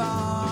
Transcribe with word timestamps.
far. 0.00 0.49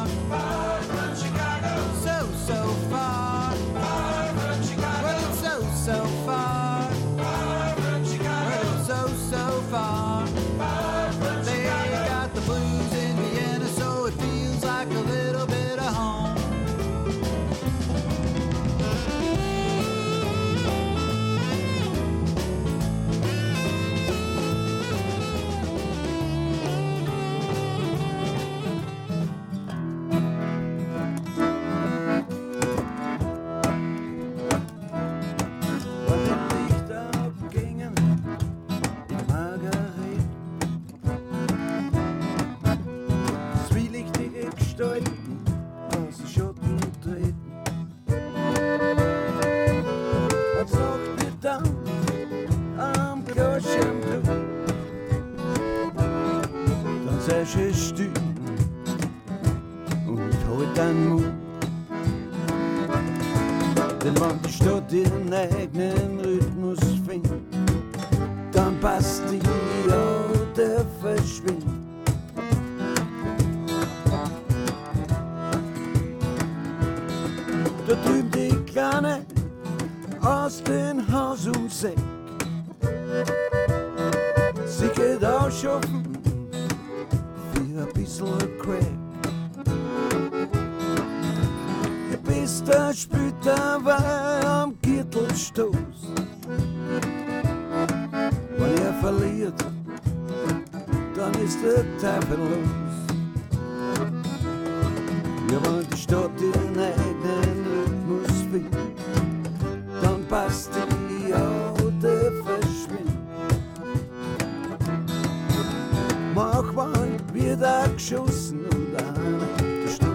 geschossen 118.09 118.61
und 118.65 118.95
daheim 118.95 119.41
hat 119.41 119.83
gestochen. 119.85 120.13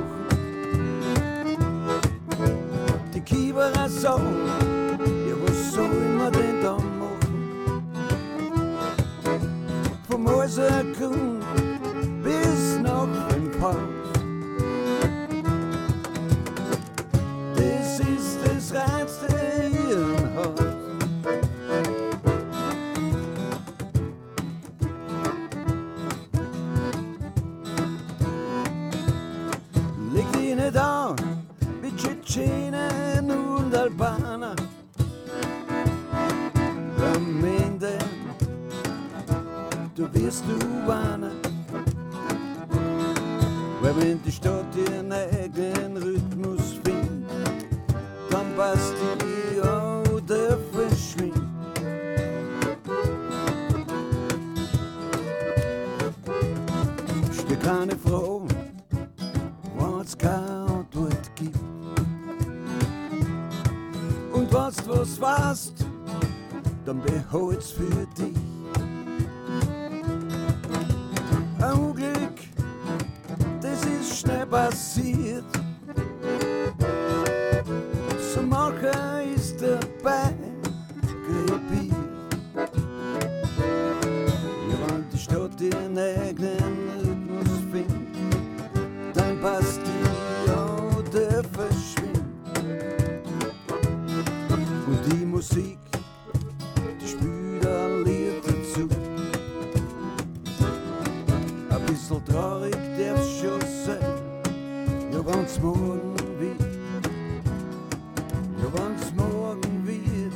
Die 3.14 3.22
Kieberer 3.22 3.88
Sau 3.88 4.20
bissl 101.94 102.20
traurig 102.26 102.76
darf's 102.98 103.40
schon 103.40 103.62
sein. 103.86 104.00
Ja, 105.12 105.20
wenn's 105.26 105.60
morgen 105.62 106.16
wird, 106.40 106.60
ja, 108.62 108.68
wenn's 108.74 109.14
morgen 109.16 109.76
wird, 109.86 110.34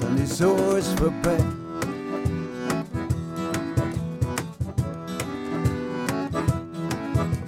dann 0.00 0.16
ist 0.18 0.40
alles 0.40 0.88
vorbei. 0.92 1.38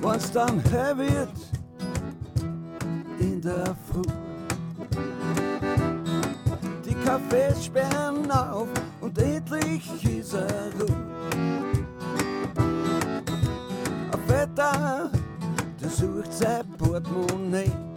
Wenn's 0.02 0.32
dann 0.32 0.60
hell 0.70 0.98
wird, 0.98 1.36
in 3.20 3.40
der 3.40 3.76
Früh, 3.86 4.02
die 6.84 6.96
Cafés 7.06 7.64
sperren 7.64 8.28
auf 8.30 8.68
und 9.00 9.16
endlich 9.18 9.88
sucht 16.00 16.32
sein 16.32 16.64
Portemonnaie. 16.78 17.89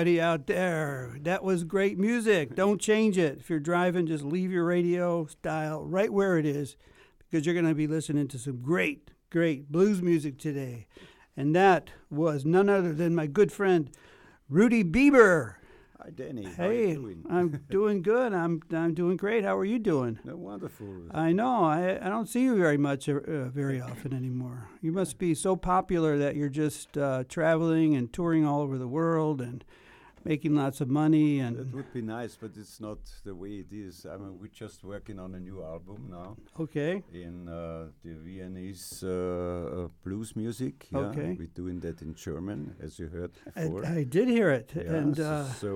Everybody 0.00 0.18
out 0.22 0.46
there. 0.46 1.18
That 1.20 1.44
was 1.44 1.62
great 1.62 1.98
music. 1.98 2.54
Don't 2.54 2.80
change 2.80 3.18
it. 3.18 3.36
If 3.38 3.50
you're 3.50 3.60
driving, 3.60 4.06
just 4.06 4.24
leave 4.24 4.50
your 4.50 4.64
radio 4.64 5.26
style 5.26 5.84
right 5.84 6.10
where 6.10 6.38
it 6.38 6.46
is 6.46 6.78
because 7.28 7.44
you're 7.44 7.54
going 7.54 7.68
to 7.68 7.74
be 7.74 7.86
listening 7.86 8.26
to 8.28 8.38
some 8.38 8.62
great, 8.62 9.10
great 9.28 9.70
blues 9.70 10.00
music 10.00 10.38
today. 10.38 10.86
And 11.36 11.54
that 11.54 11.90
was 12.08 12.46
none 12.46 12.70
other 12.70 12.94
than 12.94 13.14
my 13.14 13.26
good 13.26 13.52
friend 13.52 13.90
Rudi 14.48 14.84
Biber. 14.84 15.56
Hi, 16.02 16.08
Danny. 16.08 16.46
Hey, 16.46 16.94
doing? 16.94 17.26
I'm 17.28 17.62
doing 17.70 18.00
good. 18.00 18.32
I'm 18.32 18.62
I'm 18.72 18.94
doing 18.94 19.18
great. 19.18 19.44
How 19.44 19.58
are 19.58 19.66
you 19.66 19.78
doing? 19.78 20.18
No, 20.24 20.34
wonderful. 20.34 20.86
I 21.10 21.32
know. 21.32 21.64
I, 21.64 21.98
I 22.00 22.08
don't 22.08 22.26
see 22.26 22.40
you 22.40 22.56
very 22.56 22.78
much, 22.78 23.06
uh, 23.06 23.16
uh, 23.16 23.44
very 23.50 23.82
often 23.82 24.14
anymore. 24.14 24.70
You 24.80 24.92
must 24.92 25.18
be 25.18 25.34
so 25.34 25.56
popular 25.56 26.16
that 26.16 26.36
you're 26.36 26.48
just 26.48 26.96
uh, 26.96 27.24
traveling 27.28 27.96
and 27.96 28.10
touring 28.10 28.46
all 28.46 28.62
over 28.62 28.78
the 28.78 28.88
world 28.88 29.42
and 29.42 29.62
making 30.24 30.54
lots 30.54 30.80
of 30.80 30.88
money. 30.88 31.40
That 31.40 31.46
And 31.56 31.72
would 31.72 31.92
be 31.92 32.02
nice, 32.02 32.36
but 32.36 32.50
it's 32.56 32.80
not 32.80 32.98
the 33.24 33.34
way 33.34 33.60
it 33.64 33.72
is. 33.72 34.06
I 34.06 34.16
mean, 34.16 34.38
we're 34.40 34.48
just 34.66 34.84
working 34.84 35.18
on 35.18 35.34
a 35.34 35.40
new 35.40 35.62
album 35.62 36.08
now 36.10 36.36
okay, 36.58 37.02
in 37.12 37.48
uh, 37.48 37.86
the 38.04 38.14
Viennese 38.14 39.02
uh, 39.02 39.08
uh, 39.10 39.88
blues 40.04 40.34
music. 40.36 40.88
Yeah, 40.90 40.98
Okay. 41.10 41.36
we're 41.38 41.46
doing 41.54 41.80
that 41.80 42.02
in 42.02 42.14
German, 42.14 42.74
as 42.80 42.98
you 42.98 43.08
heard 43.08 43.32
I, 43.56 43.62
before. 43.64 43.86
I 43.86 44.04
did 44.04 44.28
hear 44.28 44.50
it, 44.50 44.72
Yeah, 44.74 44.94
and 44.96 45.16
so, 45.16 45.22
uh, 45.24 45.44
so 45.64 45.70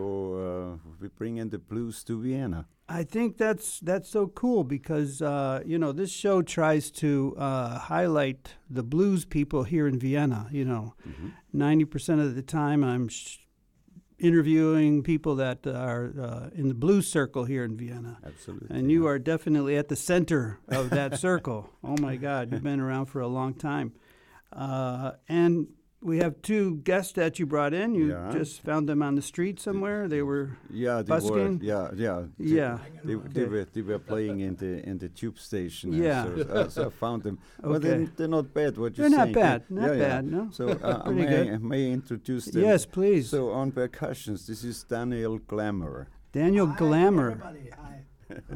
uh, 0.84 0.90
we 1.00 1.08
bring 1.08 1.36
in 1.38 1.50
the 1.50 1.58
blues 1.58 2.04
to 2.04 2.20
Vienna. 2.20 2.66
I 2.86 3.02
think 3.02 3.38
that's 3.38 3.80
that's 3.80 4.10
so 4.10 4.26
cool 4.26 4.62
because 4.62 5.22
uh, 5.22 5.62
you 5.64 5.78
know 5.78 5.92
this 5.92 6.12
show 6.12 6.42
tries 6.42 6.90
to 6.90 7.34
uh, 7.38 7.78
highlight 7.78 8.56
the 8.68 8.82
blues 8.82 9.24
people 9.24 9.62
here 9.64 9.86
in 9.88 9.98
Vienna. 9.98 10.48
You 10.52 10.66
know, 10.66 10.92
Mm-hmm. 11.08 11.28
90 11.54 11.84
percent 11.86 12.20
of 12.20 12.34
the 12.34 12.42
time 12.42 12.84
I'm 12.84 13.08
interviewing 14.18 15.02
people 15.02 15.34
that 15.36 15.66
are 15.66 16.12
uh, 16.20 16.50
in 16.54 16.68
the 16.68 16.74
blue 16.74 17.02
circle 17.02 17.44
here 17.44 17.64
in 17.64 17.76
Vienna. 17.76 18.18
Absolutely. 18.24 18.76
And 18.76 18.90
you 18.90 19.04
yeah. 19.04 19.10
are 19.10 19.18
definitely 19.18 19.76
at 19.76 19.88
the 19.88 19.96
center 19.96 20.60
of 20.68 20.90
that 20.90 21.18
circle. 21.20 21.70
Oh 21.82 21.96
my 22.00 22.16
God, 22.16 22.52
you've 22.52 22.62
been 22.62 22.80
around 22.80 23.06
for 23.06 23.20
a 23.20 23.28
long 23.28 23.54
time. 23.54 23.92
Uh, 24.52 25.12
and 25.28 25.68
we 26.04 26.18
have 26.18 26.34
two 26.42 26.76
guests 26.84 27.12
that 27.14 27.38
you 27.38 27.46
brought 27.46 27.72
in. 27.72 27.94
You 27.94 28.06
Yeah. 28.10 28.30
just 28.38 28.60
found 28.62 28.88
them 28.88 29.02
on 29.02 29.14
the 29.14 29.22
street 29.22 29.58
somewhere. 29.58 30.06
They 30.06 30.22
were 30.22 30.46
Yeah, 30.70 31.02
they 31.02 31.08
busking? 31.16 31.58
were. 31.58 31.64
Yeah, 31.72 31.90
yeah. 31.96 32.18
they- 32.38 32.44
Yeah. 32.60 32.78
They, 33.08 33.14
they 33.36 33.46
were 33.52 33.64
they 33.74 33.82
were 33.82 33.98
playing 34.12 34.40
in 34.40 34.54
the 34.56 34.72
in 34.90 34.98
the 34.98 35.08
tube 35.08 35.38
station. 35.38 35.94
and 35.94 36.02
Yeah. 36.04 36.24
So, 36.24 36.42
uh, 36.56 36.68
so 36.68 36.80
I 36.86 36.90
found 37.04 37.22
them. 37.22 37.36
Okay. 37.58 37.68
Well, 37.70 37.80
they're, 37.80 38.06
they're 38.16 38.34
not 38.38 38.46
bad. 38.60 38.76
What 38.76 38.94
They're 38.94 39.08
you're 39.08 39.18
not 39.18 39.32
bad. 39.32 39.58
Not 39.70 39.96
yeah. 39.96 40.08
bad, 40.08 40.22
no. 40.36 40.42
So 40.52 40.64
uh, 40.88 41.10
may. 41.10 41.52
I, 41.52 41.58
may 41.58 41.82
I 41.88 41.92
introduce 42.00 42.44
them? 42.52 42.62
yes, 42.62 42.84
please. 42.86 43.24
So 43.30 43.50
on 43.60 43.72
percussions, 43.72 44.46
this 44.46 44.62
is 44.64 44.84
Daniel 44.84 45.38
Glamour. 45.38 46.08
Daniel 46.32 46.66
Hi, 46.66 46.76
Glamour. 46.76 47.30
everybody. 47.30 47.70
Hi. 47.82 48.04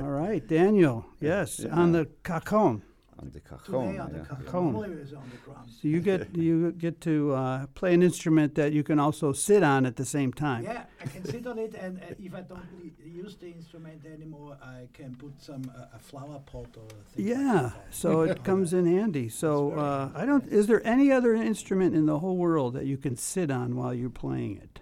All 0.00 0.10
right, 0.10 0.44
Daniel. 0.46 1.06
Yes, 1.20 1.60
Yeah. 1.60 1.80
on 1.80 1.92
the 1.92 2.04
cajon. 2.24 2.82
On 3.18 3.30
the 3.32 3.40
cajon. 3.40 3.64
Today 3.64 3.98
on 3.98 4.12
the 4.12 4.18
yeah. 4.18 4.24
cajon. 4.24 4.44
Cajon. 4.44 4.72
Normally 4.72 4.90
on 5.16 5.30
the 5.30 5.36
ground. 5.44 5.70
So 5.70 5.88
you 5.88 6.00
get 6.00 6.36
you 6.36 6.72
get 6.72 7.00
to 7.02 7.32
uh, 7.32 7.66
play 7.74 7.94
an 7.94 8.02
instrument 8.02 8.54
that 8.54 8.72
you 8.72 8.82
can 8.82 8.98
also 8.98 9.32
sit 9.32 9.62
on 9.62 9.86
at 9.86 9.96
the 9.96 10.04
same 10.04 10.32
time. 10.32 10.64
Yeah, 10.64 10.84
I 11.00 11.06
can 11.06 11.24
sit 11.24 11.46
on 11.46 11.58
it, 11.58 11.74
and 11.74 11.98
uh, 11.98 12.14
if 12.18 12.34
I 12.34 12.40
don't 12.42 12.66
li- 12.82 12.92
use 13.04 13.36
the 13.36 13.48
instrument 13.48 14.04
anymore, 14.06 14.56
I 14.62 14.88
can 14.92 15.14
put 15.16 15.40
some 15.40 15.70
uh, 15.76 15.96
a 15.96 15.98
flower 15.98 16.40
pot 16.46 16.76
or 16.76 16.86
a 16.86 17.10
thing. 17.10 17.26
Yeah, 17.26 17.62
like 17.62 17.72
so 17.90 18.22
it 18.22 18.44
comes 18.44 18.72
in 18.72 18.86
handy. 18.86 19.28
So 19.28 19.72
uh, 19.72 20.10
I 20.14 20.24
don't. 20.24 20.46
Is 20.48 20.66
there 20.66 20.86
any 20.86 21.10
other 21.10 21.34
instrument 21.34 21.94
in 21.94 22.06
the 22.06 22.18
whole 22.20 22.36
world 22.36 22.74
that 22.74 22.86
you 22.86 22.96
can 22.96 23.16
sit 23.16 23.50
on 23.50 23.76
while 23.76 23.94
you're 23.94 24.10
playing 24.10 24.56
it? 24.58 24.80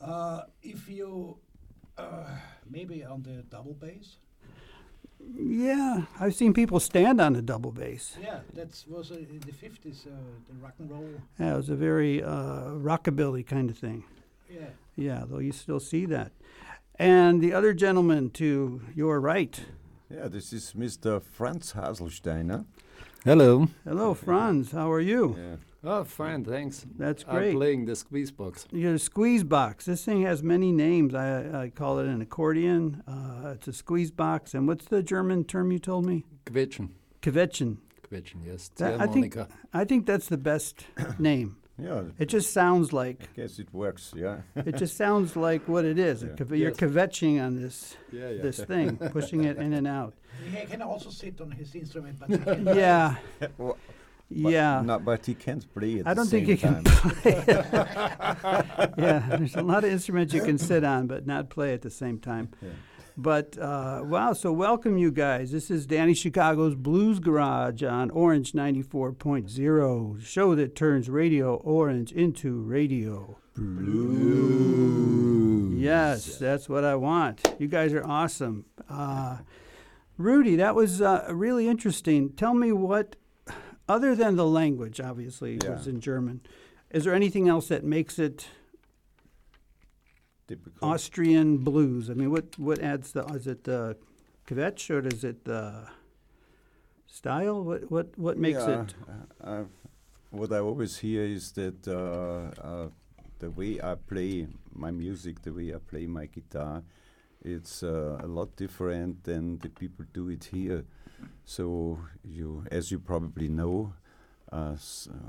Uh, 0.00 0.42
if 0.62 0.88
you 0.88 1.38
uh, 1.96 2.24
maybe 2.68 3.04
on 3.04 3.22
the 3.22 3.42
double 3.50 3.74
bass. 3.74 4.16
Yeah, 5.36 6.02
I've 6.20 6.34
seen 6.34 6.52
people 6.54 6.80
stand 6.80 7.20
on 7.20 7.36
a 7.36 7.42
double 7.42 7.72
bass. 7.72 8.16
Yeah, 8.20 8.40
that 8.54 8.84
was 8.88 9.10
uh, 9.10 9.16
in 9.16 9.40
the 9.46 9.52
fifties. 9.52 10.06
Uh, 10.06 10.16
the 10.48 10.54
rock 10.62 10.74
and 10.78 10.90
roll. 10.90 11.08
Yeah, 11.38 11.54
it 11.54 11.56
was 11.56 11.68
a 11.68 11.76
very 11.76 12.22
uh, 12.22 12.70
rockabilly 12.76 13.46
kind 13.46 13.70
of 13.70 13.78
thing. 13.78 14.04
Yeah. 14.48 14.66
Yeah, 14.96 15.24
though 15.26 15.38
you 15.40 15.52
still 15.52 15.80
see 15.80 16.06
that. 16.06 16.32
And 16.96 17.40
the 17.40 17.52
other 17.52 17.74
gentleman 17.74 18.30
to 18.30 18.80
your 18.94 19.20
right. 19.20 19.60
Yeah, 20.08 20.28
this 20.28 20.52
is 20.52 20.74
Mr. 20.74 21.20
Franz 21.22 21.72
Haselsteiner. 21.72 22.64
Hello. 23.24 23.68
Hello, 23.84 24.14
Franz. 24.14 24.70
How 24.72 24.92
are 24.92 25.00
you? 25.00 25.36
Yeah. 25.36 25.56
Oh, 25.86 26.04
fine, 26.04 26.44
thanks. 26.44 26.86
That's 26.98 27.24
great. 27.24 27.32
I'm 27.34 27.38
great. 27.42 27.54
playing 27.56 27.84
the 27.84 27.94
squeeze 27.96 28.30
box. 28.30 28.66
Your 28.72 28.96
squeeze 28.98 29.44
box. 29.44 29.84
This 29.84 30.04
thing 30.04 30.22
has 30.22 30.42
many 30.42 30.72
names. 30.72 31.14
I, 31.14 31.64
I 31.64 31.68
call 31.68 31.98
it 31.98 32.06
an 32.06 32.22
accordion. 32.22 33.02
Uh, 33.06 33.50
it's 33.54 33.68
a 33.68 33.72
squeeze 33.72 34.10
box. 34.10 34.54
And 34.54 34.66
what's 34.66 34.86
the 34.86 35.02
German 35.02 35.44
term 35.44 35.70
you 35.72 35.78
told 35.78 36.06
me? 36.06 36.24
Quetschen. 36.46 36.90
Quetschen. 37.20 37.78
Quetschen, 38.10 38.44
yes. 38.46 38.70
That- 38.76 39.00
I 39.00 39.06
think 39.06 39.36
I 39.72 39.84
think 39.84 40.06
that's 40.06 40.28
the 40.28 40.38
best 40.38 40.86
name. 41.18 41.56
Yeah, 41.76 42.02
It 42.20 42.26
just 42.26 42.52
sounds 42.52 42.92
like 42.92 43.22
I 43.24 43.40
guess 43.40 43.58
it 43.58 43.66
works. 43.74 44.12
Yeah. 44.16 44.42
it 44.54 44.76
just 44.76 44.96
sounds 44.96 45.34
like 45.34 45.66
what 45.68 45.84
it 45.84 45.98
is. 45.98 46.22
Yeah. 46.22 46.28
Kve- 46.36 46.58
You're 46.58 46.68
Yes. 46.70 46.76
kvetching 46.78 47.44
on 47.44 47.56
this 47.60 47.96
Yeah, 48.12 48.30
yeah. 48.30 48.42
this 48.42 48.60
thing, 48.60 48.96
pushing 48.96 49.42
it 49.42 49.56
in 49.56 49.72
and 49.72 49.86
out. 49.86 50.14
He 50.54 50.66
can 50.66 50.82
also 50.82 51.10
sit 51.10 51.40
on 51.40 51.50
his 51.50 51.74
instrument, 51.74 52.16
but 52.20 52.28
he 52.58 52.64
Yeah, 52.78 53.16
Well, 53.58 53.76
But 54.30 54.52
yeah. 54.52 54.82
No, 54.84 54.98
but 54.98 55.26
he 55.26 55.34
can't 55.34 55.72
play 55.72 56.02
I 56.04 56.14
don't 56.14 56.26
think 56.26 56.48
you 56.48 56.56
can 56.56 56.82
time. 56.82 56.84
play. 57.22 57.44
yeah, 58.98 59.22
there's 59.28 59.54
a 59.54 59.62
lot 59.62 59.84
of 59.84 59.90
instruments 59.90 60.34
you 60.34 60.42
can 60.42 60.58
sit 60.58 60.82
on, 60.82 61.06
but 61.06 61.26
not 61.26 61.50
play 61.50 61.72
at 61.74 61.82
the 61.82 61.90
same 61.90 62.18
time. 62.18 62.48
Yeah. 62.62 62.70
But 63.16 63.56
uh, 63.58 64.00
wow, 64.04 64.32
so 64.32 64.50
welcome 64.50 64.98
you 64.98 65.12
guys. 65.12 65.52
This 65.52 65.70
is 65.70 65.86
Danny 65.86 66.14
Chicago's 66.14 66.74
Blues 66.74 67.20
Garage 67.20 67.84
on 67.84 68.10
Orange 68.10 68.52
94.0, 68.52 70.20
show 70.24 70.54
that 70.56 70.74
turns 70.74 71.08
Radio 71.08 71.54
Orange 71.56 72.10
into 72.10 72.60
radio. 72.60 73.38
Blues. 73.56 75.80
Yes, 75.80 76.38
that's 76.38 76.68
what 76.68 76.84
I 76.84 76.96
want. 76.96 77.54
You 77.60 77.68
guys 77.68 77.92
are 77.92 78.04
awesome. 78.04 78.64
Uh, 78.90 79.38
Rudi, 80.16 80.56
that 80.56 80.74
was 80.74 81.00
uh, 81.00 81.28
really 81.30 81.68
interesting. 81.68 82.30
Tell 82.30 82.54
me 82.54 82.72
what, 82.72 83.14
other 83.88 84.14
than 84.14 84.36
the 84.36 84.46
language, 84.46 85.00
obviously, 85.00 85.56
it 85.56 85.68
was 85.68 85.86
in 85.86 86.00
German, 86.00 86.40
is 86.90 87.04
there 87.04 87.14
anything 87.14 87.48
else 87.48 87.68
that 87.68 87.84
makes 87.84 88.18
it 88.18 88.48
Typical. 90.46 90.88
Austrian 90.88 91.58
blues? 91.58 92.10
I 92.10 92.14
mean, 92.14 92.30
what, 92.30 92.58
what 92.58 92.78
adds 92.80 93.12
the, 93.12 93.24
is 93.26 93.46
it 93.46 93.64
the 93.64 93.96
kvetch 94.46 94.90
or 94.90 95.06
is 95.06 95.24
it 95.24 95.44
the 95.44 95.86
style? 97.06 97.62
What, 97.62 97.90
what, 97.90 98.18
what 98.18 98.38
makes 98.38 98.60
yeah, 98.60 98.82
it? 98.82 98.94
uh, 99.42 99.50
uh, 99.50 99.64
what 100.30 100.52
I 100.52 100.58
always 100.58 100.98
hear 100.98 101.22
is 101.22 101.52
that 101.52 101.86
uh, 101.88 102.60
uh, 102.60 102.88
the 103.38 103.50
way 103.50 103.80
I 103.82 103.94
play 103.94 104.46
my 104.72 104.90
music, 104.90 105.42
the 105.42 105.52
way 105.52 105.74
I 105.74 105.78
play 105.78 106.06
my 106.06 106.26
guitar, 106.26 106.82
it's 107.42 107.82
uh, 107.82 108.18
a 108.22 108.26
lot 108.26 108.56
different 108.56 109.24
than 109.24 109.58
the 109.58 109.68
people 109.68 110.04
do 110.12 110.28
it 110.30 110.44
here. 110.44 110.84
So 111.44 111.98
you, 112.22 112.64
as 112.70 112.90
you 112.90 112.98
probably 112.98 113.48
know, 113.48 113.92
uh, 114.52 114.76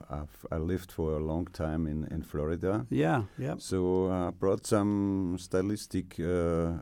I've, 0.10 0.46
I 0.52 0.58
lived 0.58 0.92
for 0.92 1.14
a 1.14 1.20
long 1.20 1.48
time 1.54 1.88
in, 1.88 2.06
in 2.12 2.22
Florida. 2.22 2.86
Yeah, 2.90 3.24
yep. 3.38 3.60
So 3.62 4.10
I 4.12 4.32
brought 4.32 4.66
some 4.68 5.38
stylistic 5.40 6.16
uh, 6.20 6.24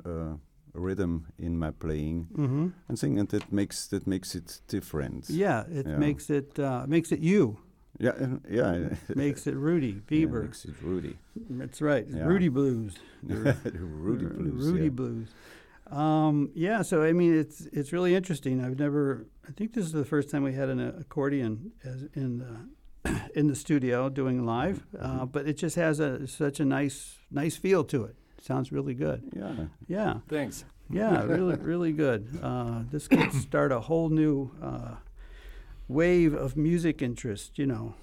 uh, 0.06 0.38
rhythm 0.74 1.26
in 1.38 1.58
my 1.58 1.72
playing 1.72 2.28
hmm 2.36 2.68
and 2.90 3.00
thing, 3.00 3.20
and 3.20 3.30
that 3.30 3.52
makes 3.52 3.88
that 3.88 4.06
makes 4.08 4.36
it 4.36 4.62
different. 4.68 5.30
Yeah, 5.30 5.64
it 5.72 5.86
Yeah. 5.88 5.98
makes 5.98 6.30
it 6.30 6.60
uh, 6.60 6.86
makes 6.88 7.12
it 7.12 7.20
you. 7.20 7.58
Yeah, 8.00 8.12
uh, 8.20 8.38
yeah. 8.50 8.90
makes 9.16 9.46
it 9.48 9.56
Rudi 9.56 10.02
Yeah, 10.10 10.26
Biber. 10.26 10.42
makes 10.44 10.66
it 10.66 10.74
Rudi. 10.82 11.16
That's 11.50 11.80
right. 11.82 12.06
Yeah. 12.10 12.26
Rudi 12.26 12.50
Blues. 12.50 12.96
Rudi 13.24 14.26
Blues. 14.26 14.66
Rudi 14.66 14.84
yeah. 14.86 14.90
Blues. 14.90 15.28
Um, 15.92 16.50
yeah, 16.56 16.82
so 16.82 17.04
I 17.04 17.14
mean, 17.14 17.38
it's 17.38 17.66
it's 17.72 17.92
really 17.94 18.16
interesting. 18.16 18.64
I've 18.64 18.80
never. 18.80 19.28
I 19.48 19.52
think 19.52 19.74
this 19.74 19.86
is 19.86 19.92
the 19.92 20.06
first 20.06 20.30
time 20.30 20.44
we 20.44 20.54
had 20.54 20.70
an 20.70 20.80
uh, 20.80 20.94
accordion 21.00 21.72
as 21.84 22.06
in 22.14 22.38
the 22.40 23.20
in 23.36 23.48
the 23.48 23.56
studio 23.56 24.10
doing 24.10 24.46
live, 24.46 24.86
Mm-hmm. 24.96 25.20
uh, 25.22 25.26
but 25.26 25.48
it 25.48 25.58
just 25.58 25.76
has 25.76 26.00
a 26.00 26.26
such 26.28 26.60
a 26.60 26.66
nice 26.66 27.18
nice 27.32 27.56
feel 27.58 27.84
to 27.86 28.04
it. 28.06 28.16
Sounds 28.42 28.72
really 28.72 28.94
good. 28.94 29.22
Yeah. 29.36 29.56
Yeah, 29.88 30.14
Thanks. 30.28 30.66
yeah, 30.90 31.24
really 31.24 31.56
really 31.62 31.92
good. 31.94 32.28
Uh, 32.42 32.84
this 32.92 33.08
could 33.08 33.32
start 33.34 33.72
a 33.72 33.80
whole 33.82 34.10
new 34.10 34.52
uh, 34.62 34.96
wave 35.88 36.34
of 36.34 36.56
music 36.58 37.02
interest. 37.02 37.58
You 37.60 37.66
know, 37.68 37.96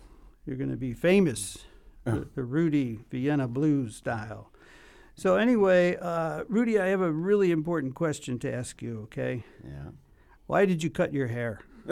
you're 0.46 0.56
going 0.56 0.70
to 0.70 0.76
be 0.76 0.92
famous 0.94 1.64
the, 2.04 2.26
the 2.34 2.42
Rudi 2.44 3.00
Vienna 3.10 3.48
blues 3.48 3.96
style. 3.96 4.50
So 5.20 5.36
anyway, 5.36 5.98
uh, 6.00 6.44
Rudi, 6.48 6.78
I 6.80 6.86
have 6.86 7.02
a 7.02 7.12
really 7.12 7.50
important 7.50 7.94
question 7.94 8.38
to 8.38 8.50
ask 8.50 8.80
you. 8.80 9.00
Okay, 9.02 9.44
Yeah. 9.62 9.90
why 10.46 10.64
did 10.64 10.82
you 10.82 10.88
cut 10.88 11.12
your 11.12 11.26
hair? 11.26 11.60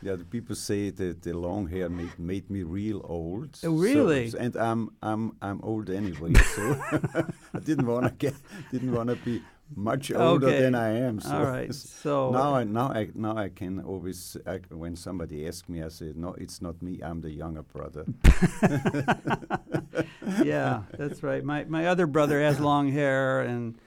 Yeah, 0.00 0.14
the 0.14 0.24
people 0.24 0.54
say 0.54 0.90
that 0.90 1.22
the 1.22 1.32
long 1.36 1.66
hair 1.66 1.88
made, 1.88 2.16
made 2.18 2.48
me 2.50 2.62
real 2.62 3.00
old. 3.04 3.58
Oh, 3.64 3.72
really? 3.74 4.32
and 4.38 4.54
I'm 4.56 4.90
I'm 5.02 5.32
I'm 5.42 5.60
old 5.62 5.90
anyway, 5.90 6.34
so 6.54 6.62
I 7.54 7.58
didn't 7.58 7.86
want 7.86 8.04
to 8.06 8.12
get 8.12 8.34
didn't 8.70 8.92
want 8.92 9.08
to 9.10 9.16
be 9.16 9.42
much 9.76 10.10
older 10.12 10.46
Okay. 10.46 10.60
than 10.62 10.74
I 10.74 10.90
am. 10.90 11.20
So 11.20 11.30
All 11.30 11.44
right, 11.44 11.72
so 11.74 12.30
now 12.32 12.54
I 12.54 12.64
now 12.64 12.88
I 12.88 13.08
now 13.14 13.36
I 13.36 13.48
can 13.48 13.80
always 13.80 14.36
I, 14.46 14.60
when 14.70 14.96
somebody 14.96 15.46
asks 15.46 15.68
me, 15.68 15.82
I 15.82 15.88
say 15.88 16.12
no, 16.14 16.34
it's 16.34 16.60
not 16.60 16.80
me. 16.82 17.00
I'm 17.02 17.20
the 17.20 17.30
younger 17.30 17.62
brother. 17.62 18.06
yeah, 20.42 20.82
that's 20.96 21.22
right. 21.22 21.44
My 21.44 21.64
my 21.64 21.86
other 21.86 22.06
brother 22.06 22.40
has 22.40 22.60
long 22.60 22.88
hair, 22.90 23.40
and 23.40 23.78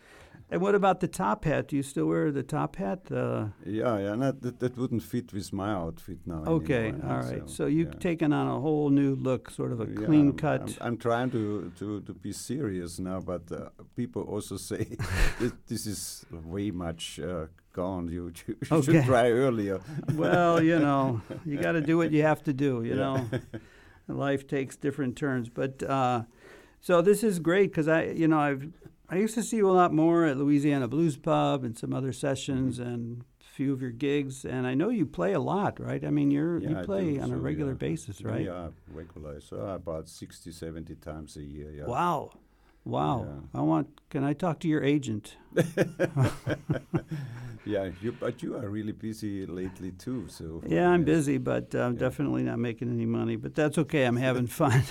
and 0.51 0.61
what 0.61 0.75
about 0.75 0.99
the 0.99 1.07
top 1.07 1.45
hat? 1.45 1.69
Do 1.69 1.75
you 1.77 1.83
still 1.83 2.05
wear 2.07 2.31
the 2.31 2.43
top 2.43 2.75
hat? 2.75 3.09
Uh, 3.11 3.45
yeah, 3.65 3.97
yeah, 3.99 4.15
not, 4.15 4.41
that 4.41 4.59
that 4.59 4.77
wouldn't 4.77 5.01
fit 5.03 5.31
with 5.33 5.51
my 5.53 5.71
outfit 5.71 6.19
now. 6.25 6.43
okay, 6.45 6.89
anymore, 6.89 7.11
all 7.13 7.23
right. 7.31 7.49
So, 7.49 7.65
you've 7.67 7.93
yeah. 7.93 7.99
taken 8.09 8.33
on 8.33 8.47
a 8.47 8.59
whole 8.59 8.89
new 8.89 9.15
look, 9.15 9.49
sort 9.49 9.71
of 9.71 9.79
a 9.81 9.87
Yeah, 9.87 10.05
clean 10.05 10.27
I'm- 10.27 10.37
cut. 10.37 10.61
I'm, 10.81 10.87
I'm 10.87 10.97
trying 10.97 11.31
to, 11.31 11.71
to, 11.79 12.01
to 12.01 12.13
be 12.13 12.33
serious 12.33 12.99
now, 12.99 13.19
but 13.21 13.49
uh, 13.51 13.69
people 13.95 14.23
also 14.23 14.57
say 14.71 14.85
this 15.67 15.85
is 15.87 16.25
way 16.31 16.69
much 16.71 17.19
uh, 17.19 17.45
gone. 17.73 18.09
You, 18.09 18.31
you 18.47 18.55
Okay. 18.71 18.81
should 18.91 19.05
try 19.05 19.29
earlier. 19.31 19.79
well, 20.15 20.61
you 20.61 20.77
know, 20.87 21.21
you 21.45 21.57
got 21.61 21.73
to 21.73 21.81
do 21.81 21.97
what 21.97 22.11
you 22.11 22.23
have 22.23 22.43
to 22.43 22.53
do. 22.53 22.83
You 22.83 22.95
Yeah. 22.95 23.03
know, 23.03 23.25
life 24.07 24.47
takes 24.47 24.75
different 24.75 25.15
turns. 25.15 25.47
But 25.49 25.81
uh, 25.83 26.23
so 26.81 27.01
this 27.01 27.23
is 27.23 27.39
great 27.39 27.71
because 27.71 27.87
I, 27.87 28.03
you 28.21 28.27
know, 28.27 28.39
I've 28.39 28.65
I 29.11 29.17
used 29.17 29.35
to 29.35 29.43
see 29.43 29.57
you 29.57 29.69
a 29.69 29.73
lot 29.73 29.93
more 29.93 30.25
at 30.25 30.37
Louisiana 30.37 30.87
Blues 30.87 31.17
Pub 31.17 31.63
and 31.65 31.77
some 31.77 31.93
other 31.93 32.13
sessions 32.13 32.79
Mm-hmm. 32.79 32.89
and 32.89 33.21
a 33.41 33.53
few 33.53 33.73
of 33.73 33.81
your 33.81 33.91
gigs. 33.91 34.45
And 34.45 34.65
I 34.65 34.73
know 34.73 34.87
you 34.89 35.05
play 35.05 35.33
a 35.33 35.39
lot, 35.39 35.79
right? 35.81 36.03
I 36.03 36.09
mean, 36.09 36.31
you're 36.31 36.59
Yeah, 36.59 36.69
you 36.69 36.85
play 36.85 37.19
on 37.19 37.31
a 37.31 37.37
regular 37.37 37.73
yeah. 37.73 37.77
basis, 37.89 38.21
right? 38.21 38.45
Yeah, 38.45 38.69
regular. 38.87 39.41
So 39.41 39.57
about 39.57 40.07
60, 40.07 40.51
70 40.51 40.95
times 40.95 41.35
a 41.35 41.43
year. 41.43 41.71
Yeah. 41.71 41.85
Wow. 41.87 42.31
Wow. 42.83 43.25
Yeah. 43.27 43.59
I 43.59 43.61
want 43.63 43.87
can 44.09 44.23
I 44.23 44.33
talk 44.33 44.59
to 44.61 44.67
your 44.67 44.83
agent? 44.83 45.37
Yeah, 47.63 47.91
you, 48.01 48.11
but 48.11 48.41
you 48.41 48.55
are 48.55 48.67
really 48.67 48.91
busy 48.91 49.45
lately 49.45 49.91
too. 49.91 50.27
So 50.27 50.63
Yeah, 50.67 50.89
I'm 50.89 51.03
busy, 51.03 51.37
but 51.37 51.75
I'm 51.75 51.95
definitely 51.95 52.41
not 52.43 52.57
making 52.57 52.89
any 52.89 53.05
money. 53.05 53.35
But 53.35 53.53
that's 53.53 53.77
okay. 53.77 54.05
I'm 54.05 54.15
having 54.17 54.47
fun. 54.61 54.83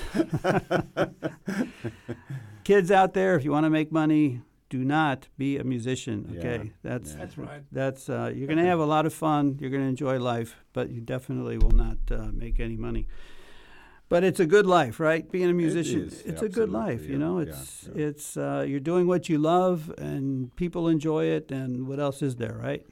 Kids 2.62 2.90
out 2.90 3.14
there, 3.14 3.34
if 3.34 3.44
you 3.44 3.50
want 3.50 3.64
to 3.64 3.70
make 3.70 3.90
money, 3.90 4.42
do 4.68 4.84
not 4.84 5.26
be 5.36 5.58
a 5.58 5.64
musician. 5.64 6.30
Yeah, 6.32 6.38
Okay, 6.38 6.72
that's 6.82 7.10
yeah. 7.10 7.18
That's 7.18 7.38
right. 7.38 7.62
that's 7.72 8.08
uh, 8.08 8.32
you're 8.34 8.46
going 8.46 8.58
to 8.58 8.64
have 8.66 8.78
a 8.78 8.86
lot 8.86 9.04
of 9.04 9.12
fun. 9.12 9.56
You're 9.60 9.70
going 9.70 9.82
to 9.82 9.88
enjoy 9.88 10.20
life, 10.20 10.54
but 10.72 10.90
you 10.90 11.00
definitely 11.00 11.58
will 11.58 11.72
not 11.72 11.98
uh, 12.10 12.28
make 12.32 12.60
any 12.60 12.76
money. 12.76 13.08
But 14.10 14.24
it's 14.24 14.40
a 14.40 14.46
good 14.46 14.66
life, 14.66 14.98
right? 15.00 15.24
Being 15.30 15.50
a 15.50 15.54
musician, 15.54 16.00
is, 16.02 16.20
it's 16.30 16.42
a 16.42 16.48
good 16.58 16.68
absolutely, 16.68 16.74
life. 16.74 17.02
You 17.08 17.18
know, 17.24 17.38
it's 17.38 17.88
yeah. 17.94 18.06
it's 18.08 18.36
uh, 18.36 18.64
you're 18.68 18.86
doing 18.92 19.06
what 19.06 19.28
you 19.30 19.38
love, 19.38 19.78
and 19.98 20.54
people 20.56 20.88
enjoy 20.88 21.24
it. 21.26 21.50
And 21.52 21.86
what 21.88 21.98
else 22.00 22.20
is 22.28 22.34
there, 22.36 22.56
right? 22.68 22.84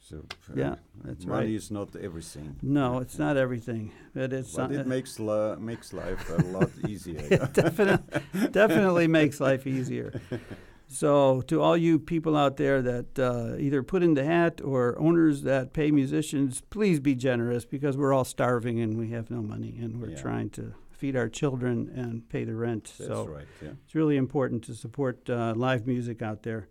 So 0.00 0.16
uh, 0.16 0.54
Yeah, 0.56 0.74
that's 1.04 1.24
money 1.26 1.46
right. 1.46 1.54
is 1.54 1.70
not 1.70 1.94
everything. 1.96 2.56
No, 2.62 2.98
it's 2.98 3.18
not 3.18 3.36
everything, 3.36 3.90
but 4.14 4.32
it's 4.32 4.56
But 4.56 4.70
uh, 4.70 4.80
it 4.80 4.86
makes 4.86 5.18
la- 5.20 5.56
makes 5.56 5.92
life 5.92 6.28
a 6.30 6.40
lot 6.56 6.70
easier. 6.88 7.22
yeah. 7.30 7.48
definitely, 7.52 8.20
definitely 8.50 9.06
makes 9.06 9.40
life 9.40 9.66
easier. 9.66 10.12
So, 10.94 11.40
to 11.48 11.60
all 11.60 11.76
you 11.76 11.98
people 11.98 12.36
out 12.36 12.56
there 12.56 12.80
that 12.82 13.18
uh, 13.18 13.56
either 13.58 13.82
put 13.82 14.02
in 14.04 14.14
the 14.14 14.24
hat 14.24 14.60
or 14.62 14.96
owners 14.98 15.42
that 15.42 15.72
pay 15.72 15.90
musicians, 15.90 16.62
please 16.70 17.00
be 17.00 17.14
generous 17.16 17.64
because 17.64 17.96
we're 17.96 18.12
all 18.12 18.24
starving 18.24 18.78
and 18.80 18.96
we 18.96 19.08
have 19.10 19.28
no 19.30 19.42
money 19.42 19.76
and 19.82 20.00
we're 20.00 20.10
Yeah. 20.10 20.22
trying 20.22 20.50
to 20.50 20.74
feed 20.92 21.16
our 21.16 21.28
children 21.28 21.90
and 21.94 22.28
pay 22.28 22.44
the 22.44 22.54
rent. 22.54 22.84
That's 22.98 23.10
so, 23.10 23.26
right. 23.26 23.46
Yeah. 23.60 23.70
it's 23.84 23.94
really 23.96 24.16
important 24.16 24.62
to 24.64 24.74
support 24.74 25.28
uh, 25.28 25.52
live 25.56 25.86
music 25.86 26.22
out 26.22 26.44
there. 26.44 26.68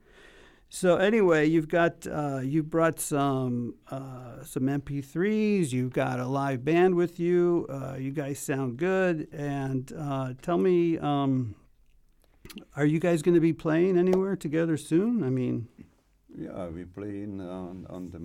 So 0.69 0.95
anyway, 0.95 1.45
you've 1.47 1.67
got 1.67 2.07
uh, 2.07 2.39
you 2.41 2.63
brought 2.63 2.99
some 2.99 3.75
uh, 3.91 4.43
some 4.43 4.63
MP3s. 4.63 5.71
You've 5.71 5.93
got 5.93 6.19
a 6.19 6.25
live 6.27 6.63
band 6.65 6.95
with 6.95 7.19
you. 7.19 7.67
Uh, 7.69 7.95
you 7.99 8.11
guys 8.11 8.39
sound 8.39 8.77
good. 8.77 9.27
And 9.33 9.91
uh, 9.95 10.33
tell 10.41 10.57
me, 10.57 10.97
um, 10.97 11.53
are 12.75 12.85
you 12.85 12.99
guys 12.99 13.21
going 13.21 13.35
to 13.35 13.41
be 13.41 13.53
playing 13.53 13.97
anywhere 13.97 14.35
together 14.35 14.77
soon? 14.77 15.23
I 15.23 15.29
mean, 15.29 15.67
Yeah, 16.35 16.67
we 16.67 16.85
play 16.85 17.23
in 17.23 17.39
on, 17.41 17.85
on 17.89 18.09
the 18.09 18.19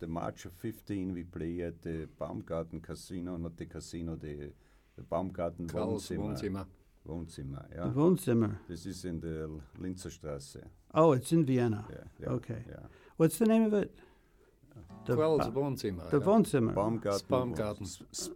the 0.00 0.06
March 0.06 0.44
of 0.44 0.52
15. 0.54 1.12
We 1.14 1.22
play 1.24 1.60
at 1.62 1.82
the 1.82 2.08
Baumgarten 2.18 2.80
Casino, 2.80 3.36
not 3.36 3.56
the 3.56 3.66
casino, 3.66 4.16
the 4.16 4.52
the 4.96 5.02
Baumgarten 5.02 5.66
Karls 5.68 6.08
Wohnzimmer. 6.10 6.34
Wohnzimmer. 6.36 6.66
Wohnzimmer, 7.06 7.68
the 7.70 7.76
yeah. 7.76 7.92
Wohnzimmer. 7.94 8.56
This 8.68 8.86
is 8.86 9.04
in 9.04 9.20
the 9.20 9.42
L- 9.42 9.62
Linzerstraße. 9.80 10.62
Oh, 10.94 11.12
it's 11.12 11.32
in 11.32 11.44
Vienna. 11.44 11.84
Yeah, 11.90 12.04
yeah, 12.20 12.28
Okay. 12.34 12.62
Yeah. 12.68 12.86
What's 13.16 13.38
the 13.38 13.46
name 13.46 13.64
of 13.64 13.74
it? 13.74 13.90
The 15.06 15.14
Karls 15.16 15.46
Ba- 15.52 15.60
Wohnzimmer. 15.60 16.10
the 16.10 16.18
ja. 16.20 16.24
Wohnzimmer. 16.26 16.74
Baumgarten. 16.74 17.26
Baumgarten. 17.28 17.86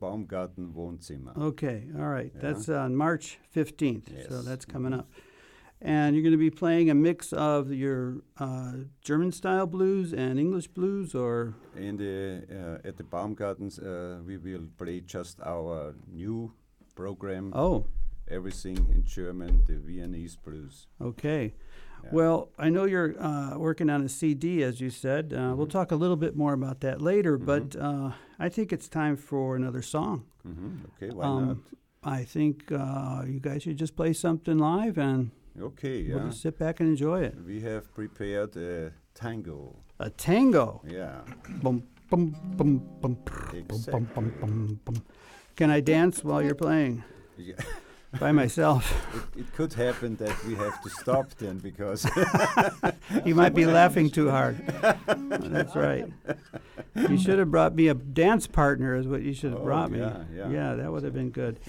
Baumgarten 0.00 0.72
Wohnzimmer. 0.74 1.36
Okay, 1.36 1.88
all 1.96 2.08
right. 2.08 2.32
Yeah. 2.34 2.40
That's 2.42 2.68
on 2.68 2.94
March 2.94 3.38
15th, 3.54 4.08
so 4.28 4.42
that's 4.42 4.64
coming 4.64 4.92
Mhm. 4.92 4.98
up. 5.00 5.08
And 5.80 6.16
you're 6.16 6.24
going 6.24 6.32
to 6.32 6.50
be 6.50 6.50
playing 6.50 6.90
a 6.90 6.94
mix 6.94 7.32
of 7.32 7.72
your 7.72 8.22
uh, 8.38 8.72
German 9.00 9.30
style 9.32 9.66
blues 9.66 10.12
and 10.12 10.38
English 10.38 10.68
blues, 10.74 11.14
or 11.14 11.54
In 11.76 11.96
the 11.96 12.42
uh, 12.50 12.88
at 12.88 12.96
the 12.96 13.04
Baumgartens, 13.04 13.78
uh, 13.78 14.18
we 14.26 14.36
will 14.38 14.66
play 14.76 15.00
just 15.00 15.40
our 15.40 15.94
new 16.12 16.52
program. 16.96 17.52
oh, 17.54 17.86
Everything 18.30 18.76
in 18.94 19.04
German, 19.04 19.62
the 19.66 19.76
Viennese 19.78 20.36
blues. 20.36 20.86
okay. 21.00 21.54
Yeah. 22.04 22.10
Well, 22.12 22.50
I 22.58 22.68
know 22.68 22.84
you're 22.84 23.20
uh, 23.20 23.58
working 23.58 23.90
on 23.90 24.02
a 24.02 24.08
CD, 24.08 24.62
as 24.62 24.80
you 24.80 24.90
said. 24.90 25.32
Uh, 25.32 25.36
mm-hmm. 25.36 25.56
We'll 25.56 25.66
talk 25.66 25.90
a 25.90 25.96
little 25.96 26.16
bit 26.16 26.36
more 26.36 26.52
about 26.52 26.80
that 26.80 27.00
later, 27.00 27.38
mm-hmm. 27.38 27.46
but 27.46 27.76
uh, 27.76 28.12
I 28.38 28.48
think 28.48 28.72
it's 28.72 28.88
time 28.88 29.16
for 29.16 29.56
another 29.56 29.82
song. 29.82 30.24
Mm-hmm. 30.46 30.76
Okay, 30.96 31.14
why 31.14 31.24
um, 31.24 31.46
not? 31.46 31.56
I 32.02 32.24
think 32.24 32.70
uh, 32.72 33.22
you 33.26 33.40
guys 33.40 33.62
should 33.62 33.76
just 33.76 33.96
play 33.96 34.12
something 34.12 34.58
live 34.58 34.98
and 34.98 35.30
okay, 35.60 36.00
yeah. 36.00 36.14
we'll 36.14 36.32
sit 36.32 36.58
back 36.58 36.80
and 36.80 36.88
enjoy 36.88 37.22
it. 37.22 37.36
We 37.44 37.60
have 37.62 37.92
prepared 37.92 38.56
a 38.56 38.92
tango. 39.14 39.76
A 39.98 40.10
tango? 40.10 40.80
Yeah. 40.86 41.20
Exactly. 43.52 44.78
Can 45.56 45.70
I 45.70 45.80
dance 45.80 46.22
while 46.22 46.40
you're 46.40 46.54
playing? 46.54 47.02
Yeah. 47.36 47.56
by 48.18 48.32
myself? 48.32 48.90
It, 49.34 49.40
it 49.40 49.52
could 49.54 49.72
happen 49.74 50.16
that 50.16 50.44
we 50.44 50.54
have 50.54 50.80
to 50.82 50.90
stop 50.90 51.30
then 51.38 51.58
because 51.58 52.06
you 53.24 53.34
might 53.34 53.54
be 53.54 53.66
laughing 53.80 54.10
too 54.10 54.30
hard. 54.30 54.56
That's 55.16 55.76
right. 55.76 56.06
You 56.96 57.18
should 57.24 57.38
have 57.38 57.50
brought 57.50 57.74
me 57.74 57.88
a 57.88 57.94
dance 57.94 58.46
partner, 58.46 58.94
is 58.96 59.06
what 59.06 59.22
you 59.22 59.34
should 59.34 59.50
have 59.52 59.60
Oh, 59.60 59.64
brought 59.64 59.90
me. 59.90 59.98
yeah, 60.00 60.24
yeah. 60.34 60.48
yeah, 60.50 60.74
that 60.74 60.90
would 60.90 61.02
have 61.04 61.14
been 61.14 61.30
good. 61.30 61.60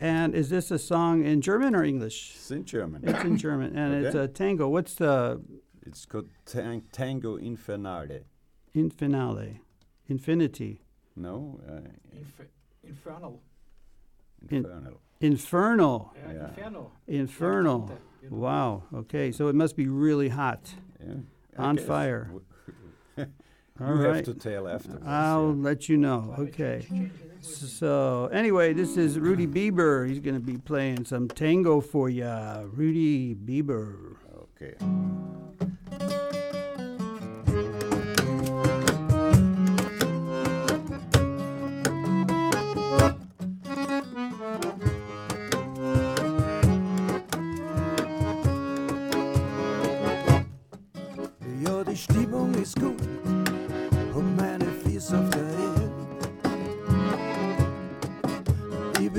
and 0.00 0.34
is 0.34 0.50
this 0.50 0.70
a 0.70 0.78
song 0.78 1.24
in 1.24 1.40
German 1.40 1.74
or 1.74 1.84
English? 1.84 2.32
it's 2.34 2.50
in 2.50 2.64
German. 2.64 3.02
It's 3.08 3.22
in 3.24 3.36
German, 3.36 3.76
and 3.76 4.04
it's 4.04 4.14
a 4.14 4.26
tango. 4.28 4.68
What's 4.68 4.94
the 4.94 5.40
It's 5.86 6.04
called 6.04 6.28
tang- 6.46 6.82
Tango 6.92 7.38
Infernale. 7.38 8.24
infinale? 8.74 9.60
Infinity. 10.08 10.82
No, 11.16 11.60
uh, 11.68 11.88
Inf- 12.16 12.48
infernal. 12.82 13.40
In- 14.48 14.56
Infernal. 14.58 14.80
Infernal. 14.80 15.00
Yeah, 15.20 15.28
Yeah. 15.28 16.46
Inferno. 16.48 16.90
Infernal. 17.06 17.78
Like 17.80 17.88
Dante, 17.88 18.02
you 18.22 18.30
know. 18.30 18.36
Wow. 18.36 18.82
Okay, 18.94 19.32
so 19.32 19.48
it 19.48 19.54
must 19.54 19.76
be 19.76 19.86
really 19.88 20.28
hot. 20.28 20.74
Yeah. 21.04 21.14
On 21.58 21.76
guess. 21.76 21.84
fire. 21.86 22.24
W- 22.24 22.44
All 23.80 23.96
you 23.96 24.02
have 24.02 24.24
to 24.24 24.34
tell 24.34 24.68
afterwards. 24.68 25.02
I'll 25.06 25.54
yeah. 25.56 25.62
let 25.62 25.88
you 25.88 25.96
know. 25.96 26.34
Okay. 26.38 26.84
change- 26.88 26.90
change 26.90 27.12
the 27.20 27.28
language? 27.28 27.44
So 27.46 28.28
anyway, 28.32 28.72
this 28.74 28.96
is 28.96 29.18
Rudi 29.18 29.46
Biber. 29.46 30.06
He's 30.08 30.20
going 30.20 30.34
to 30.34 30.40
be 30.40 30.58
playing 30.58 31.04
some 31.06 31.28
tango 31.28 31.80
for 31.80 32.08
ya. 32.10 32.62
Rudi 32.72 33.34
Biber. 33.34 34.16
Okay. 34.60 34.74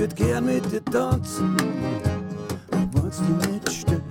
Würd 0.02 0.16
gern 0.16 0.46
mit 0.46 0.72
dir 0.72 0.84
tanzen, 0.86 1.56
wenn's 2.92 3.20
dich 3.20 3.52
nicht 3.52 3.72
stört. 3.72 4.02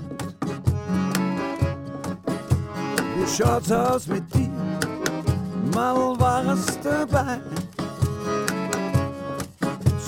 Wie 3.16 3.26
schaut's 3.26 3.72
aus 3.72 4.06
mit 4.06 4.22
dir? 4.32 4.50
Mal 5.74 5.96
war's 6.20 6.78
dabei. 6.84 7.40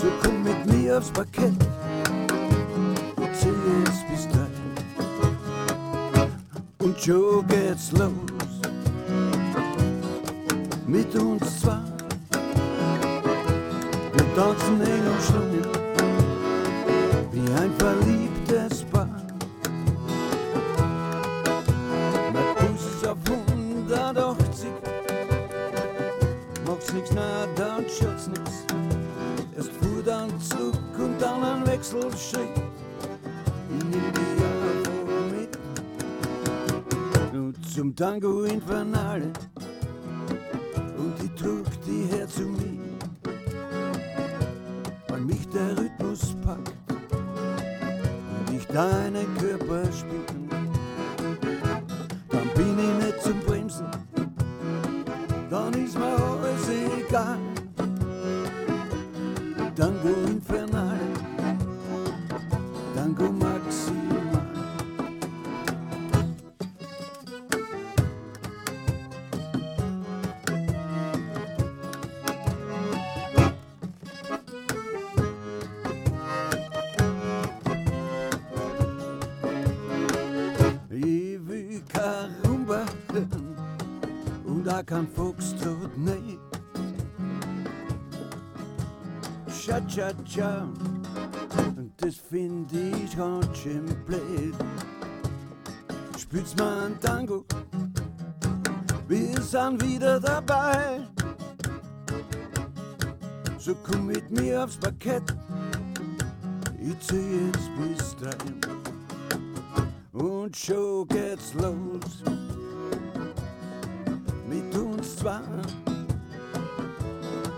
So 0.00 0.06
komm 0.22 0.44
mit 0.44 0.66
mir 0.66 0.98
aufs 0.98 1.10
Parkett, 1.10 1.52
ich 3.20 3.40
zieh 3.40 3.50
bis 4.08 4.28
drei. 4.28 4.50
Und 6.78 7.00
schon 7.00 7.44
geht's 7.48 7.90
los 7.90 8.12
mit 10.86 11.12
uns 11.16 11.60
zwei. 11.60 11.78
Wir 14.12 14.34
tanzen 14.36 14.80
eng 14.80 15.06
umschlungen 15.12 15.61
Tango 38.02 38.46
Infernale 38.46 39.30
Und 90.24 91.92
das 91.96 92.14
find 92.14 92.72
ich 92.72 93.16
ganz 93.16 93.56
schön 93.58 93.84
blöd. 94.06 94.54
Spielt's 96.16 96.54
mal 96.56 96.86
ein 96.86 97.00
Tango, 97.00 97.44
wir 99.08 99.42
sind 99.42 99.82
wieder 99.82 100.20
dabei. 100.20 101.00
So 103.58 103.74
komm 103.84 104.06
mit 104.06 104.30
mir 104.30 104.62
aufs 104.62 104.76
Parkett, 104.76 105.24
ich 106.78 106.98
zieh 107.00 107.46
jetzt 107.46 107.70
bis 107.76 108.16
drei. 108.16 108.30
Und 110.12 110.56
schon 110.56 111.08
geht's 111.08 111.52
los 111.54 112.22
mit 114.48 114.76
uns 114.76 115.16
zwei. 115.16 115.40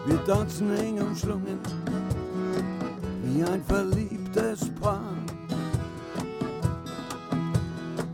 Wir 0.07 0.25
tanzen 0.25 0.75
eng 0.77 0.99
umschlungen 1.01 1.61
wie 3.35 3.43
ein 3.43 3.63
verliebtes 3.65 4.71
Paar. 4.81 5.01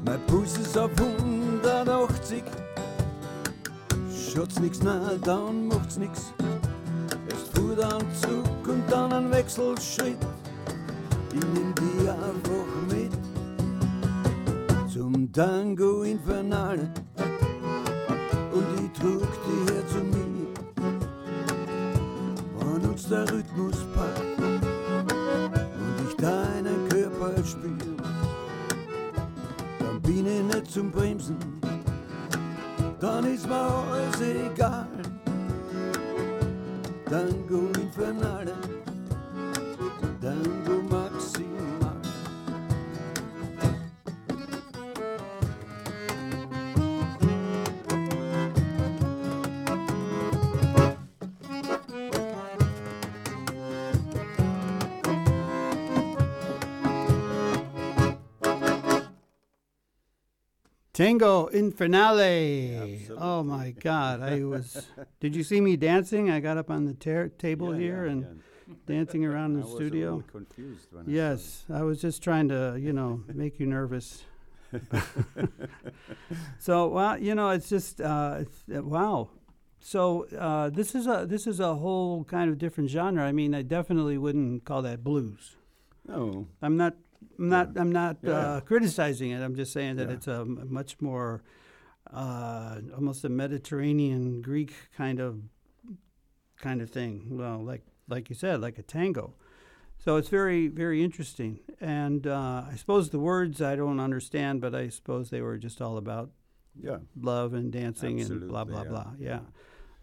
Mein 0.04 0.20
Puls 0.26 0.56
ist 0.58 0.78
auf 0.78 0.90
180, 0.98 2.42
schaut's 4.32 4.58
nix, 4.58 4.80
na 4.82 5.12
dann 5.22 5.68
macht's 5.68 5.98
nix. 5.98 6.32
Erst 7.28 7.56
fuhr 7.56 7.76
dann 7.76 8.02
zurück 8.20 8.66
und 8.66 8.82
dann 8.90 9.12
ein 9.12 9.30
Wechselschritt. 9.30 10.16
Ich 11.32 11.44
nimm 11.54 11.74
die 11.74 12.08
einfach 12.08 12.70
mit 12.88 13.12
zum 14.92 15.30
Tango 15.32 16.02
Infernale 16.02 16.92
und 18.52 18.66
ich 18.82 18.98
trug 18.98 19.28
die 19.46 19.72
her 19.72 19.86
zu 19.86 19.98
mir, 19.98 20.48
wann 22.58 22.90
uns 22.90 23.08
der 23.08 23.30
Rhythmus 23.30 23.49
ich 30.26 30.42
nicht 30.42 30.70
zum 30.70 30.90
Bremsen, 30.90 31.36
dann 33.00 33.24
ist 33.24 33.46
mir 33.46 33.54
alles 33.54 34.20
egal. 34.20 34.88
Tango 37.08 37.68
Infernale, 37.80 38.54
Tango 61.00 61.46
Infernale. 61.48 63.10
Oh 63.16 63.42
my 63.42 63.70
God! 63.80 64.20
I 64.20 64.44
was. 64.44 64.86
did 65.18 65.34
you 65.34 65.42
see 65.42 65.58
me 65.58 65.74
dancing? 65.78 66.28
I 66.28 66.40
got 66.40 66.58
up 66.58 66.70
on 66.70 66.84
the 66.84 66.92
ter- 66.92 67.28
table 67.28 67.72
here 67.72 68.04
and 68.04 68.42
dancing 68.86 69.24
around 69.24 69.54
the 69.54 69.62
I 69.62 69.64
was 69.64 69.74
studio. 69.76 70.22
confused 70.30 70.88
when 70.92 71.06
I 71.06 71.10
Yes, 71.10 71.64
I 71.72 71.84
was 71.84 72.02
just 72.02 72.22
trying 72.22 72.48
to, 72.50 72.76
you 72.78 72.92
know, 72.92 73.22
make 73.32 73.58
you 73.58 73.64
nervous. 73.64 74.24
so, 76.58 76.88
well, 76.88 77.16
you 77.16 77.34
know, 77.34 77.48
it's 77.48 77.70
just 77.70 78.02
uh, 78.02 78.40
it's, 78.40 78.62
uh, 78.76 78.82
wow. 78.82 79.30
So 79.80 80.26
uh, 80.38 80.68
this 80.68 80.94
is 80.94 81.06
a 81.06 81.24
this 81.26 81.46
is 81.46 81.60
a 81.60 81.76
whole 81.76 82.24
kind 82.24 82.50
of 82.50 82.58
different 82.58 82.90
genre. 82.90 83.24
I 83.24 83.32
mean, 83.32 83.54
I 83.54 83.62
definitely 83.62 84.18
wouldn't 84.18 84.66
call 84.66 84.82
that 84.82 85.02
blues. 85.02 85.56
No, 86.06 86.48
I'm 86.60 86.76
not. 86.76 86.94
I'm 87.38 87.48
not. 87.48 87.76
I'm 87.76 87.92
not 87.92 88.18
Yeah. 88.22 88.30
uh, 88.30 88.60
criticizing 88.60 89.30
it. 89.30 89.42
I'm 89.42 89.54
just 89.56 89.72
saying 89.72 89.96
that 89.96 90.08
Yeah. 90.08 90.14
it's 90.14 90.26
a 90.26 90.44
much 90.44 91.00
more, 91.00 91.42
uh, 92.12 92.80
almost 92.94 93.24
a 93.24 93.28
Mediterranean 93.28 94.42
Greek 94.42 94.72
kind 94.96 95.20
of, 95.20 95.40
kind 96.58 96.82
of 96.82 96.90
thing. 96.90 97.36
Well, 97.38 97.62
like 97.62 97.82
like 98.08 98.28
you 98.28 98.34
said, 98.36 98.60
like 98.60 98.78
a 98.78 98.82
tango. 98.82 99.34
So 99.98 100.16
it's 100.16 100.28
very 100.28 100.68
very 100.68 101.02
interesting. 101.02 101.60
And 101.80 102.26
uh, 102.26 102.64
I 102.70 102.74
suppose 102.76 103.10
the 103.10 103.18
words 103.20 103.60
I 103.62 103.76
don't 103.76 104.00
understand, 104.00 104.60
but 104.60 104.74
I 104.74 104.88
suppose 104.88 105.30
they 105.30 105.40
were 105.42 105.58
just 105.58 105.80
all 105.80 105.96
about 105.96 106.30
yeah. 106.82 106.98
love 107.20 107.54
and 107.54 107.70
dancing 107.72 108.20
and 108.20 108.48
blah 108.48 108.64
blah 108.64 108.82
yeah. 108.82 108.88
blah. 108.88 109.12
Yeah. 109.18 109.40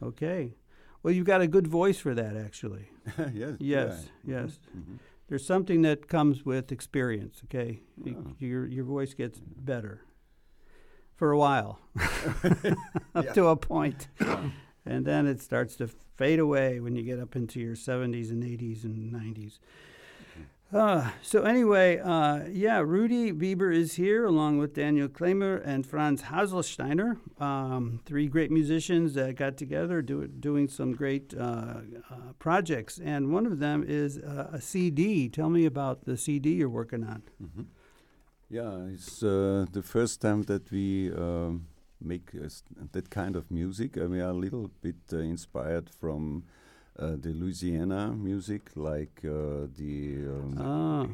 Okay. 0.01 0.55
Well, 1.03 1.13
you've 1.13 1.25
got 1.25 1.41
a 1.41 1.47
good 1.47 1.67
voice 1.67 1.99
for 1.99 2.13
that, 2.15 2.35
actually. 2.35 2.89
yes. 3.33 3.55
Yes. 3.59 4.09
Yes 4.25 4.59
Mhm. 4.77 4.97
There's 5.27 5.45
something 5.45 5.81
that 5.83 6.07
comes 6.07 6.45
with 6.45 6.71
experience. 6.71 7.41
Okay, 7.45 7.81
Y- 7.97 8.15
Oh. 8.17 8.33
your 8.39 8.65
your 8.67 8.85
voice 8.85 9.13
gets 9.13 9.39
better 9.39 10.01
for 11.15 11.31
a 11.31 11.37
while, 11.37 11.79
up 13.15 13.25
Yeah. 13.25 13.33
to 13.33 13.47
a 13.47 13.55
point, 13.55 14.07
and 14.85 15.05
then 15.05 15.25
it 15.27 15.41
starts 15.41 15.75
to 15.77 15.87
fade 15.87 16.39
away 16.39 16.79
when 16.79 16.95
you 16.95 17.03
get 17.03 17.19
up 17.19 17.35
into 17.35 17.59
your 17.59 17.75
70s 17.75 18.29
and 18.31 18.43
80s 18.43 18.83
and 18.83 19.11
90s. 19.11 19.59
Uh, 20.73 21.11
so 21.21 21.43
anyway, 21.43 21.97
uh, 21.97 22.41
yeah, 22.51 22.79
Rudi 22.79 23.31
Biber 23.31 23.73
is 23.73 23.93
here 23.93 24.25
along 24.25 24.57
with 24.57 24.73
Daniel 24.73 25.07
Klamer 25.07 25.61
and 25.63 25.85
Franz 25.85 26.23
Haselsteiner, 26.23 27.17
um, 27.41 28.01
three 28.05 28.27
great 28.27 28.51
musicians 28.51 29.13
that 29.13 29.37
got 29.37 29.55
together 29.55 30.01
do, 30.01 30.27
doing 30.27 30.67
some 30.67 30.91
great 30.91 31.33
uh, 31.33 31.39
uh, 32.11 32.33
projects. 32.37 32.99
And 33.01 33.31
one 33.31 33.45
of 33.45 33.59
them 33.59 33.85
is 33.87 34.17
uh, 34.17 34.49
a 34.51 34.59
CD. 34.59 35.29
Tell 35.29 35.49
me 35.49 35.65
about 35.65 36.03
the 36.03 36.17
CD 36.17 36.55
you're 36.55 36.69
working 36.69 37.05
on. 37.05 37.23
Mhm. 37.41 37.67
Yeah, 38.49 38.87
it's 38.93 39.23
uh, 39.23 39.65
the 39.71 39.81
first 39.83 40.19
time 40.21 40.43
that 40.43 40.69
we 40.69 41.11
um, 41.13 41.67
make 42.01 42.31
that 42.91 43.09
kind 43.09 43.37
of 43.37 43.49
music. 43.49 43.95
We 43.95 44.19
are 44.19 44.29
a 44.31 44.33
little 44.33 44.69
bit 44.81 44.95
inspired 45.11 45.89
from 45.89 46.43
the 46.97 47.29
Louisiana 47.33 48.11
music, 48.13 48.71
like 48.75 49.21
uh, 49.23 49.67
the 49.77 50.25
um, 50.27 50.55
Ah, 50.59 51.07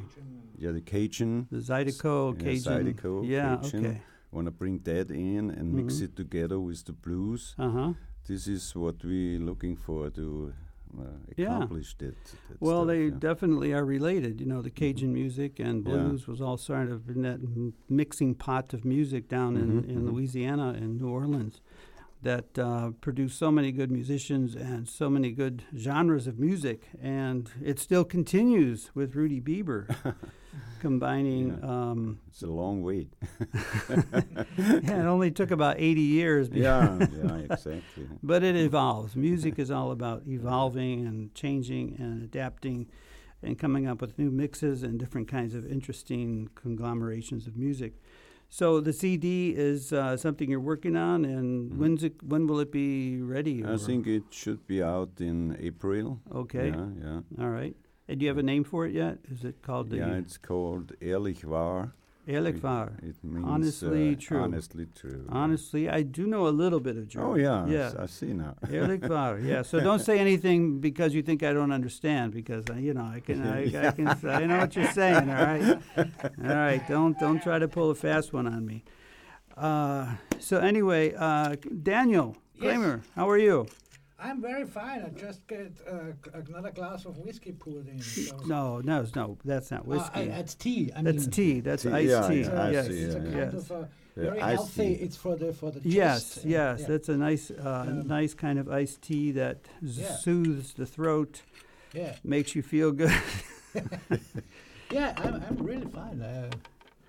yeah 0.58 0.72
the 0.72 0.82
Cajun. 0.82 1.48
the 1.52 1.58
Zydeco, 1.60 2.34
yeah, 2.38 2.44
Cajun. 2.44 2.64
Zydeco, 2.94 3.28
yeah, 3.28 3.58
Cajun. 3.62 3.86
okay. 3.86 4.02
Want 4.32 4.46
to 4.48 4.52
bring 4.52 4.80
that 4.84 5.12
in 5.12 5.52
and 5.52 5.74
mix 5.74 5.96
Mhm. 5.96 6.04
it 6.06 6.16
together 6.16 6.60
with 6.60 6.84
the 6.86 6.94
blues. 6.94 7.54
Uh 7.60 7.70
huh. 7.70 7.94
This 8.28 8.48
is 8.48 8.74
what 8.76 9.04
we're 9.04 9.40
looking 9.40 9.76
for 9.76 10.10
to 10.12 10.54
uh, 10.98 11.04
Yeah. 11.36 11.56
accomplish 11.56 11.96
that. 11.98 12.16
that 12.50 12.62
Well, 12.62 12.82
stuff, 12.84 12.88
they 12.88 13.06
yeah. 13.06 13.16
definitely 13.20 13.74
are 13.74 13.84
related. 13.84 14.40
You 14.40 14.46
know, 14.48 14.62
the 14.62 14.70
Cajun 14.70 15.12
music 15.12 15.60
and 15.60 15.86
Yeah. 15.86 15.92
blues 15.94 16.28
was 16.28 16.40
all 16.40 16.56
sort 16.58 16.90
of 16.92 17.10
in 17.10 17.24
that 17.24 17.40
m- 17.42 17.74
mixing 17.90 18.36
pot 18.36 18.74
of 18.76 18.86
music 18.86 19.28
down 19.28 19.58
in, 19.58 19.70
Mhm, 19.82 19.90
in 19.90 20.02
mhm. 20.02 20.12
Louisiana 20.14 20.70
and 20.80 21.02
New 21.02 21.10
Orleans 21.10 21.62
that 22.24 22.58
uh, 22.58 22.92
produced 23.02 23.38
so 23.38 23.52
many 23.52 23.72
good 23.72 23.92
musicians 23.92 24.56
and 24.56 24.88
so 24.88 25.10
many 25.10 25.32
good 25.32 25.64
genres 25.78 26.26
of 26.28 26.40
music. 26.40 26.90
And 27.02 27.50
it 27.64 27.80
still 27.80 28.04
continues 28.04 28.90
with 28.96 29.16
Rudi 29.16 29.40
Biber 29.42 30.16
combining. 30.80 31.60
Yeah. 31.62 31.70
Um, 31.70 32.20
It's 32.30 32.42
a 32.42 32.48
long 32.48 32.82
wait. 32.82 33.14
yeah, 33.90 35.02
it 35.02 35.06
only 35.06 35.32
took 35.32 35.52
about 35.52 35.76
80 35.80 36.02
years. 36.02 36.50
yeah, 36.52 36.98
yeah, 37.24 37.36
exactly. 37.36 38.08
But 38.22 38.44
it 38.44 38.56
evolves. 38.56 39.16
Music 39.16 39.60
is 39.60 39.70
all 39.72 39.92
about 39.92 40.24
evolving 40.28 41.06
and 41.06 41.34
changing 41.36 41.96
and 42.00 42.24
adapting 42.24 42.88
and 43.42 43.60
coming 43.60 43.86
up 43.86 44.00
with 44.00 44.18
new 44.18 44.32
mixes 44.32 44.84
and 44.84 44.98
different 44.98 45.28
kinds 45.28 45.54
of 45.54 45.66
interesting 45.70 46.50
conglomerations 46.56 47.48
of 47.48 47.58
music. 47.58 48.02
So 48.54 48.80
the 48.82 48.94
CD 48.94 49.50
is 49.58 49.92
uh, 49.92 50.16
something 50.16 50.48
you're 50.48 50.60
working 50.60 50.96
on, 50.96 51.26
and 51.26 51.72
Mhm. 51.72 51.78
when's 51.80 52.04
it? 52.04 52.22
When 52.22 52.46
will 52.46 52.60
it 52.60 52.72
be 52.72 53.20
ready? 53.20 53.66
I 53.66 53.78
think 53.78 54.06
it 54.06 54.26
should 54.30 54.68
be 54.68 54.80
out 54.80 55.20
in 55.20 55.58
April. 55.60 56.20
Okay. 56.32 56.70
Yeah, 56.70 56.90
yeah. 57.02 57.22
All 57.44 57.50
right. 57.50 57.76
And 58.08 58.20
do 58.20 58.26
you 58.26 58.30
have 58.30 58.38
a 58.38 58.44
name 58.44 58.64
for 58.64 58.86
it 58.86 58.94
yet? 58.94 59.18
Is 59.32 59.44
it 59.44 59.64
called 59.64 59.90
the 59.90 59.98
Yeah, 59.98 60.18
it's 60.18 60.38
called 60.38 60.94
Ehrlich 61.02 61.44
wahr. 61.44 61.96
Ehrlich 62.28 62.56
It- 62.56 62.64
It 63.04 63.24
means 63.24 63.46
Honestly 63.46 64.14
uh, 64.14 64.16
true. 64.20 64.40
Honestly 64.42 64.88
true. 64.96 65.26
Honestly, 65.30 65.90
I 65.90 66.04
do 66.04 66.26
know 66.26 66.48
a 66.48 66.56
little 66.64 66.80
bit 66.80 66.96
of 66.98 67.08
German. 67.10 67.30
Oh 67.30 67.36
yeah, 67.36 67.66
Yeah. 67.68 67.92
I 68.00 68.06
see 68.08 68.34
now. 68.34 68.56
Ehrlich 68.72 69.04
wahr, 69.10 69.40
yeah. 69.40 69.62
So 69.64 69.80
don't 69.90 70.00
say 70.00 70.20
anything 70.20 70.80
because 70.80 71.14
you 71.14 71.22
think 71.22 71.44
I 71.44 71.52
don't 71.54 71.72
understand, 71.74 72.34
because 72.34 72.66
uh, 72.70 72.76
you 72.76 72.94
know 72.94 73.04
I 73.04 73.20
can, 73.20 73.42
I, 73.46 73.88
I 73.88 73.92
can, 73.92 74.08
I 74.30 74.46
know 74.46 74.60
what 74.60 74.76
you're 74.76 74.92
saying. 74.92 75.30
All 75.30 75.46
right, 75.46 75.78
all 75.98 76.56
right. 76.56 76.82
Don't 76.88 77.20
don't 77.20 77.42
try 77.44 77.60
to 77.60 77.68
pull 77.68 77.90
a 77.92 77.96
fast 77.96 78.32
one 78.34 78.48
on 78.48 78.66
me. 78.66 78.84
Uh, 79.58 80.16
so 80.40 80.60
anyway, 80.60 81.14
uh, 81.18 81.56
Daniel 81.84 82.36
Yes. 82.56 82.62
Kramer, 82.78 83.02
how 83.16 83.30
are 83.30 83.38
you? 83.38 83.68
I'm 84.26 84.42
very 84.42 84.66
fine. 84.66 85.02
I 85.04 85.10
just 85.20 85.46
get 85.48 85.72
uh, 85.88 86.14
another 86.48 86.72
glass 86.72 87.06
of 87.06 87.18
whiskey 87.18 87.52
poured 87.52 87.88
in. 87.90 88.00
So. 88.02 88.38
No, 88.48 88.80
no, 88.80 89.06
no. 89.16 89.38
That's 89.44 89.70
not 89.72 89.82
Uh, 89.82 89.84
whiskey. 89.92 90.32
I, 90.32 90.40
it's 90.42 90.56
tea. 90.56 90.92
I 90.96 91.02
that's 91.02 91.24
mean, 91.24 91.32
tea. 91.32 91.60
That's 91.60 91.84
Tea, 91.84 91.90
iced 91.90 92.10
yeah, 92.10 92.28
tea. 92.30 92.40
It's 92.40 92.50
yeah, 92.50 92.68
a, 92.68 92.72
yes. 92.72 92.86
iced 92.86 92.90
tea, 92.92 93.04
it's 93.04 93.16
a 93.16 93.18
yeah, 93.18 93.24
kind 93.24 93.54
Yes. 93.54 93.54
of 93.54 93.72
a 93.72 93.90
Yeah, 94.16 94.24
very 94.30 94.40
healthy. 94.40 94.82
tea. 94.96 95.04
It's 95.06 95.18
for 95.18 95.36
the 95.36 95.54
for 95.54 95.72
the 95.72 95.82
Yes, 95.84 96.24
chest. 96.24 96.38
and- 96.44 96.52
yes, 96.52 96.80
yeah. 96.80 96.88
that's 96.88 97.10
a 97.10 97.18
nice, 97.18 97.52
uh, 97.52 97.86
Um, 97.88 98.08
nice 98.08 98.34
kind 98.34 98.58
of 98.60 98.70
iced 98.70 99.02
tea 99.02 99.32
that 99.34 99.58
Yeah. 99.82 100.16
soothes 100.24 100.74
the 100.74 100.86
throat, 100.86 101.42
yeah, 101.94 102.16
makes 102.24 102.56
you 102.56 102.62
feel 102.64 102.92
good. 102.92 103.12
yeah. 104.92 105.14
I'm, 105.18 105.36
I'm 105.48 105.58
really 105.58 105.88
fine. 105.88 106.22
I 106.22 106.50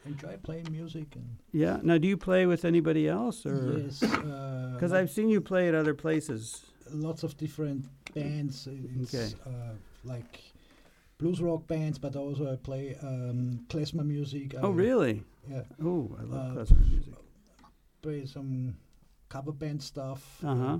enjoy 0.09 0.37
playing 0.43 0.67
music 0.71 1.07
and 1.15 1.37
yeah. 1.53 1.79
Now, 1.83 1.99
do 1.99 2.09
you 2.09 2.17
play 2.17 2.47
with 2.47 2.65
anybody 2.65 3.09
else, 3.09 3.47
or 3.47 3.81
yes, 3.85 4.03
uh, 4.03 4.71
because 4.75 4.93
lo- 4.93 4.99
I've 4.99 5.11
seen 5.11 5.29
you 5.29 5.41
play 5.41 5.69
at 5.69 5.75
other 5.75 5.95
places? 5.95 6.65
Lots 6.91 7.23
of 7.23 7.37
different 7.37 7.87
bands. 8.15 8.69
It's 8.71 9.15
Okay. 9.15 9.35
uh, 9.47 9.75
like 10.05 10.41
blues 11.19 11.41
rock 11.41 11.67
bands, 11.67 11.99
but 11.99 12.17
also 12.17 12.53
I 12.53 12.57
play 12.57 12.97
um, 13.03 13.65
klezmer 13.69 14.05
music. 14.05 14.55
Oh, 14.61 14.71
I, 14.71 14.75
really? 14.75 15.23
Yeah, 15.51 15.63
Oh, 15.83 16.11
I 16.19 16.23
love 16.25 16.57
Uh, 16.57 16.61
klezmer 16.61 16.91
music. 16.91 17.15
play 18.03 18.27
some 18.27 18.77
cover 19.29 19.53
band 19.53 19.83
stuff. 19.83 20.39
Uh 20.45 20.57
huh. 20.57 20.79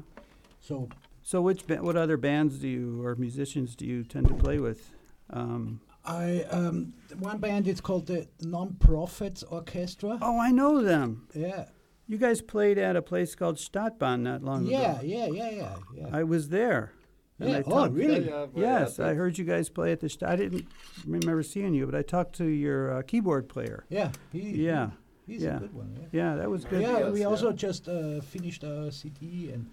So 0.61 0.89
So, 1.23 1.41
which 1.43 1.67
ba- 1.67 1.83
what 1.83 1.97
other 1.97 2.17
bands 2.19 2.59
do 2.59 2.69
you 2.69 3.03
or 3.05 3.15
musicians 3.17 3.75
do 3.77 3.87
you 3.87 4.05
tend 4.05 4.29
to 4.29 4.35
play 4.35 4.59
with? 4.59 4.93
Um, 5.31 5.81
I 6.05 6.43
um, 6.51 6.93
one 7.19 7.39
band 7.39 7.67
it's 7.67 7.81
called 7.81 8.07
the 8.07 8.29
Non-Profits 8.43 9.43
Orchestra. 9.45 10.19
oh, 10.21 10.39
I 10.39 10.51
know 10.51 10.83
them. 10.83 11.27
Yeah, 11.35 11.65
You 12.07 12.19
guys 12.19 12.43
played 12.43 12.77
at 12.79 12.97
a 12.97 13.03
place 13.03 13.35
called 13.35 13.57
Stadtbahn 13.57 14.21
not 14.21 14.43
long 14.43 14.67
yeah, 14.67 14.99
ago. 14.99 15.01
yeah, 15.05 15.27
yeah, 15.27 15.51
yeah, 15.51 15.77
yeah. 15.97 16.07
I 16.13 16.23
was 16.25 16.49
there. 16.51 16.93
and 17.41 17.49
yeah. 17.51 17.57
I 17.57 17.61
Oh, 17.61 17.71
talked- 17.71 17.95
really? 17.95 18.27
Yeah, 18.27 18.47
yeah, 18.55 18.81
Yes, 18.81 18.99
yeah, 18.99 19.09
I 19.09 19.15
heard 19.15 19.39
you 19.39 19.45
guys 19.45 19.69
play 19.71 19.91
at 19.93 20.01
the. 20.01 20.09
St- 20.09 20.31
I 20.31 20.37
didn't 20.37 20.67
remember 21.07 21.43
seeing 21.43 21.75
you, 21.75 21.87
but 21.87 21.95
I 21.95 22.03
talked 22.03 22.35
to 22.37 22.45
your 22.47 22.99
uh, 22.99 23.03
keyboard 23.03 23.49
player. 23.49 23.85
Yeah, 23.89 24.13
he, 24.33 24.65
Yeah, 24.67 24.91
he's 25.27 25.43
yeah. 25.43 25.57
a 25.57 25.61
good 25.61 25.75
one. 25.75 25.97
Yeah. 25.99 26.07
yeah, 26.13 26.37
that 26.37 26.51
was 26.51 26.65
good. 26.65 26.83
Yeah, 26.83 26.99
Yes, 26.99 27.13
we 27.13 27.21
yeah. 27.21 27.27
also 27.27 27.53
just 27.53 27.89
uh, 27.89 28.21
finished 28.21 28.63
our 28.65 28.91
CD, 28.93 29.51
and 29.53 29.67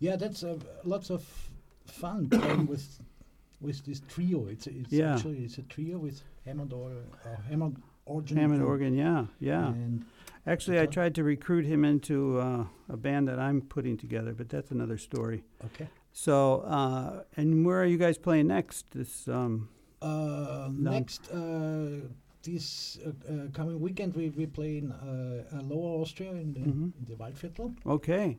yeah, 0.00 0.16
that's 0.16 0.42
uh, 0.42 0.58
lots 0.84 1.10
of 1.10 1.22
fun 1.86 2.28
playing 2.30 2.66
with 2.66 2.98
with 3.60 3.84
this 3.84 4.00
trio. 4.08 4.46
It's 4.48 4.66
it's 4.66 4.90
Yeah. 4.90 5.14
actually 5.14 5.44
it's 5.44 5.58
a 5.58 5.62
trio 5.62 5.98
with 5.98 6.22
Hammond 6.46 6.72
or 6.72 6.90
uh, 7.24 7.36
Hammond 7.48 7.80
organ. 8.06 8.36
Hammond 8.36 8.62
organ, 8.62 8.94
yeah, 8.94 9.26
yeah. 9.38 9.68
And 9.68 10.04
Actually, 10.46 10.78
I 10.80 10.86
tried 10.86 11.14
to 11.14 11.24
recruit 11.24 11.64
him 11.64 11.84
into 11.84 12.38
uh, 12.38 12.64
a 12.88 12.96
band 12.96 13.28
that 13.28 13.38
I'm 13.38 13.62
putting 13.62 13.96
together, 13.96 14.34
but 14.34 14.48
that's 14.50 14.70
another 14.70 14.98
story. 14.98 15.42
okay. 15.64 15.88
So, 16.12 16.60
uh, 16.60 17.22
and 17.36 17.64
where 17.66 17.80
are 17.82 17.86
you 17.86 17.96
guys 17.98 18.18
playing 18.18 18.46
next? 18.48 18.90
This, 18.92 19.26
um, 19.28 19.68
Uh, 20.02 20.68
next 20.70 21.30
uh, 21.32 22.00
this 22.42 22.98
uh, 23.06 23.08
uh, 23.08 23.48
coming 23.52 23.80
weekend 23.80 24.14
we 24.14 24.28
we 24.40 24.44
play 24.46 24.76
in 24.78 24.92
uh, 24.92 24.98
uh, 25.56 25.62
Lower 25.62 26.00
Austria 26.02 26.32
in 26.32 26.52
the, 26.52 26.60
Mhm. 26.60 26.92
in 26.98 27.04
the 27.08 27.14
Waldviertel, 27.16 27.72
okay, 27.86 28.36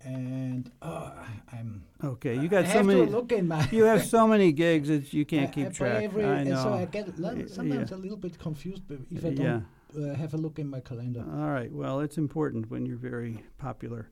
and 0.00 0.70
uh, 0.82 1.10
I'm 1.52 1.84
okay. 2.02 2.34
You 2.34 2.48
I 2.50 2.54
got 2.56 2.66
so 2.66 2.82
many. 2.82 3.06
to 3.06 3.10
look 3.18 3.30
in 3.32 3.46
my 3.48 3.68
You 3.70 3.84
have 3.84 4.04
so 4.16 4.26
many 4.26 4.52
gigs 4.52 4.88
that 4.88 5.12
you 5.12 5.24
can't 5.24 5.50
I- 5.50 5.54
keep 5.56 5.66
I 5.68 5.70
track. 5.70 6.02
Every, 6.04 6.24
I 6.24 6.44
know. 6.44 6.62
So 6.62 6.72
I 6.74 6.84
get 6.86 7.06
sometimes 7.48 7.90
yeah. 7.90 7.96
a 7.96 8.00
little 8.04 8.16
bit 8.26 8.38
confused 8.38 8.82
but 8.88 8.98
if 9.10 9.24
I 9.24 9.28
yeah. 9.28 9.60
Don't 9.92 10.10
uh, 10.10 10.14
have 10.14 10.34
a 10.34 10.36
look 10.36 10.58
in 10.58 10.68
my 10.68 10.80
calendar. 10.80 11.24
All 11.32 11.50
right. 11.50 11.72
Well, 11.72 12.00
it's 12.00 12.18
important 12.18 12.70
when 12.70 12.86
you're 12.86 12.96
very 12.96 13.42
popular. 13.58 14.08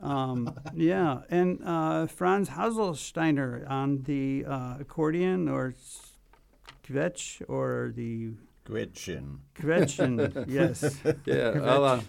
Um, 0.00 0.54
yeah, 0.74 1.20
and 1.28 1.60
uh, 1.64 2.06
Franz 2.06 2.48
Haselsteiner 2.50 3.68
on 3.68 4.02
the 4.02 4.44
uh, 4.46 4.76
accordion 4.80 5.48
or 5.48 5.74
s- 5.76 6.12
kvetch 6.86 7.42
or 7.48 7.92
the 7.94 8.32
Gretchen. 8.64 9.40
Gretchen. 9.54 10.44
yes. 10.48 11.00
Yeah, 11.26 11.58
our, 11.60 12.00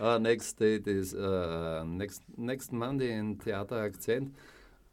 our 0.00 0.18
next 0.18 0.54
date 0.54 0.86
is 0.88 1.14
uh, 1.14 1.84
next 1.86 2.22
next 2.36 2.72
Monday 2.72 3.12
in 3.12 3.36
Theater 3.36 3.88
Akzent, 3.88 4.30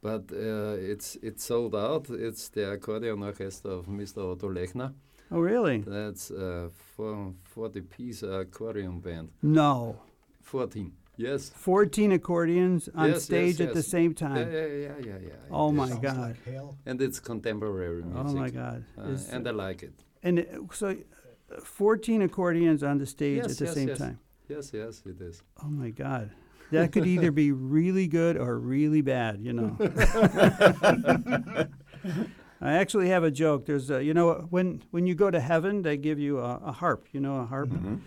but 0.02 0.24
uh, 0.32 0.76
it's 0.78 1.18
it's 1.22 1.44
sold 1.44 1.76
out. 1.76 2.10
It's 2.10 2.50
the 2.50 2.72
accordion 2.74 3.24
orchestra 3.24 3.72
of 3.72 3.86
Mr. 3.88 4.32
Otto 4.32 4.50
Lechner. 4.50 4.94
Oh, 5.32 5.40
really? 5.40 5.80
That's 5.86 6.32
uh, 6.32 6.70
for 6.96 7.34
40 7.44 7.82
piece 7.82 8.24
accordion 8.24 9.00
band. 9.00 9.30
No. 9.42 9.98
14. 10.44 10.92
Yes. 11.18 11.50
14 11.56 12.12
accordions 12.12 12.90
on 12.94 13.08
Yes, 13.10 13.16
yes, 13.30 13.58
same 13.58 13.68
at 13.68 13.74
the 13.74 13.80
yes. 13.80 13.88
same 13.88 14.12
Yeah, 14.12 14.28
time. 14.28 14.52
yeah, 14.52 14.66
yeah, 14.66 14.92
yeah, 15.06 15.18
yeah. 15.22 15.30
Oh 15.50 15.70
it 15.70 15.72
my 15.74 15.84
is. 15.86 15.90
Sounds 15.92 16.02
God. 16.04 16.18
like 16.18 16.44
hell. 16.46 16.78
And 16.86 17.02
it's 17.02 17.20
contemporary 17.20 18.04
music. 18.04 18.26
Oh 18.28 18.34
my 18.34 18.50
God! 18.50 18.84
Uh, 18.98 19.18
and 19.32 19.48
I 19.48 19.52
like 19.52 19.82
it. 19.84 19.94
and 20.24 20.40
it- 20.40 20.52
so, 20.74 20.90
uh, 20.90 21.62
14 21.62 22.22
accordions 22.22 22.84
on 22.84 22.98
the 22.98 23.06
stage 23.06 23.38
Yes, 23.38 23.52
at 23.54 23.58
the 23.60 23.66
yes, 23.66 23.74
same 23.74 23.88
yes. 23.88 23.98
time. 23.98 24.20
Yes, 24.50 24.72
yes, 24.74 25.02
it 25.06 25.22
is. 25.22 25.42
Oh 25.64 25.70
my 25.70 25.90
God! 25.92 26.32
That 26.72 26.92
could 26.92 27.08
either 27.08 27.32
be 27.32 27.52
really 27.54 28.08
good 28.08 28.36
or 28.38 28.60
really 28.60 29.02
bad. 29.02 29.40
You 29.42 29.54
know. 29.54 29.78
I 32.62 32.74
actually 32.74 33.10
have 33.10 33.24
a 33.24 33.32
joke. 33.32 33.66
There's, 33.66 33.90
a, 33.90 34.04
you 34.04 34.14
know, 34.14 34.48
when 34.50 34.82
when 34.92 35.06
you 35.08 35.16
go 35.16 35.30
to 35.30 35.40
heaven, 35.40 35.82
they 35.82 35.98
give 35.98 36.20
you 36.20 36.40
a, 36.40 36.56
a 36.66 36.72
harp. 36.72 37.08
You 37.12 37.20
know, 37.20 37.38
a 37.42 37.46
harp. 37.46 37.70
Mhm. 37.70 38.00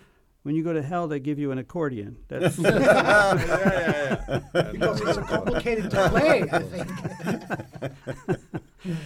When 0.45 0.55
you 0.55 0.63
go 0.65 0.73
to 0.73 0.83
hell, 0.83 1.09
they 1.09 1.21
give 1.21 1.39
you 1.39 1.51
an 1.53 1.59
accordion. 1.59 2.17
That's 2.29 2.57
Because 4.73 5.01
it's 5.01 5.15
so 5.15 5.23
complicated 5.23 5.91
to 5.91 6.09
play, 6.09 6.43
I 6.51 6.63
think. 6.63 6.89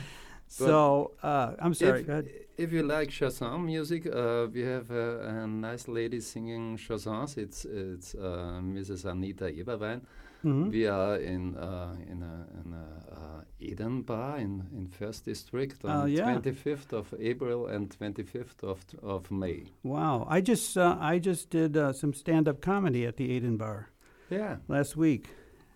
so. 0.48 1.12
Uh, 1.22 1.52
I'm 1.58 1.74
sorry. 1.74 2.00
If, 2.00 2.06
go 2.06 2.12
ahead. 2.12 2.28
if 2.56 2.72
you 2.72 2.82
like 2.82 3.10
chanson 3.10 3.64
music, 3.66 4.06
uh, 4.06 4.46
we 4.52 4.60
have 4.62 4.90
a, 4.90 5.42
a 5.42 5.46
nice 5.46 5.88
lady 5.88 6.20
singing 6.20 6.76
chansons. 6.76 7.36
It's 7.38 7.64
it's 7.64 8.14
uh, 8.14 8.60
Mrs. 8.62 9.04
Anita 9.04 9.46
Eberwein. 9.46 10.02
Mhm. 10.44 10.70
We 10.72 10.86
are 10.88 11.16
in 11.16 11.56
uh, 11.56 11.94
in 12.10 12.22
a, 12.22 12.46
in 12.64 12.72
a 12.74 13.12
uh, 13.12 13.42
Eden 13.60 14.02
Bar 14.02 14.38
in, 14.38 14.64
in 14.76 14.88
First 14.88 15.24
District 15.24 15.76
Oh, 15.84 15.88
on 16.02 16.10
yeah. 16.10 16.34
25th 16.34 16.92
of 16.92 17.14
April 17.18 17.66
and 17.66 17.88
25th 17.90 18.62
of 18.64 18.78
of 19.02 19.30
May. 19.30 19.64
Wow! 19.82 20.26
I 20.28 20.40
just 20.40 20.76
uh, 20.76 20.96
I 21.00 21.18
just 21.18 21.50
did 21.50 21.76
uh, 21.76 21.92
some 21.92 22.12
stand-up 22.14 22.60
comedy 22.60 23.06
at 23.06 23.16
the 23.16 23.24
Eden 23.24 23.56
Bar 23.56 23.88
Yeah. 24.30 24.56
last 24.68 24.96
week. 24.96 25.28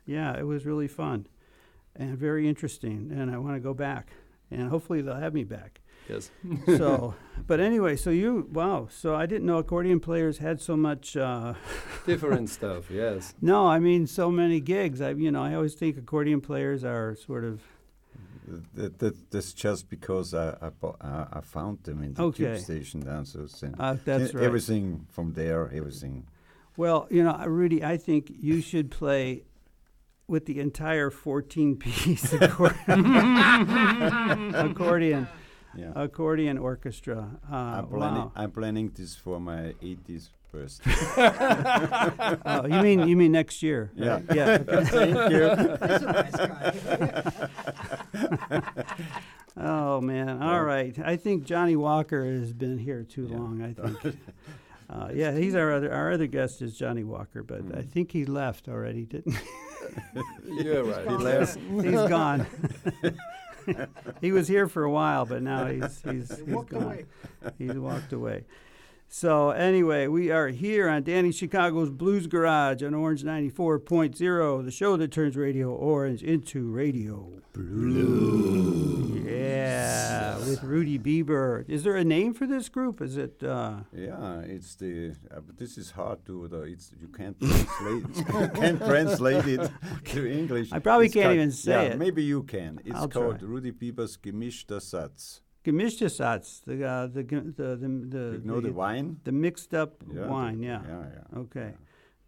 Yeah, 0.07 0.39
it 0.39 0.47
was 0.47 0.65
really 0.67 0.89
fun. 0.89 1.27
and 1.99 2.19
very 2.19 2.47
interesting. 2.49 3.11
And 3.13 3.31
I 3.31 3.39
want 3.39 3.57
to 3.57 3.61
go 3.61 3.75
back, 3.75 4.11
and 4.51 4.69
hopefully 4.69 5.01
they'll 5.03 5.21
have 5.21 5.33
me 5.35 5.45
back. 5.45 5.81
Yes. 6.09 6.31
So, 6.67 7.15
but 7.47 7.59
anyway, 7.61 7.97
so 7.97 8.11
you 8.11 8.49
wow. 8.53 8.89
So 8.91 9.15
I 9.15 9.27
didn't 9.27 9.47
know 9.47 9.59
accordion 9.59 10.01
players 10.01 10.39
had 10.39 10.61
so 10.61 10.77
much. 10.77 11.17
Uh, 11.17 11.55
Different 12.07 12.49
stuff. 12.51 12.91
Yes. 12.91 13.35
no, 13.41 13.67
I 13.67 13.79
mean 13.79 14.07
so 14.07 14.31
many 14.31 14.61
gigs. 14.61 15.01
I 15.01 15.11
you 15.11 15.31
know 15.31 15.43
I 15.43 15.55
always 15.55 15.75
think 15.75 15.97
accordion 15.99 16.41
players 16.41 16.85
are 16.85 17.15
sort 17.17 17.45
of 17.45 17.61
That, 18.75 18.99
that, 19.01 19.15
that's 19.33 19.53
just 19.53 19.89
because 19.91 20.33
I 20.35 20.57
I, 20.63 20.71
bo- 20.71 20.97
I, 21.01 21.27
I 21.39 21.41
found 21.41 21.83
them 21.83 22.03
in 22.05 22.15
the 22.15 22.23
Okay. 22.23 22.45
tube 22.45 22.59
station 22.61 23.01
downstairs. 23.01 23.63
And 23.63 23.75
uh, 23.79 23.97
that's 24.05 24.33
right. 24.35 24.45
Everything 24.45 25.07
from 25.11 25.33
there, 25.33 25.69
everything. 25.75 26.27
Well, 26.77 27.07
you 27.11 27.25
know, 27.25 27.35
Rudi, 27.47 27.83
I 27.83 27.97
think 27.97 28.31
you 28.49 28.61
should 28.61 28.91
play 28.91 29.43
with 30.29 30.45
the 30.47 30.61
entire 30.61 31.11
14 31.11 31.77
piece 31.77 32.33
accordion 34.55 35.29
Yeah. 35.79 35.93
accordion 35.95 36.59
orchestra. 36.59 37.31
Uh, 37.51 37.55
I'm, 37.55 37.87
planning, 37.89 38.23
wow. 38.23 38.33
I'm 38.35 38.51
planning 38.51 38.91
this 38.95 39.15
for 39.17 39.41
my 39.41 39.75
80th 39.83 40.29
birthday. 40.53 40.91
Oh, 42.47 42.67
you 42.67 42.83
mean 42.83 43.09
you 43.09 43.17
mean 43.17 43.33
next 43.33 43.63
year? 43.63 43.91
Yeah. 43.95 44.13
right? 44.15 44.25
Yeah. 44.35 44.59
okay. 44.69 44.85
Thank 44.85 45.31
you. 45.33 45.49
That's 45.81 46.05
a 46.05 46.07
nice 46.13 46.37
guy. 46.37 46.73
Oh 49.59 50.01
man. 50.03 50.43
All 50.43 50.63
right. 50.63 50.95
I 51.03 51.17
think 51.17 51.45
Johnnie 51.45 51.77
Walker 51.77 52.25
has 52.25 52.53
been 52.53 52.77
here 52.79 53.05
too 53.05 53.27
Yeah. 53.31 53.39
long. 53.39 53.63
I 53.63 53.73
think. 53.73 54.19
Uh, 54.89 55.09
yeah, 55.15 55.33
he's 55.33 55.55
our 55.55 55.73
other 55.73 55.91
our 55.93 56.13
other 56.13 56.27
guest 56.27 56.61
is 56.63 56.77
Johnnie 56.77 57.05
Walker, 57.05 57.43
but 57.43 57.59
I 57.59 57.83
Mm. 57.83 57.89
think 57.89 58.13
he 58.13 58.25
left 58.27 58.69
already, 58.69 59.05
didn't? 59.07 59.35
You're 60.47 60.85
right. 60.85 61.09
He 61.09 61.15
left. 61.17 61.59
He's 61.59 62.09
gone. 62.09 62.47
he 64.21 64.33
was 64.33 64.49
here 64.49 64.69
for 64.69 64.85
a 64.85 64.91
while, 64.91 65.25
but 65.27 65.43
now 65.43 65.67
he's 65.67 66.03
he's, 66.03 66.29
he's 66.39 66.43
Walked 66.43 66.71
gone. 66.71 66.83
away. 66.83 67.05
He's 67.59 67.75
walked 67.75 68.13
away. 68.13 68.45
So 69.09 69.51
anyway, 69.51 70.09
we 70.09 70.31
are 70.31 70.49
here 70.49 70.89
on 70.89 71.03
Danny 71.05 71.33
Chicago's 71.33 71.91
Blues 71.91 72.27
Garage 72.27 72.83
on 72.83 72.93
Orange 72.93 73.23
94.0, 73.23 74.65
the 74.65 74.71
show 74.71 74.97
that 74.97 75.13
turns 75.13 75.37
Radio 75.37 75.71
Orange 75.73 76.23
into 76.23 76.71
Radio 76.71 77.31
Blue. 77.53 79.23
Yeah, 79.27 80.37
with 80.39 80.63
Rudi 80.63 80.99
Biber. 80.99 81.65
Is 81.69 81.85
there 81.85 81.97
a 81.97 82.05
name 82.05 82.35
for 82.35 82.47
this 82.47 82.69
group? 82.69 83.01
Is 83.01 83.17
it 83.17 83.43
uh, 83.43 83.77
Yeah, 83.93 84.41
it's 84.41 84.75
the. 84.75 85.15
Uh, 85.35 85.41
but 85.41 85.57
this 85.57 85.79
is 85.79 85.93
hard 85.93 86.25
to. 86.27 86.49
The, 86.49 86.63
it's 86.63 86.93
you 87.01 87.09
can't 87.09 87.39
translate. 87.41 88.17
you 88.29 88.49
can't 88.61 88.79
translate 88.85 89.47
it 89.47 89.71
to 90.07 90.31
English. 90.31 90.73
I 90.73 90.79
probably 90.81 91.07
It's 91.07 91.15
can't 91.15 91.27
called- 91.27 91.37
even 91.37 91.53
say 91.53 91.73
yeah, 91.73 91.93
it. 91.93 91.99
Maybe 91.99 92.23
you 92.25 92.43
can. 92.43 92.81
It's 92.85 92.95
I'll 92.97 93.09
called 93.09 93.39
try. 93.39 93.49
Rudi 93.49 93.73
Biber's 93.73 94.17
Gemischter 94.19 94.81
Satz. 94.81 95.41
Gemischte 95.67 96.07
Satz, 96.09 96.63
the 96.65 96.85
uh, 96.87 97.07
the 97.09 97.23
the 97.25 97.77
the 97.77 97.89
the, 98.09 98.39
You 98.39 98.41
know 98.45 98.61
the 98.61 98.73
wine? 98.73 99.17
the 99.25 99.33
mixed 99.33 99.75
up 99.75 100.03
Yeah, 100.13 100.29
wine? 100.29 100.61
the- 100.61 100.67
Yeah. 100.67 100.83
Yeah, 100.89 101.05
yeah. 101.33 101.39
Okay. 101.41 101.75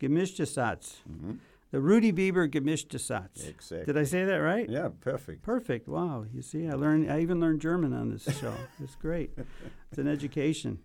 Gemischte 0.00 0.44
Satz. 0.46 0.96
hmm 1.06 1.34
The 1.70 1.80
Rudi 1.80 2.12
Biber 2.12 2.48
Gemischte 2.48 2.98
Satz. 2.98 3.46
Exactly. 3.48 3.84
Did 3.86 3.96
I 3.96 4.04
say 4.04 4.24
that 4.24 4.38
right? 4.38 4.68
Yeah, 4.68 4.88
perfect. 5.00 5.42
Perfect. 5.42 5.86
Wow. 5.86 6.24
You 6.34 6.42
see, 6.42 6.66
I 6.66 6.72
learned. 6.74 7.10
I 7.12 7.20
even 7.20 7.38
learned 7.40 7.60
German 7.60 7.92
on 7.92 8.10
this 8.10 8.24
show. 8.40 8.54
it's 8.82 8.96
great. 8.96 9.30
It's 9.90 9.98
an 9.98 10.08
education. 10.08 10.78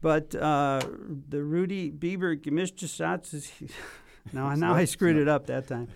But 0.00 0.34
uh, 0.34 0.80
the 1.28 1.42
Rudi 1.42 1.90
Biber 1.90 2.36
Gemischte 2.40 2.86
Satz 2.88 3.34
is 3.34 3.52
now. 4.32 4.54
Now 4.54 4.74
I 4.74 4.86
screwed 4.86 5.16
it 5.16 5.28
up 5.28 5.46
that 5.46 5.66
time. 5.68 5.88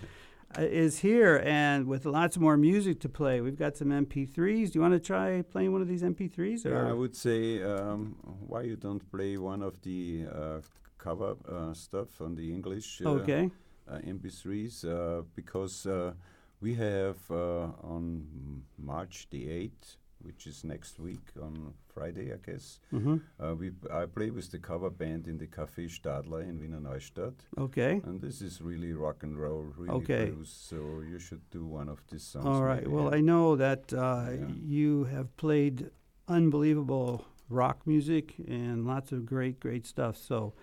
Uh, 0.56 0.62
is 0.62 1.00
here 1.00 1.42
and 1.44 1.86
with 1.86 2.06
lots 2.06 2.38
more 2.38 2.56
music 2.56 3.00
to 3.00 3.08
play. 3.08 3.40
We've 3.40 3.58
got 3.58 3.76
some 3.76 3.88
MP3s. 3.88 4.70
Do 4.70 4.78
you 4.78 4.80
want 4.80 4.94
to 4.94 5.00
try 5.00 5.42
playing 5.42 5.72
one 5.72 5.82
of 5.82 5.88
these 5.88 6.02
MP3s? 6.02 6.64
Or 6.64 6.70
Yeah, 6.70 6.88
I 6.88 6.92
would 6.92 7.16
say 7.16 7.62
um, 7.62 8.16
why 8.46 8.62
you 8.62 8.76
don't 8.76 9.04
play 9.10 9.36
one 9.36 9.62
of 9.62 9.82
the 9.82 10.24
uh, 10.32 10.60
cover 10.98 11.36
uh, 11.48 11.74
stuff 11.74 12.20
on 12.20 12.34
the 12.36 12.52
English 12.52 13.02
uh, 13.04 13.10
okay. 13.10 13.50
uh, 13.90 13.98
MP3s 13.98 14.84
uh, 14.84 15.22
because 15.34 15.86
uh, 15.86 16.12
we 16.60 16.74
have 16.74 17.18
uh, 17.30 17.68
on 17.82 18.62
March 18.78 19.26
the 19.30 19.46
8th, 19.46 19.96
which 20.26 20.46
is 20.46 20.64
next 20.64 20.98
week 20.98 21.26
on 21.40 21.72
Friday, 21.94 22.32
I 22.32 22.38
guess. 22.50 22.80
hmm 22.90 23.16
Uh, 23.38 23.54
we 23.60 23.70
I 23.90 24.06
play 24.06 24.30
with 24.30 24.50
the 24.50 24.58
cover 24.58 24.90
band 24.90 25.26
in 25.28 25.38
the 25.38 25.46
Café 25.46 25.84
Stadler 25.88 26.42
in 26.42 26.58
Wiener 26.60 26.80
Neustadt, 26.80 27.34
Okay. 27.56 28.00
and 28.04 28.20
this 28.20 28.40
is 28.42 28.60
really 28.60 28.92
rock 28.92 29.22
and 29.22 29.38
roll, 29.38 29.64
really 29.78 29.94
Okay. 29.98 30.30
blues. 30.30 30.50
So 30.70 30.76
you 31.12 31.18
should 31.18 31.44
do 31.50 31.64
one 31.64 31.88
of 31.88 32.00
these 32.10 32.24
songs. 32.32 32.46
All 32.46 32.64
right. 32.64 32.82
maybe, 32.82 32.94
Well. 32.94 33.14
I 33.14 33.20
know 33.20 33.56
that 33.56 33.92
uh, 33.92 34.26
Yeah. 34.30 34.48
you 34.76 35.04
have 35.04 35.28
played 35.36 35.90
unbelievable 36.28 37.24
rock 37.48 37.86
music 37.86 38.34
and 38.48 38.84
lots 38.86 39.12
of 39.12 39.24
great, 39.24 39.60
great 39.60 39.86
stuff. 39.86 40.16
So, 40.16 40.54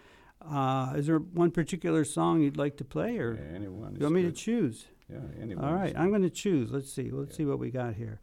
uh, 0.42 0.94
is 0.98 1.06
there 1.08 1.20
one 1.20 1.52
particular 1.52 2.04
song 2.06 2.42
you'd 2.42 2.58
like 2.66 2.76
to 2.78 2.84
play, 2.96 3.18
or 3.18 3.32
Yeah, 3.36 3.56
anyone. 3.56 3.96
you 3.96 4.04
want 4.04 4.16
me 4.16 4.24
to 4.24 4.32
choose? 4.34 4.88
Yeah, 5.10 5.20
anyone. 5.40 5.64
All 5.66 5.74
right, 5.74 5.94
good. 5.94 6.02
I'm 6.02 6.10
going 6.10 6.24
to 6.32 6.38
choose. 6.46 6.72
Let's 6.72 6.92
see. 6.92 7.10
Let's 7.12 7.32
Yeah. 7.32 7.38
see 7.38 7.46
what 7.46 7.60
we 7.60 7.70
got 7.72 7.94
here. 7.96 8.20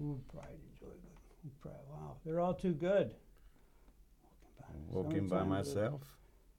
Ooh, 0.00 0.20
Pride 0.32 0.46
and 0.50 0.74
Joy. 0.78 0.86
Ooh, 1.46 1.50
Pride. 1.60 1.84
Wow, 1.90 2.16
they're 2.24 2.40
all 2.40 2.54
too 2.54 2.72
good. 2.74 3.14
Walking 4.90 5.28
by 5.28 5.38
Sounds 5.38 5.40
like 5.40 5.42
a- 5.42 5.44
myself. 5.46 6.02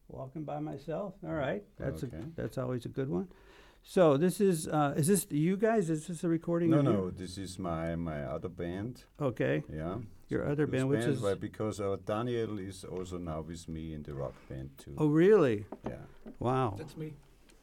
Walking 0.10 0.43
by 0.43 0.60
myself. 0.60 1.15
All 1.26 1.34
right, 1.34 1.63
that's 1.78 2.04
Okay. 2.04 2.17
a 2.17 2.26
that's 2.36 2.58
always 2.58 2.86
a 2.86 2.89
good 2.89 3.10
one. 3.10 3.28
So 3.84 4.17
this 4.17 4.39
is 4.41 4.67
uh, 4.67 4.93
is 4.97 5.08
this 5.08 5.28
you 5.30 5.58
guys? 5.58 5.89
Is 5.89 6.08
this 6.08 6.23
a 6.23 6.30
recording? 6.30 6.69
No, 6.71 6.80
of 6.80 6.86
you? 6.86 6.91
no, 6.93 7.10
this 7.12 7.38
is 7.38 7.60
my 7.60 7.95
my 7.95 8.23
other 8.23 8.50
band. 8.50 9.04
Okay, 9.19 9.63
Yeah. 9.69 9.97
Your 10.30 10.45
other 10.50 10.65
this 10.65 10.71
band, 10.71 10.89
which 10.89 11.06
is- 11.06 11.21
why- 11.21 11.36
because 11.36 11.80
our 11.80 11.95
Daniel 11.97 12.58
is 12.60 12.84
also 12.84 13.17
now 13.17 13.41
with 13.41 13.67
me 13.69 13.93
in 13.93 14.04
the 14.04 14.13
rock 14.13 14.34
band 14.50 14.69
too. 14.78 14.93
Oh, 14.97 15.08
really? 15.08 15.65
Yeah. 15.86 16.04
Wow. 16.39 16.76
That's 16.78 16.97
me. 16.97 17.13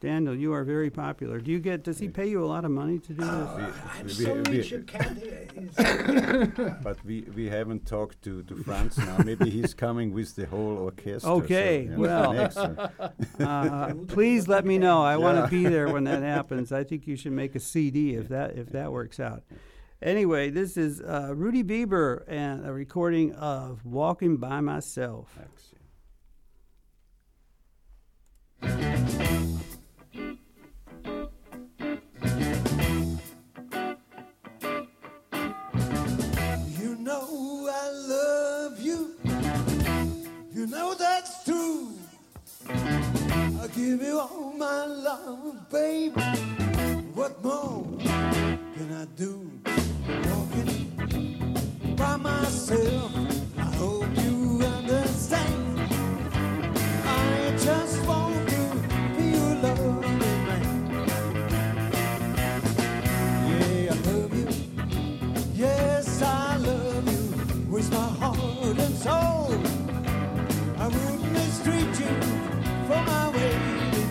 Daniel, 0.05 0.35
you 0.35 0.53
are 0.53 0.63
very 0.63 0.91
popular. 0.91 1.39
Do 1.39 1.49
you 1.49 1.57
get? 1.59 1.83
Does 1.83 1.97
he 1.97 2.09
pay 2.09 2.27
you 2.29 2.43
a 2.43 2.45
lot 2.45 2.63
of 2.63 2.69
money 2.69 2.99
to 2.99 3.13
do 3.13 3.21
this? 3.25 3.31
I'm 3.31 4.05
we- 4.05 4.09
so 4.13 4.33
we- 4.35 4.57
rich 4.57 4.69
you 4.71 4.83
can't. 4.83 5.17
But 6.83 7.03
we, 7.03 7.21
we 7.35 7.49
haven't 7.49 7.87
talked 7.87 8.21
to, 8.25 8.43
to 8.43 8.55
Franz 8.63 8.99
now. 8.99 9.17
Maybe 9.25 9.49
he's 9.49 9.73
coming 9.73 10.13
with 10.13 10.35
the 10.35 10.45
whole 10.45 10.77
orchestra. 10.77 11.21
so, 11.21 11.41
Okay, 11.41 11.83
you 11.85 11.89
know, 11.89 11.99
well. 11.99 12.91
Uh, 13.39 13.93
please 14.07 14.47
let 14.47 14.63
me 14.63 14.77
know. 14.77 15.01
I 15.01 15.17
want 15.17 15.43
to 15.43 15.47
be 15.49 15.63
there 15.67 15.89
when 15.89 16.03
that 16.03 16.21
happens. 16.21 16.71
I 16.71 16.83
think 16.83 17.07
you 17.07 17.15
should 17.15 17.31
make 17.31 17.55
a 17.55 17.59
CD 17.59 18.13
if 18.13 18.27
that 18.29 18.55
if 18.55 18.69
that 18.69 18.91
works 18.91 19.19
out. 19.19 19.41
Anyway, 20.01 20.51
this 20.51 20.77
is 20.77 21.01
uh, 21.01 21.33
Rudi 21.35 21.63
Biber 21.63 22.23
and 22.27 22.63
a 22.63 22.71
recording 22.71 23.33
of 23.33 23.83
"Walking 23.85 24.37
by 24.37 24.61
Myself." 24.61 25.35
Actually. 28.61 29.34
Give 43.75 44.01
you 44.01 44.19
all 44.19 44.53
my 44.57 44.85
love, 44.85 45.69
baby. 45.69 46.21
What 47.13 47.43
more 47.43 47.85
can 47.99 48.93
I 48.93 49.05
do? 49.17 49.51
Walking 50.29 51.95
by 51.97 52.15
myself. 52.15 53.11
I 53.57 53.75
hope 53.75 54.07
you 54.23 54.61
understand. 54.63 55.79
I 57.05 57.53
just 57.57 58.05
want 58.07 58.49
loving, 59.61 60.19
man. 60.19 60.63
Yeah, 63.49 63.91
I 63.91 63.95
love 64.07 64.33
you. 64.39 64.47
Yes, 65.53 66.21
I 66.21 66.55
love 66.57 67.05
you 67.11 67.65
with 67.69 67.91
my 67.91 68.09
heart 68.19 68.79
and 68.79 68.95
soul. 68.95 69.74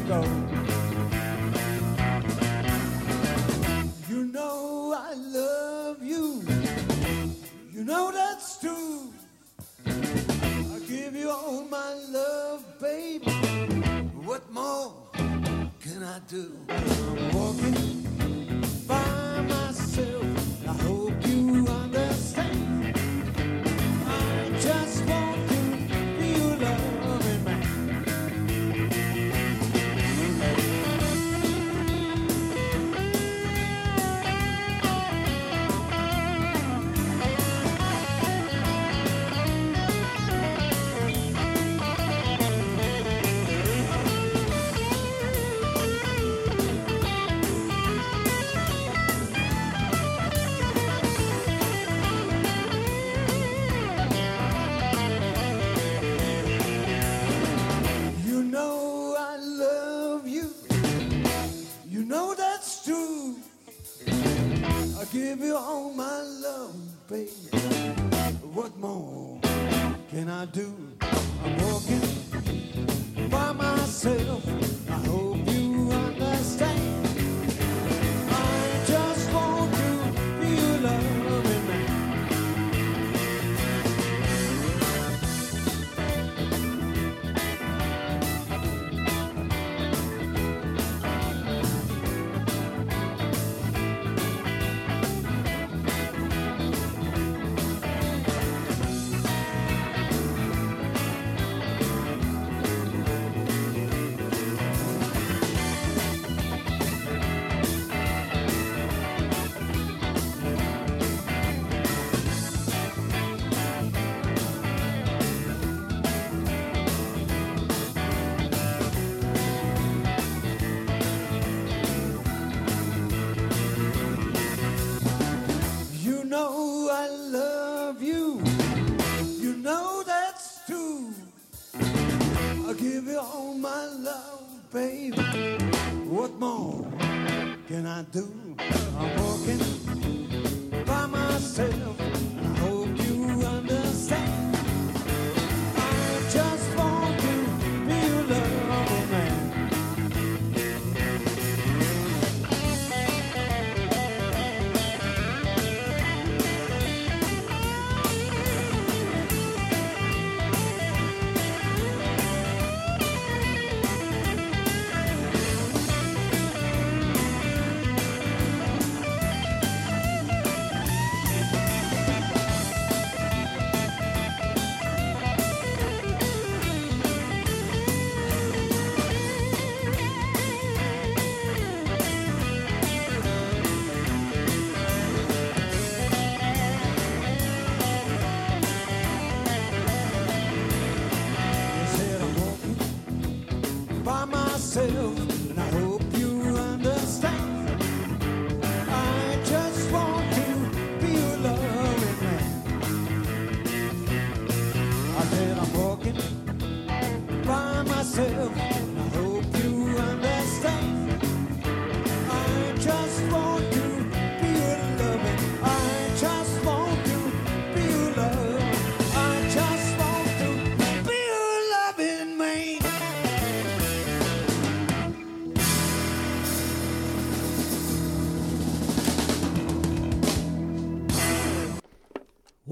Go. 0.06 0.22
You 4.08 4.24
know 4.24 4.94
I 4.96 5.14
love 5.14 6.02
you. 6.02 6.42
You 7.72 7.84
know 7.84 8.12
that's 8.12 8.60
true. 8.60 9.12
I 9.86 10.78
give 10.86 11.16
you 11.16 11.30
all 11.30 11.64
my 11.64 11.94
love, 12.10 12.64
baby. 12.80 13.30
What 14.24 14.50
more 14.52 14.92
can 15.80 16.02
I 16.02 16.18
do? 16.28 16.52
I'm 16.68 17.32
walking 17.32 18.13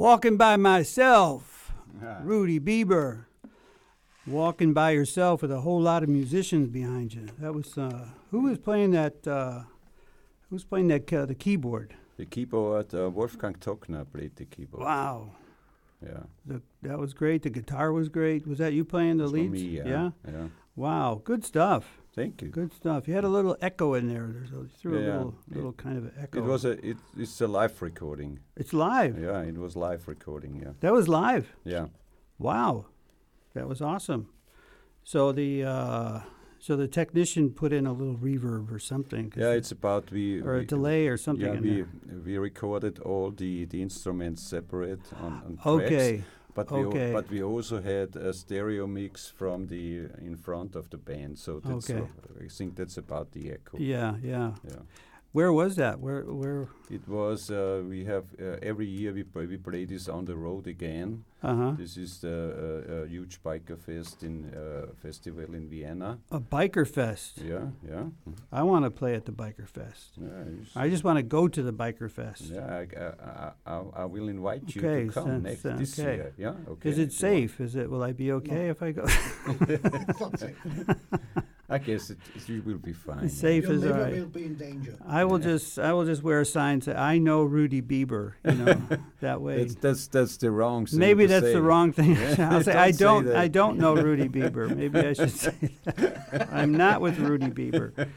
Walking 0.02 0.36
by 0.36 0.56
myself, 0.56 1.72
Rudi 2.24 2.58
Biber. 2.58 3.26
Walking 4.26 4.72
by 4.72 4.90
yourself 4.90 5.42
with 5.42 5.52
a 5.52 5.60
whole 5.60 5.80
lot 5.80 6.02
of 6.02 6.08
musicians 6.08 6.66
behind 6.70 7.14
you. 7.14 7.28
That 7.38 7.54
was 7.54 7.78
uh, 7.78 8.06
who 8.32 8.40
was 8.40 8.58
playing 8.58 8.90
that? 8.90 9.24
Uh, 9.24 9.60
who 10.48 10.56
was 10.56 10.64
playing 10.64 10.88
that 10.88 11.12
uh, 11.12 11.24
the 11.26 11.36
keyboard? 11.36 11.94
The 12.16 12.26
keyboard, 12.26 12.92
uh, 12.92 13.10
Wolfgang 13.10 13.54
Tockner 13.54 14.04
played 14.12 14.34
the 14.34 14.44
keyboard. 14.44 14.82
Wow, 14.82 15.36
Yeah. 16.04 16.24
the, 16.46 16.62
that 16.82 16.98
was 16.98 17.14
great. 17.14 17.44
The 17.44 17.50
guitar 17.50 17.92
was 17.92 18.08
great. 18.08 18.44
Was 18.44 18.58
that 18.58 18.72
you 18.72 18.84
playing 18.84 19.18
the 19.18 19.28
leads? 19.28 19.52
me, 19.52 19.60
yeah. 19.60 19.84
yeah. 19.86 20.10
yeah. 20.26 20.48
Wow, 20.74 21.20
good 21.22 21.44
stuff. 21.44 22.01
Thank 22.14 22.42
you. 22.42 22.48
Good 22.48 22.74
stuff. 22.74 23.08
You 23.08 23.14
had 23.14 23.24
a 23.24 23.28
little 23.28 23.56
echo 23.62 23.94
in 23.94 24.06
there. 24.08 24.28
There's 24.32 24.50
a, 24.52 24.68
threw 24.78 24.98
a 24.98 25.00
Yeah, 25.00 25.06
little, 25.16 25.34
it- 25.50 25.56
little 25.56 25.72
kind 25.72 25.96
of 25.96 26.12
echo. 26.18 26.38
It 26.38 26.44
was 26.44 26.64
a 26.64 26.72
it, 26.86 26.98
it's 27.16 27.40
a 27.40 27.46
live 27.48 27.80
recording. 27.80 28.40
It's 28.56 28.72
live. 28.74 29.18
Yeah, 29.18 29.40
it 29.42 29.56
was 29.56 29.76
live 29.76 30.06
recording. 30.06 30.60
Yeah. 30.62 30.72
That 30.80 30.92
was 30.92 31.08
live. 31.08 31.54
Yeah. 31.64 31.86
Wow, 32.38 32.86
that 33.54 33.66
was 33.68 33.80
awesome. 33.80 34.28
So 35.04 35.32
the 35.32 35.64
uh, 35.64 36.20
so 36.58 36.76
the 36.76 36.86
technician 36.86 37.50
put 37.50 37.72
in 37.72 37.86
a 37.86 37.92
little 37.92 38.16
reverb 38.16 38.70
or 38.70 38.78
something. 38.78 39.32
Yeah, 39.34 39.52
it- 39.52 39.56
it's 39.58 39.72
about 39.72 40.10
we 40.10 40.40
or 40.42 40.56
a 40.56 40.66
delay 40.66 41.08
or 41.08 41.16
something. 41.16 41.46
Yeah, 41.54 41.60
we 41.60 41.76
there. 41.76 42.18
we 42.26 42.36
recorded 42.36 42.98
all 42.98 43.30
the 43.30 43.64
the 43.64 43.80
instruments 43.80 44.42
separate 44.42 45.00
on, 45.18 45.58
on 45.64 45.78
tracks. 45.78 46.24
But 46.54 46.70
we 46.70 46.84
okay. 46.84 47.06
al- 47.08 47.22
but 47.22 47.30
we 47.30 47.42
also 47.42 47.80
had 47.80 48.16
a 48.16 48.32
stereo 48.32 48.86
mix 48.86 49.28
from 49.28 49.66
the 49.68 50.08
in 50.20 50.36
front 50.36 50.76
of 50.76 50.88
the 50.90 50.98
band. 50.98 51.38
So 51.38 51.60
that's 51.60 51.90
Okay. 51.90 52.04
I 52.44 52.48
think 52.48 52.76
that's 52.76 52.98
about 52.98 53.32
the 53.32 53.50
echo. 53.52 53.78
Yeah, 53.78 54.16
yeah. 54.22 54.52
Yeah. 54.64 54.82
Where 55.32 55.50
was 55.50 55.76
that? 55.76 55.98
Where 55.98 56.24
where? 56.24 56.68
It 56.90 57.08
was 57.08 57.50
uh, 57.50 57.82
we 57.88 58.04
have 58.04 58.24
uh, 58.38 58.58
every 58.62 58.84
year 58.86 59.14
we 59.14 59.22
play, 59.22 59.46
we 59.46 59.56
play 59.56 59.86
this 59.86 60.06
on 60.08 60.26
the 60.26 60.36
road 60.36 60.66
again. 60.66 61.24
Uh 61.42 61.54
huh. 61.56 61.70
This 61.78 61.96
is 61.96 62.18
the 62.20 63.04
uh, 63.04 63.08
huge 63.08 63.42
biker 63.42 63.78
fest 63.78 64.22
in 64.22 64.52
uh, 64.54 64.88
festival 65.02 65.54
in 65.54 65.70
Vienna. 65.70 66.18
A 66.30 66.38
biker 66.38 66.86
fest. 66.86 67.38
Yeah, 67.38 67.68
yeah. 67.88 68.04
I 68.52 68.62
want 68.62 68.84
to 68.84 68.90
play 68.90 69.14
at 69.14 69.24
the 69.24 69.32
biker 69.32 69.66
fest. 69.66 70.18
yeah. 70.20 70.44
you 70.44 70.60
s- 70.66 70.76
I 70.76 70.90
just 70.90 71.02
want 71.02 71.16
to 71.16 71.22
go 71.22 71.48
to 71.48 71.62
the 71.62 71.72
biker 71.72 72.10
fest. 72.10 72.42
Yeah, 72.42 72.66
I, 72.66 72.86
I, 72.94 73.06
I, 73.06 73.52
I- 73.74 74.02
I 74.02 74.04
will 74.04 74.28
invite 74.28 74.74
you 74.76 74.82
Okay, 74.82 75.06
to 75.06 75.12
come 75.12 75.42
since, 75.42 75.64
next 75.64 75.78
this 75.78 75.98
okay. 75.98 76.14
year. 76.16 76.32
Yeah, 76.36 76.54
okay. 76.72 76.90
Is 76.90 76.98
it 76.98 77.10
if 77.14 77.22
you 77.22 77.28
want. 77.28 77.38
safe? 77.48 77.60
Is 77.60 77.74
it? 77.76 77.88
Will 77.90 78.02
I 78.02 78.12
be 78.12 78.32
okay 78.32 78.68
if 78.68 78.82
I 78.82 78.92
go? 78.92 79.06
I 81.72 81.78
guess 81.78 82.10
it, 82.10 82.18
it 82.48 82.66
will 82.66 82.76
be 82.76 82.92
fine. 82.92 83.24
It's 83.24 83.34
yeah. 83.36 83.40
safe 83.40 83.64
Your 83.64 83.72
as 83.72 83.82
liver 83.82 84.04
I. 84.04 84.10
will 84.10 84.26
be 84.26 84.44
in 84.44 84.56
danger. 84.56 84.98
I 85.06 85.24
will 85.24 85.38
just 85.38 85.78
I 85.78 85.92
will 85.94 86.04
just 86.04 86.22
wear 86.22 86.40
a 86.40 86.44
sign 86.44 86.82
say 86.82 86.94
I 86.94 87.16
know 87.18 87.42
Rudi 87.42 87.80
Biber. 87.80 88.34
You 88.44 88.52
know 88.52 88.82
that 89.20 89.40
way. 89.40 89.64
That's, 89.64 89.74
that's 89.76 90.06
that's 90.08 90.36
the 90.36 90.50
wrong 90.50 90.84
thing. 90.84 90.98
Maybe 90.98 91.24
to 91.24 91.28
that's 91.28 91.46
say. 91.46 91.52
the 91.54 91.62
wrong 91.62 91.92
thing. 91.92 92.12
Yeah, 92.22 92.50
I'll 92.52 92.62
say 92.62 92.72
don't 92.76 92.76
I 92.76 92.90
don't 92.90 93.24
that. 93.24 93.36
I 93.36 93.48
don't 93.48 93.78
know 93.78 93.94
Rudi 93.94 94.28
Biber. 94.28 94.76
Maybe 94.76 94.98
I 95.00 95.12
should 95.14 95.30
say 95.30 95.54
that. 95.84 96.48
I'm 96.52 96.72
not 96.72 97.00
with 97.00 97.18
Rudi 97.18 97.48
Biber. 97.48 98.08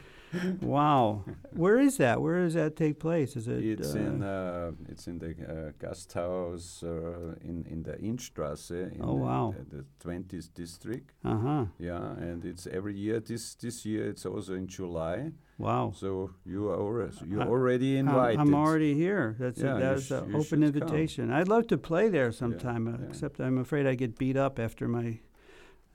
Wow. 0.60 1.24
Where 1.52 1.78
is 1.78 1.96
that? 1.98 2.20
Where 2.20 2.42
does 2.44 2.54
that 2.54 2.76
take 2.76 2.98
place? 3.00 3.36
Is 3.36 3.48
it 3.48 3.64
It's 3.64 3.94
uh, 3.94 3.98
in 3.98 4.22
uh, 4.22 4.72
it's 4.88 5.06
in 5.06 5.18
the 5.18 5.30
uh, 5.30 5.72
Gasthaus 5.78 6.82
uh, 6.82 7.34
in 7.42 7.64
in 7.70 7.82
the 7.82 7.92
Innstrasse 8.02 8.70
in 8.94 9.00
Oh, 9.02 9.14
wow. 9.14 9.54
the, 9.70 9.84
20th 10.04 10.52
district. 10.54 11.12
Uh-huh. 11.24 11.66
Yeah, 11.78 12.12
and 12.20 12.44
it's 12.44 12.66
every 12.66 12.94
year. 12.94 13.20
This 13.20 13.54
this 13.54 13.84
year 13.86 14.08
it's 14.08 14.26
also 14.26 14.54
in 14.54 14.66
July. 14.66 15.32
Wow. 15.58 15.92
So 15.94 16.30
you 16.44 16.68
are 16.68 16.78
already, 16.78 17.16
you're 17.26 17.42
I- 17.42 17.46
already 17.48 17.96
invited. 17.96 18.40
I'm 18.40 18.54
already 18.54 18.94
here. 18.94 19.36
That's 19.38 19.60
Yeah, 19.60 19.76
a, 19.76 19.80
that's 19.80 20.10
an 20.10 20.34
open 20.34 20.42
should 20.42 20.50
come. 20.50 20.62
invitation. 20.64 21.30
I'd 21.32 21.48
love 21.48 21.66
to 21.68 21.78
play 21.78 22.10
there 22.10 22.30
sometime, 22.32 22.86
uh, 22.86 22.90
yeah. 22.98 23.08
except 23.08 23.40
I'm 23.40 23.56
afraid 23.58 23.86
I 23.86 23.94
get 23.94 24.18
beat 24.18 24.36
up 24.36 24.58
after 24.58 24.86
my 24.86 25.18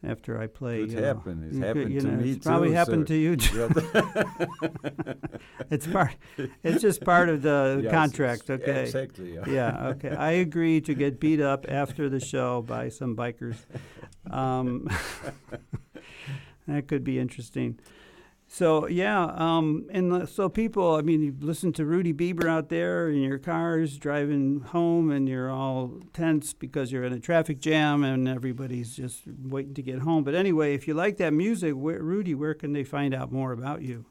after 0.03 0.39
I 0.41 0.47
play. 0.47 0.79
Could 0.81 0.91
you 0.91 0.99
know. 1.01 1.05
happen. 1.07 1.43
It 1.43 1.53
You 1.53 1.59
could- 1.59 1.67
happened 1.67 1.93
you 1.93 2.01
to 2.01 2.07
know, 2.07 2.17
me 2.17 2.31
it's 2.31 2.45
Probably 2.45 2.71
happened 2.73 3.07
so- 3.07 3.13
to 3.13 3.19
you. 3.19 3.35
Too. 3.35 3.69
It's 5.69 5.87
part. 5.87 6.15
It's 6.63 6.81
just 6.81 7.03
part 7.05 7.29
of 7.29 7.41
the 7.43 7.79
Yes, 7.83 7.91
contract. 7.91 8.49
Okay. 8.49 8.83
Exactly. 8.83 9.35
Yeah. 9.35 9.43
yeah, 9.47 9.87
okay. 9.89 10.09
I 10.09 10.31
agree 10.31 10.81
to 10.81 10.93
get 10.93 11.19
beat 11.19 11.39
up 11.39 11.65
after 11.69 12.09
the 12.09 12.19
show 12.19 12.61
by 12.61 12.89
some 12.89 13.15
bikers. 13.15 13.55
Um, 14.29 14.89
that 16.67 16.87
could 16.87 17.03
be 17.05 17.19
interesting. 17.19 17.79
So 18.53 18.85
yeah, 18.85 19.31
um, 19.37 19.87
and 19.91 20.27
so 20.27 20.49
people, 20.49 20.95
I 20.95 21.01
mean, 21.03 21.21
you 21.23 21.33
listen 21.39 21.71
to 21.71 21.85
Rudi 21.85 22.11
Biber 22.13 22.49
out 22.49 22.67
there 22.67 23.09
in 23.09 23.21
your 23.21 23.37
cars 23.39 23.97
driving 23.97 24.59
home, 24.59 25.09
and 25.09 25.29
you're 25.29 25.49
all 25.49 26.01
tense 26.11 26.53
because 26.53 26.91
you're 26.91 27.05
in 27.05 27.13
a 27.13 27.19
traffic 27.19 27.61
jam, 27.61 28.03
and 28.03 28.27
everybody's 28.27 28.93
just 28.93 29.23
waiting 29.41 29.73
to 29.75 29.81
get 29.81 29.99
home. 29.99 30.25
But 30.25 30.35
anyway, 30.35 30.73
if 30.73 30.85
you 30.85 30.93
like 30.93 31.15
that 31.15 31.31
music, 31.31 31.75
where, 31.75 32.03
Rudi, 32.03 32.35
where 32.35 32.53
can 32.53 32.73
they 32.73 32.83
find 32.83 33.13
out 33.13 33.31
more 33.31 33.53
about 33.53 33.83
you? 33.83 34.03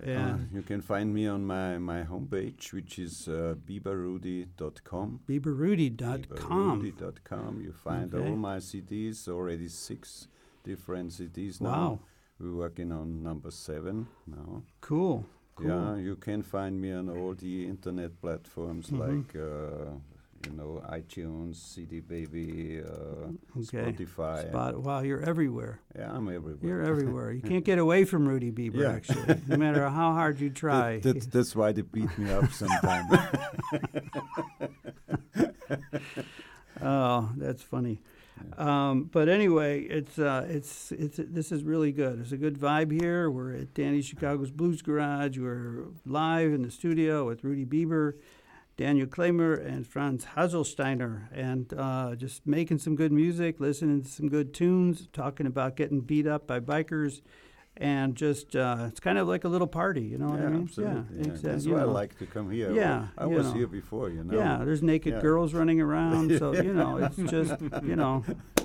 Uh, 0.00 0.36
you 0.54 0.62
can 0.62 0.80
find 0.80 1.12
me 1.12 1.26
on 1.26 1.44
my, 1.44 1.76
my 1.76 2.04
homepage, 2.04 2.72
which 2.72 3.00
is 3.00 3.26
uh, 3.26 3.56
bieberrudy.com. 3.68 5.20
BieberRudy.com. 5.28 6.82
Bieberrudy.com. 6.82 7.60
You 7.60 7.72
find 7.72 8.14
Okay. 8.14 8.28
all 8.28 8.36
my 8.36 8.58
CDs, 8.58 9.26
already 9.28 9.66
six 9.66 10.28
different 10.62 11.10
CDs 11.10 11.60
now. 11.60 11.98
We're 12.40 12.54
working 12.54 12.90
on 12.92 13.22
number 13.22 13.50
seven 13.50 14.06
now. 14.26 14.62
cool. 14.80 15.26
Cool. 15.56 15.68
Yeah, 15.68 15.96
you 15.96 16.16
can 16.16 16.42
find 16.42 16.80
me 16.80 16.90
on 16.92 17.10
all 17.10 17.34
the 17.34 17.66
internet 17.66 18.18
platforms 18.22 18.88
Mhm. 18.88 18.98
like, 18.98 19.36
uh, 19.36 19.90
you 20.46 20.52
know, 20.56 20.82
iTunes, 20.88 21.56
CD 21.56 22.00
Baby, 22.00 22.80
uh, 22.80 23.28
Okay. 23.58 23.92
Spotify. 23.92 24.48
Spot. 24.48 24.82
Wow, 24.82 25.00
you're 25.00 25.20
everywhere. 25.20 25.80
Yeah, 25.94 26.12
I'm 26.16 26.28
everywhere. 26.30 26.58
You're 26.66 26.82
everywhere. 26.82 27.30
You 27.32 27.42
can't 27.42 27.64
get 27.70 27.78
away 27.78 28.06
from 28.06 28.26
Rudi 28.26 28.50
Biber, 28.50 28.76
Yeah. 28.80 28.92
actually, 28.92 29.38
no 29.48 29.58
matter 29.58 29.86
how 29.90 30.14
hard 30.14 30.40
you 30.40 30.48
try. 30.64 31.00
That, 31.00 31.12
that's, 31.14 31.26
that's 31.26 31.54
why 31.54 31.72
they 31.72 31.82
beat 31.82 32.16
me 32.16 32.30
up 32.32 32.50
sometimes. 32.52 33.10
oh, 36.80 37.30
that's 37.36 37.62
funny. 37.62 38.00
Um, 38.56 39.04
but 39.04 39.28
anyway, 39.28 39.82
it's 39.82 40.18
uh, 40.18 40.46
it's 40.48 40.92
it's 40.92 41.18
this 41.22 41.52
is 41.52 41.62
really 41.62 41.92
good. 41.92 42.20
It's 42.20 42.32
a 42.32 42.36
good 42.36 42.58
vibe 42.58 42.92
here. 42.92 43.30
We're 43.30 43.54
at 43.54 43.74
Danny 43.74 44.02
Chicago's 44.02 44.50
Blues 44.50 44.82
Garage. 44.82 45.38
We're 45.38 45.86
live 46.04 46.52
in 46.52 46.62
the 46.62 46.70
studio 46.70 47.26
with 47.26 47.44
Rudi 47.44 47.64
Biber, 47.64 48.14
Daniel 48.76 49.06
Klamer, 49.06 49.64
and 49.64 49.86
Franz 49.86 50.26
Haselsteiner, 50.36 51.28
and 51.32 51.72
uh, 51.76 52.14
just 52.16 52.46
making 52.46 52.78
some 52.78 52.96
good 52.96 53.12
music, 53.12 53.60
listening 53.60 54.02
to 54.02 54.08
some 54.08 54.28
good 54.28 54.52
tunes, 54.54 55.08
talking 55.12 55.46
about 55.46 55.76
getting 55.76 56.00
beat 56.00 56.26
up 56.26 56.46
by 56.46 56.60
bikers, 56.60 57.22
and 57.76 58.14
just 58.14 58.54
uh, 58.56 58.86
it's 58.88 59.00
kind 59.00 59.18
of 59.18 59.26
like 59.28 59.44
a 59.44 59.48
little 59.48 59.66
party. 59.66 60.02
You 60.02 60.18
know 60.18 60.28
what 60.28 60.40
I 60.40 60.48
mean? 60.48 60.62
absolutely. 60.64 60.96
Yeah, 60.96 61.02
Yeah, 61.12 61.18
exactly. 61.26 61.50
That's 61.50 61.64
you 61.66 61.74
why 61.74 61.80
I 61.80 61.84
like 61.84 62.18
to 62.18 62.26
come 62.26 62.50
here. 62.50 62.72
Yeah, 62.72 63.08
I 63.16 63.26
was 63.26 63.46
know. 63.48 63.52
here 63.54 63.66
before, 63.66 64.10
you 64.10 64.24
know. 64.24 64.36
Yeah, 64.38 64.62
there's 64.64 64.82
naked 64.82 65.14
Yeah. 65.14 65.20
girls 65.20 65.54
running 65.54 65.80
around, 65.80 66.38
so 66.38 66.52
you 66.62 66.74
know 66.74 66.96
it's 66.98 67.16
just 67.30 67.60
you 67.82 67.96
know 67.96 68.24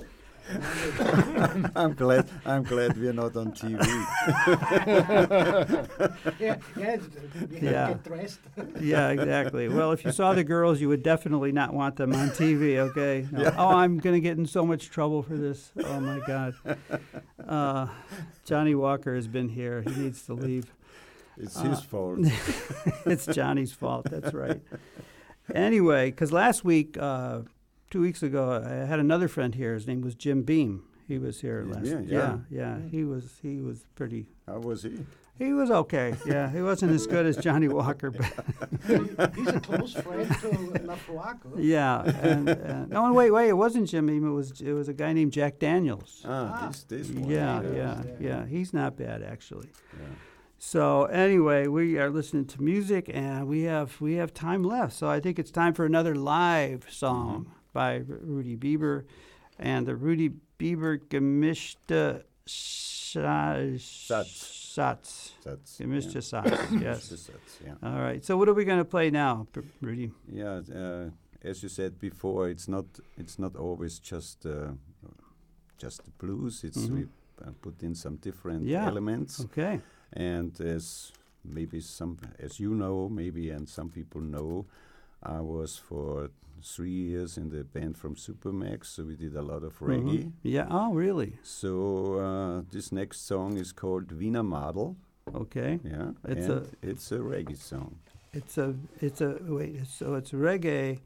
I'm 1.76 1.94
glad. 1.94 2.28
I'm 2.44 2.62
glad 2.62 2.96
we're 2.96 3.12
not 3.12 3.36
on 3.36 3.52
TV. 3.52 3.80
yeah, 6.38 6.56
yeah, 6.76 6.94
it's- 6.94 7.08
we 7.34 7.40
have 7.40 7.50
to 7.50 7.64
Yeah. 7.64 7.88
get 7.88 8.04
dressed. 8.04 8.40
yeah 8.80 9.08
exactly. 9.10 9.68
Well, 9.68 9.92
if 9.92 10.04
you 10.04 10.12
saw 10.12 10.32
the 10.34 10.44
girls, 10.44 10.80
you 10.80 10.88
would 10.88 11.02
definitely 11.02 11.52
not 11.52 11.74
want 11.74 11.96
them 11.96 12.14
on 12.14 12.30
TV. 12.30 12.78
Okay. 12.78 13.26
No. 13.32 13.52
Oh, 13.56 13.68
I'm 13.70 13.98
gonna 13.98 14.20
get 14.20 14.38
in 14.38 14.46
so 14.46 14.64
much 14.64 14.90
trouble 14.90 15.22
for 15.22 15.36
this. 15.36 15.72
Oh 15.84 16.00
my 16.00 16.20
God. 16.26 16.54
Uh, 17.46 17.86
Johnnie 18.44 18.74
Walker 18.74 19.14
has 19.14 19.28
been 19.28 19.48
here. 19.48 19.82
He 19.82 19.90
needs 20.00 20.22
to 20.26 20.34
leave. 20.34 20.72
It's 21.38 21.56
Uh, 21.58 21.62
his 21.64 21.80
fault. 21.82 22.18
it's 23.04 23.26
Johnnie's 23.26 23.72
fault. 23.72 24.06
That's 24.10 24.32
right. 24.32 24.60
Anyway, 25.54 26.10
because 26.10 26.32
last 26.32 26.64
week, 26.64 26.96
uh, 26.98 27.40
two 27.96 28.02
weeks 28.02 28.22
ago, 28.22 28.62
I 28.62 28.86
had 28.86 28.98
another 28.98 29.26
friend 29.26 29.54
here. 29.54 29.72
His 29.72 29.86
name 29.86 30.02
was 30.02 30.14
Jim 30.14 30.42
Beam. 30.42 30.82
He 31.08 31.18
was 31.18 31.40
here 31.40 31.62
Jim 31.62 31.72
last. 31.72 31.84
Beam, 31.84 32.04
yeah, 32.06 32.38
yeah. 32.50 32.76
yeah. 32.78 32.88
He 32.90 33.04
was. 33.04 33.38
He 33.40 33.62
was 33.62 33.86
pretty. 33.94 34.26
How 34.46 34.58
was 34.58 34.82
he? 34.82 34.98
He 35.38 35.52
was 35.54 35.70
okay. 35.70 36.14
Yeah, 36.26 36.50
he 36.50 36.60
wasn't 36.60 36.92
as 36.92 37.06
good 37.06 37.24
as 37.24 37.36
Johnnie 37.38 37.68
Walker, 37.68 38.10
but 38.10 38.26
He's 39.34 39.48
a 39.48 39.60
close 39.60 39.94
friend 39.94 40.28
to 40.28 40.48
Laphroaig. 40.90 41.38
yeah. 41.56 42.02
And, 42.22 42.48
and, 42.48 42.90
no, 42.90 43.12
wait, 43.14 43.30
wait. 43.30 43.48
It 43.48 43.54
wasn't 43.56 43.88
Jim 43.88 44.06
Beam. 44.06 44.26
It 44.26 44.32
was. 44.32 44.60
It 44.60 44.72
was 44.72 44.88
a 44.88 44.94
guy 44.94 45.14
named 45.14 45.32
Jack 45.32 45.58
Daniels. 45.58 46.22
Ah, 46.26 46.60
Ah. 46.64 46.68
this 46.68 46.84
this 46.84 47.08
one. 47.10 47.30
Yeah, 47.30 47.62
yeah, 47.62 47.70
yeah, 47.72 48.02
yeah. 48.04 48.28
yeah. 48.28 48.46
He's 48.46 48.74
not 48.74 48.98
bad 48.98 49.22
actually. 49.22 49.70
Yeah. 49.94 50.06
So 50.58 51.04
anyway, 51.04 51.66
we 51.66 51.98
are 51.98 52.10
listening 52.10 52.46
to 52.46 52.62
music, 52.62 53.10
and 53.12 53.46
we 53.46 53.62
have 53.62 53.98
we 54.02 54.14
have 54.16 54.34
time 54.34 54.62
left. 54.62 54.92
So 54.92 55.08
I 55.08 55.18
think 55.20 55.38
it's 55.38 55.50
time 55.50 55.72
for 55.72 55.86
another 55.86 56.14
live 56.14 56.86
song 56.90 57.52
by 57.76 58.02
Rudi 58.08 58.56
Biber, 58.56 59.04
and 59.58 59.86
the 59.86 59.94
Rudi 59.94 60.30
Biber 60.58 60.98
gemischte 61.10 62.22
Scha- 62.46 63.76
Satz. 63.78 65.32
Satz. 65.44 65.76
Gemischte 65.78 66.14
yeah. 66.14 66.20
Satz. 66.30 66.80
Yes. 66.80 67.08
That's- 67.10 67.60
yeah. 67.66 67.74
All 67.82 68.00
right. 68.00 68.24
So 68.24 68.36
what 68.38 68.48
are 68.48 68.54
we 68.54 68.64
going 68.64 68.78
to 68.78 68.84
play 68.96 69.10
now, 69.10 69.46
Rudi? 69.82 70.10
Yeah, 70.32 70.60
uh, 70.74 71.10
as 71.42 71.62
you 71.62 71.68
said 71.68 71.98
before, 71.98 72.48
it's 72.48 72.66
not 72.68 72.86
it's 73.18 73.38
not 73.38 73.56
always 73.56 73.98
just 73.98 74.46
uh, 74.46 74.72
just 75.78 75.98
the 76.04 76.10
blues. 76.18 76.64
It's 76.64 76.86
Mhm. 76.86 76.94
we 76.94 77.02
uh, 77.44 77.52
put 77.60 77.82
in 77.82 77.94
some 77.94 78.16
different 78.16 78.64
Yeah. 78.64 78.86
elements, 78.88 79.40
Okay. 79.44 79.80
and 80.12 80.58
as 80.60 81.12
maybe 81.44 81.80
some 81.80 82.16
as 82.38 82.58
you 82.58 82.74
know, 82.74 83.08
maybe 83.10 83.50
and 83.56 83.68
some 83.68 83.90
people 83.90 84.20
know, 84.22 84.64
I 85.22 85.40
was 85.40 85.76
for 85.88 86.30
three 86.62 86.90
years 87.12 87.36
in 87.36 87.50
the 87.50 87.64
band 87.64 87.96
from 87.98 88.14
Supermax, 88.16 88.86
so 88.86 89.04
we 89.04 89.16
did 89.16 89.36
a 89.36 89.42
lot 89.42 89.62
of 89.62 89.78
reggae. 89.80 90.24
Mhm. 90.24 90.32
Yeah. 90.42 90.66
Oh, 90.70 90.92
really? 90.94 91.38
So 91.42 92.18
uh, 92.18 92.62
this 92.70 92.90
next 92.92 93.26
song 93.26 93.56
is 93.58 93.72
called 93.72 94.12
Wiener 94.12 94.42
Madel. 94.42 94.96
Okay. 95.34 95.80
Yeah, 95.84 96.12
It's 96.24 96.48
a- 96.48 96.64
it's 96.82 97.10
a 97.12 97.18
reggae 97.18 97.56
song. 97.56 97.96
It's 98.32 98.58
a 98.58 98.74
it's 99.00 99.20
a 99.20 99.38
wait. 99.42 99.86
So 99.86 100.14
it's 100.14 100.32
reggae 100.32 101.00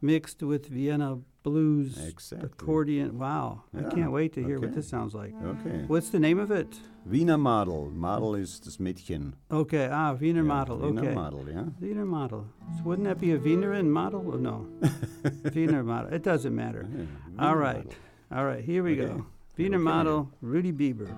mixed 0.00 0.42
with 0.42 0.66
Vienna 0.68 1.18
blues, 1.42 1.96
Exactly. 2.06 2.46
accordion. 2.46 3.18
Wow! 3.18 3.62
I 3.74 3.82
can't 3.94 4.12
wait 4.12 4.32
to 4.34 4.42
hear 4.44 4.58
what 4.60 4.72
this 4.74 4.88
sounds 4.88 5.14
like. 5.14 5.32
Okay. 5.42 5.84
What's 5.86 6.10
the 6.10 6.18
name 6.18 6.38
of 6.38 6.50
it? 6.50 6.68
Wiener 7.08 7.36
Madel. 7.38 7.92
Madel 7.94 8.34
is 8.34 8.58
das 8.60 8.78
Mädchen. 8.78 9.34
Okay. 9.50 9.88
Ah, 9.90 10.12
Wiener 10.18 10.42
Yeah, 10.42 10.48
model. 10.48 10.78
Wiener 10.78 11.02
Okay. 11.02 11.14
Madel, 11.14 11.46
yeah. 11.48 11.64
Wiener 11.80 12.04
model. 12.04 12.46
So 12.76 12.82
wouldn't 12.84 13.06
that 13.06 13.20
be 13.20 13.30
a 13.32 13.38
Wienerin 13.38 13.86
model? 13.88 14.24
Oh, 14.32 14.36
no. 14.36 14.66
Wiener 15.54 15.84
model. 15.84 16.12
It 16.12 16.22
doesn't 16.24 16.54
matter. 16.54 16.86
Yeah, 16.90 17.04
All 17.38 17.50
Wiener 17.54 17.58
right. 17.60 17.88
Madel. 17.88 18.36
All 18.38 18.44
right. 18.44 18.64
Here 18.64 18.82
we 18.82 19.00
Okay. 19.00 19.06
go. 19.14 19.26
Wiener 19.56 19.76
Okay. 19.76 19.84
model. 19.84 20.30
Rudi 20.42 20.72
Biber. 20.72 21.08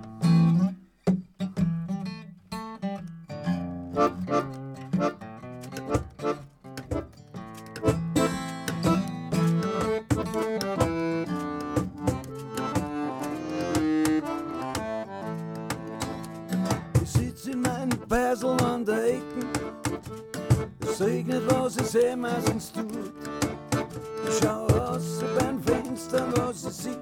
Persel 18.08 18.56
an 18.62 18.84
der 18.86 19.04
Ecke. 19.04 19.22
Es 20.80 21.00
regnet, 21.00 21.42
was 21.50 21.74
seh, 21.74 22.16
meistens 22.16 22.72
tut. 22.72 23.12
Ich 24.26 24.38
schau 24.38 24.66
raus 24.66 25.22
beim 25.38 25.62
Fenster, 25.62 26.26
was 26.36 26.64
ich 26.64 26.72
sieh. 26.72 26.97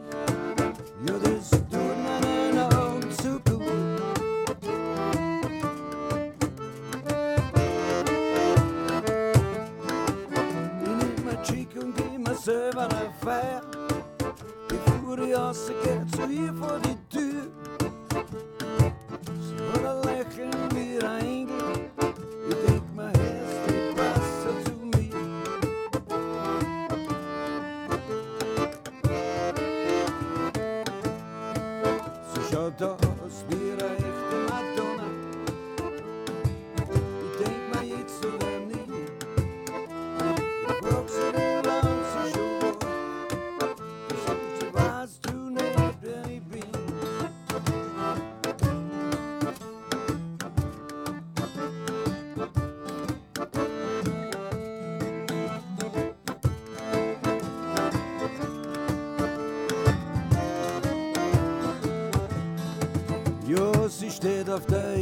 Auf 64.27 64.67
der 64.67 64.96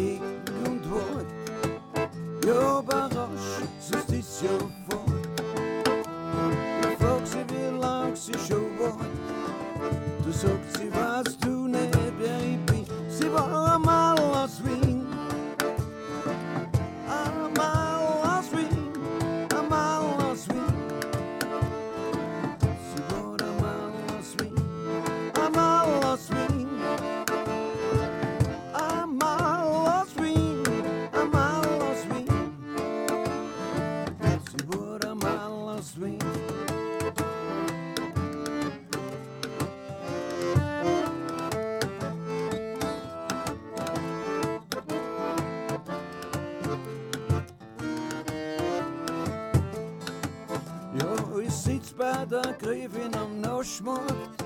bei 52.04 52.26
der 52.26 52.52
Gräfin 52.60 53.14
am 53.14 53.40
Naschmarkt 53.40 54.44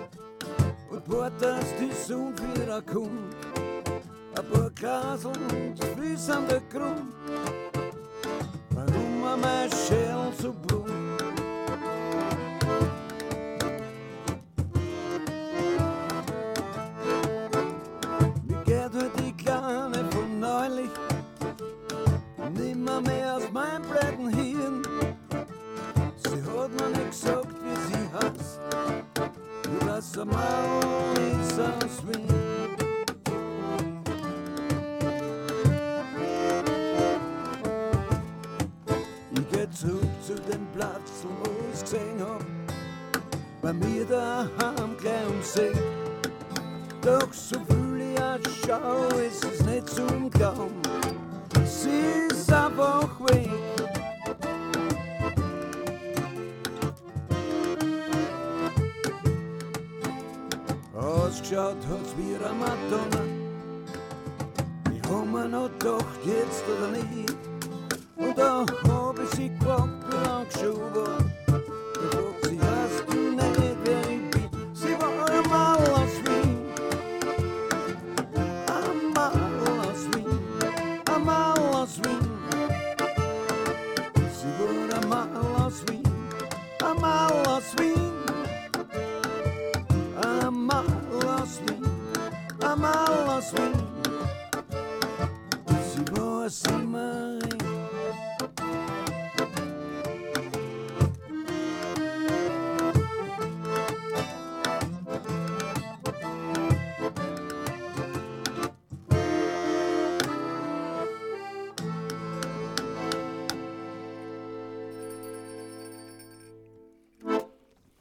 und 0.91 1.13
wart, 1.13 1.33
dass 1.41 1.65
die 1.81 1.93
Sonne 1.93 2.35
wieder 2.55 2.81
kommt. 2.83 3.35
Ein 4.37 4.49
paar 4.51 4.71
Glasel 4.71 5.33
und 5.33 5.85
Füße 5.97 6.37
an 6.37 6.47
der 6.49 6.61
Grund. 6.73 7.08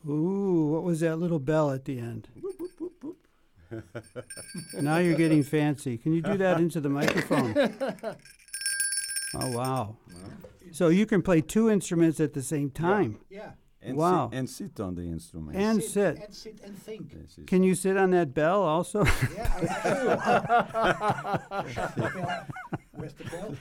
Ooh, 0.10 0.70
what 0.72 0.84
was 0.84 1.02
that 1.02 1.18
little 1.18 1.40
bell 1.40 1.72
at 1.72 1.86
the 1.86 2.00
end? 2.00 2.28
now 4.82 4.98
you're 4.98 5.16
getting 5.16 5.44
fancy. 5.44 5.98
Can 5.98 6.14
you 6.14 6.22
do 6.22 6.38
that 6.38 6.60
into 6.60 6.80
the 6.82 6.90
microphone? 6.90 7.74
Oh, 9.36 9.52
wow. 9.52 9.98
So 10.72 10.88
you 10.88 11.06
can 11.06 11.22
play 11.22 11.42
two 11.42 11.70
instruments 11.70 12.22
at 12.22 12.34
the 12.34 12.42
same 12.42 12.70
time 12.72 13.20
Yeah. 13.30 13.52
And 13.82 13.98
Wow. 13.98 14.30
Sit, 14.32 14.40
and 14.40 14.50
sit 14.50 14.80
on 14.80 14.96
the 14.96 15.02
instrument. 15.04 15.58
and 15.58 15.84
sit, 15.84 15.92
sit. 15.92 16.18
and 16.26 16.34
sit 16.34 16.60
and 16.64 16.78
think. 16.82 17.12
Yes, 17.14 17.36
yes. 17.38 17.46
Can 17.46 17.62
you 17.62 17.76
sit 17.76 17.98
on 17.98 18.12
that 18.12 18.34
bell 18.34 18.62
also? 18.64 19.04
Yeah, 19.06 19.52
I, 19.54 21.40
I 21.52 21.72
sure. 21.72 22.46
Where's 22.94 23.14
the 23.14 23.24
bell? 23.26 23.56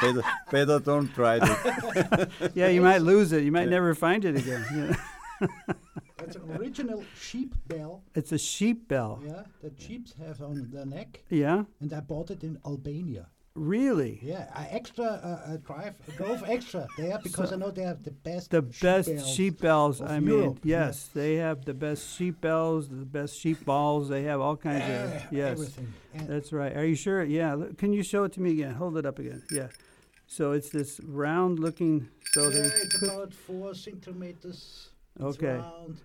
better, 0.00 0.22
better 0.50 0.78
don't 0.80 1.08
try 1.14 1.38
it. 1.40 2.28
yeah, 2.54 2.68
you 2.68 2.82
might 2.82 3.00
lose 3.02 3.32
it. 3.32 3.44
You 3.44 3.52
might 3.52 3.68
never 3.68 3.94
find 3.94 4.24
it 4.24 4.36
again. 4.36 4.64
you 4.72 4.76
know. 4.86 4.96
That's 5.40 5.52
an 5.68 5.73
original 6.58 7.04
sheep 7.20 7.54
bell. 7.66 8.02
It's 8.14 8.32
a 8.32 8.38
sheep 8.38 8.88
bell. 8.88 9.20
Yeah, 9.24 9.42
that 9.62 9.80
sheep 9.80 10.08
have 10.18 10.40
on 10.42 10.70
their 10.70 10.86
neck, 10.86 11.22
Yeah? 11.30 11.64
and 11.80 11.92
I 11.92 12.00
bought 12.00 12.30
it 12.30 12.42
in 12.42 12.58
Albania. 12.64 13.28
Really? 13.56 14.18
Yeah, 14.20 14.50
I 14.52 14.64
extra 14.72 15.04
uh, 15.04 15.52
uh, 15.52 15.56
drive 15.58 15.94
drove 16.16 16.42
extra 16.44 16.88
there 16.98 17.20
because 17.22 17.52
I 17.52 17.56
know 17.56 17.70
they 17.70 17.82
have 17.84 18.02
the 18.02 18.10
best 18.10 18.50
The 18.50 18.62
sheep 18.72 18.80
best 18.82 19.08
bells 19.08 19.34
sheep 19.34 19.60
bells. 19.60 20.00
I 20.02 20.18
mean, 20.18 20.38
Europe, 20.38 20.58
yeah. 20.64 20.86
yes, 20.86 21.08
they 21.14 21.36
have 21.36 21.64
the 21.64 21.72
best 21.74 22.16
sheep 22.16 22.40
bells, 22.40 22.88
the 22.88 22.96
best 23.06 23.38
sheep 23.38 23.64
balls. 23.64 24.08
They 24.08 24.24
have 24.24 24.40
all 24.40 24.56
kinds 24.56 24.82
of. 24.82 25.32
Yes. 25.32 25.52
everything. 25.52 25.94
That's 26.14 26.52
right. 26.52 26.76
Are 26.76 26.84
you 26.84 26.96
sure? 26.96 27.22
Yeah. 27.22 27.54
look- 27.54 27.78
Can 27.78 27.92
you 27.92 28.02
show 28.02 28.24
it 28.24 28.32
to 28.32 28.40
me 28.40 28.50
again? 28.52 28.74
Hold 28.74 28.96
it 28.98 29.06
up 29.06 29.20
again. 29.20 29.44
Yeah. 29.52 29.68
So 30.26 30.50
it's 30.50 30.70
this 30.70 30.98
round 31.04 31.60
looking. 31.60 32.08
So 32.32 32.48
yeah, 32.48 32.58
they 32.62 32.66
it's 32.66 33.02
about 33.02 33.32
four 33.32 33.74
centimeters. 33.76 34.88
It's 35.14 35.24
Okay. 35.36 35.58
round 35.58 36.00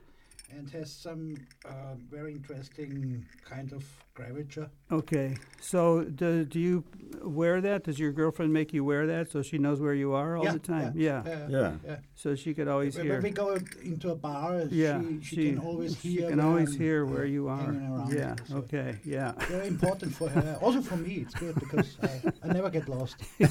and 0.52 0.70
has 0.72 0.92
some 0.92 1.36
uh, 1.66 1.96
very 2.10 2.34
interesting 2.36 3.26
kind 3.44 3.72
of 3.74 3.84
curvature. 4.14 4.70
okay. 4.92 5.36
So 5.62 6.04
do, 6.04 6.46
do 6.46 6.60
you 6.60 6.84
wear 7.24 7.60
that? 7.62 7.84
Does 7.84 8.00
your 8.00 8.12
girlfriend 8.12 8.52
make 8.54 8.74
you 8.74 8.84
wear 8.84 9.06
that 9.08 9.30
so 9.32 9.42
she 9.42 9.58
knows 9.58 9.80
where 9.82 9.94
you 9.94 10.14
are 10.14 10.38
all 10.38 10.44
yeah, 10.46 10.54
the 10.54 10.60
time? 10.60 10.94
Yeah. 10.96 11.22
Yeah. 11.26 11.32
yeah. 11.32 11.48
Yeah. 11.50 11.72
yeah. 11.86 11.96
So 12.16 12.36
she 12.36 12.54
could 12.54 12.68
always 12.68 12.96
When 12.96 13.06
hear. 13.06 13.14
when 13.16 13.24
we 13.24 13.30
go 13.32 13.58
into 13.84 14.12
a 14.12 14.16
bar, 14.16 14.64
yeah. 14.72 15.02
she, 15.22 15.36
she, 15.36 15.50
can 15.52 15.60
always 15.60 16.00
she 16.00 16.10
hear. 16.16 16.30
can 16.30 16.38
where 16.38 16.48
always 16.48 16.74
I'm, 16.74 16.80
hear 16.80 17.06
uh, 17.06 17.10
where 17.12 17.26
you 17.26 17.48
are. 17.50 17.58
hanging 17.62 17.88
around. 17.92 18.14
Yeah. 18.14 18.36
So 18.48 18.58
Okay. 18.58 18.98
Yeah. 19.06 19.34
Very 19.48 19.68
important 19.68 20.14
for 20.16 20.30
her. 20.30 20.58
Also 20.62 20.82
for 20.82 20.98
me, 20.98 21.16
it's 21.26 21.36
good 21.36 21.56
because 21.56 21.98
I, 22.02 22.22
I 22.44 22.48
never 22.54 22.70
get 22.70 22.88
lost. 22.90 23.16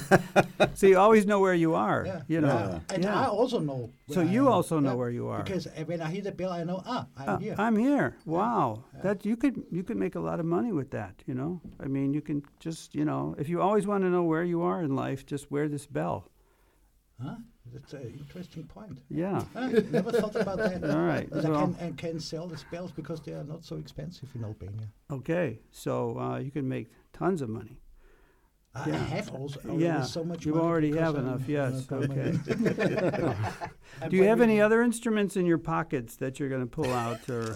So 0.75 0.87
you 0.87 0.97
always 0.97 1.25
know 1.25 1.39
where 1.39 1.53
you 1.55 1.73
are. 1.75 2.03
Yeah. 2.05 2.21
You 2.27 2.41
know. 2.41 2.59
Yeah. 2.89 2.93
And 2.95 3.03
Yeah. 3.03 3.19
I 3.21 3.27
also 3.27 3.59
know. 3.59 3.89
So 4.09 4.19
where 4.21 4.29
I 4.29 4.31
you 4.35 4.45
am. 4.47 4.53
also 4.53 4.79
know 4.79 4.91
Yeah, 4.91 4.95
where 5.01 5.09
you 5.09 5.27
are. 5.29 5.43
Because 5.43 5.67
when 5.85 6.01
I 6.01 6.09
hear 6.09 6.21
the 6.23 6.31
bell, 6.31 6.51
I 6.51 6.63
know. 6.63 6.81
Ah, 6.85 7.05
I'm 7.17 7.29
Uh, 7.29 7.37
here. 7.37 7.55
I'm 7.57 7.75
here. 7.77 8.07
Wow, 8.25 8.83
that 9.03 9.25
you 9.25 9.35
could 9.37 9.55
you 9.71 9.83
could 9.83 9.97
make 9.97 10.15
a 10.15 10.19
lot 10.19 10.39
of 10.39 10.45
money 10.45 10.58
with 10.67 10.91
that. 10.91 11.23
You 11.25 11.33
know, 11.33 11.61
I 11.79 11.87
mean, 11.87 12.13
you 12.13 12.21
can 12.21 12.43
just 12.59 12.93
you 12.95 13.05
know, 13.05 13.35
if 13.37 13.47
you 13.49 13.61
always 13.61 13.87
want 13.87 14.03
to 14.03 14.09
know 14.09 14.23
where 14.23 14.43
you 14.43 14.61
are 14.61 14.81
in 14.83 14.95
life, 14.95 15.25
just 15.25 15.49
wear 15.51 15.67
this 15.67 15.85
bell. 15.87 16.29
Huh? 17.21 17.35
That's 17.73 17.93
an 17.93 18.15
interesting 18.19 18.63
point. 18.63 18.99
Yeah. 19.09 19.43
I 19.55 19.67
never 19.91 20.11
thought 20.11 20.35
about 20.35 20.57
that. 20.57 20.83
All 20.95 21.01
right. 21.03 21.29
But 21.29 21.45
I 21.45 21.49
can, 21.49 21.75
I 21.81 21.91
can 21.91 22.19
sell 22.19 22.47
the 22.47 22.57
spells 22.57 22.91
because 22.91 23.21
they 23.21 23.33
are 23.33 23.43
not 23.43 23.63
so 23.63 23.75
expensive 23.75 24.29
in 24.35 24.43
Albania. 24.43 24.87
okay. 25.11 25.59
So 25.71 26.17
uh, 26.17 26.37
you 26.39 26.49
can 26.51 26.67
make 26.67 26.87
tons 27.13 27.41
of 27.41 27.49
money. 27.49 27.77
I 28.73 28.89
Yeah. 28.89 28.97
have 28.97 29.33
also 29.35 29.59
Yeah, 29.77 30.03
so 30.03 30.23
much 30.23 30.45
you 30.45 30.53
money 30.53 30.65
already 30.65 30.91
have 30.97 31.15
I'm 31.15 31.27
enough, 31.27 31.49
yes, 31.49 31.87
Okay. 31.91 32.31
Do 34.09 34.15
you 34.15 34.23
have 34.23 34.41
any 34.41 34.61
other 34.61 34.81
instruments 34.81 35.35
in 35.35 35.45
your 35.45 35.57
pockets 35.57 36.15
that 36.17 36.39
you're 36.39 36.49
going 36.49 36.61
to 36.61 36.67
pull 36.67 36.91
out, 36.93 37.27
or 37.29 37.55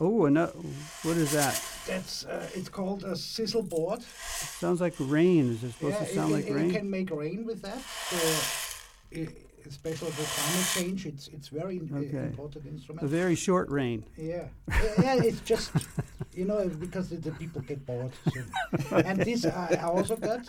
Oh, 0.00 0.24
and 0.24 0.38
what 0.38 1.16
is 1.16 1.32
that? 1.32 1.62
That's 1.86 2.24
uh, 2.24 2.48
it's 2.54 2.68
called 2.68 3.04
a 3.04 3.14
sizzle 3.14 3.62
board. 3.62 4.02
Sounds 4.02 4.80
like 4.80 4.94
rain. 4.98 5.52
Is 5.52 5.62
it 5.64 5.72
supposed 5.72 5.96
yeah, 6.00 6.06
to 6.06 6.14
sound 6.14 6.30
it, 6.32 6.34
like 6.34 6.46
it, 6.46 6.54
rain? 6.54 6.66
you 6.66 6.72
can 6.72 6.90
make 6.90 7.10
rain 7.10 7.44
with 7.44 7.60
that. 7.62 7.82
I 9.14 9.28
especially 9.66 10.08
with 10.08 10.28
climate 10.36 10.66
change, 10.74 11.06
it's 11.06 11.28
it's 11.28 11.48
very 11.48 11.80
uh, 11.80 11.98
Okay. 11.98 12.16
important 12.16 12.64
A 13.02 13.06
very 13.06 13.34
short 13.34 13.68
rain. 13.70 14.04
Yeah, 14.16 14.48
yeah, 14.68 15.02
yeah, 15.02 15.22
it's 15.28 15.40
just 15.40 15.70
you 16.34 16.44
know 16.44 16.68
because 16.68 17.08
the, 17.08 17.16
the 17.16 17.32
people 17.32 17.60
get 17.62 17.84
bored. 17.86 18.12
So. 18.32 18.96
and 19.08 19.20
this 19.20 19.46
I, 19.46 19.78
I 19.80 19.84
also 19.84 20.16
got. 20.16 20.48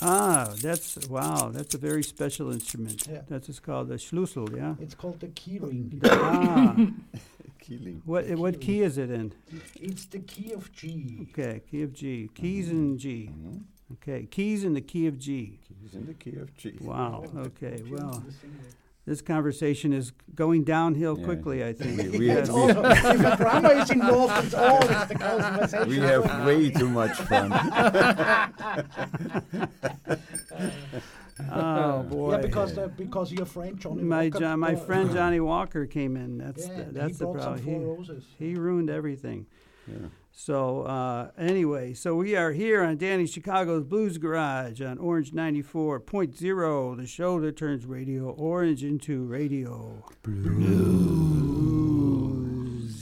Ah, 0.00 0.54
that's 0.62 1.08
wow. 1.08 1.50
That's 1.52 1.74
a 1.74 1.78
very 1.78 2.04
special 2.04 2.52
instrument. 2.52 3.06
Yeah. 3.10 3.22
That's 3.28 3.48
it's 3.48 3.58
called 3.58 3.88
the 3.88 3.96
Schlüssel. 3.96 4.56
Yeah. 4.56 4.74
It's 4.80 4.94
called 4.94 5.18
the 5.20 5.28
key 5.28 5.58
ring. 5.58 6.00
ah, 6.04 6.76
Killing. 7.68 8.02
what 8.06 8.26
what 8.30 8.60
key 8.60 8.80
is 8.82 8.96
it 8.98 9.10
in? 9.10 9.32
It's 9.74 10.06
the 10.06 10.20
key 10.20 10.52
of 10.52 10.72
G. 10.72 11.26
Okay, 11.30 11.60
key 11.70 11.82
of 11.82 11.92
G. 11.92 12.30
Keys 12.34 12.70
in 12.70 12.96
G. 12.98 13.30
Mhm. 13.32 13.62
Okay, 13.92 14.26
keys 14.26 14.64
in 14.64 14.74
the 14.74 14.80
key 14.80 15.06
of 15.06 15.18
G. 15.18 15.58
Keys 15.68 15.94
in 15.94 16.06
the 16.06 16.14
key 16.14 16.36
of 16.38 16.54
G. 16.56 16.76
Wow. 16.80 17.24
Okay. 17.36 17.82
Well, 17.90 18.22
the 18.26 18.32
same 18.32 18.50
way. 18.52 18.70
this 19.06 19.22
conversation 19.22 19.92
is 19.94 20.12
going 20.34 20.64
downhill 20.64 21.16
Yeah. 21.18 21.24
quickly. 21.24 21.64
I 21.64 21.72
think. 21.72 22.12
We- 22.12 22.18
we- 22.18 22.26
Yes. 22.26 22.38
It's 22.40 22.50
also, 22.50 22.82
if 22.84 23.20
a 23.32 23.36
drummer 23.36 23.72
is 23.74 23.90
involved, 23.90 24.44
it's 24.44 24.54
always 24.54 25.08
the 25.08 25.14
conversation. 25.14 25.88
We 25.88 25.96
have 25.98 26.46
way 26.46 26.70
too 26.70 26.88
much 26.90 27.16
fun. 27.16 27.50
oh 31.52 32.02
boy. 32.10 32.32
Yeah, 32.32 32.38
because 32.38 32.74
the, 32.74 32.88
because 32.88 33.32
your 33.32 33.46
friend 33.46 33.78
Johnny 33.78 34.02
my 34.02 34.24
Walker 34.28 34.38
John, 34.40 34.60
my 34.60 34.72
brought- 34.74 34.86
friend 34.86 35.10
Johnnie 35.12 35.40
Walker 35.40 35.86
came 35.86 36.16
in. 36.16 36.38
That's 36.38 36.66
yeah, 36.68 36.76
the, 36.76 36.84
he 36.84 36.90
that's 36.92 37.18
the 37.18 37.24
brought 37.26 37.42
some 37.42 37.54
problem. 37.54 37.64
four 37.64 37.80
He, 37.80 37.84
roses. 38.00 38.24
he 38.38 38.54
ruined 38.54 38.90
everything. 38.90 39.46
Yeah. 39.86 40.08
So 40.32 40.82
uh, 40.82 41.30
anyway, 41.36 41.94
so 41.94 42.14
we 42.14 42.36
are 42.36 42.52
here 42.52 42.84
on 42.84 42.96
Danny 42.96 43.26
Chicago's 43.26 43.82
Blues 43.84 44.18
Garage 44.18 44.80
on 44.80 44.98
Orange 44.98 45.32
94.0, 45.32 46.96
the 46.96 47.06
show 47.08 47.40
that 47.40 47.56
turns 47.56 47.84
Radio 47.86 48.30
Orange 48.30 48.84
into 48.84 49.24
Radio 49.24 50.04
Blues. 50.22 50.66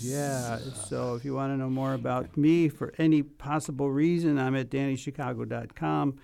Yeah. 0.04 0.58
So 0.88 1.14
if 1.14 1.24
you 1.24 1.34
want 1.34 1.52
to 1.52 1.56
know 1.58 1.68
more 1.68 1.92
about 1.94 2.36
me 2.36 2.68
for 2.70 2.92
any 2.98 3.22
possible 3.22 3.90
reason, 3.90 4.38
I'm 4.38 4.54
at 4.56 4.70
DannyChicago.com. 4.70 6.18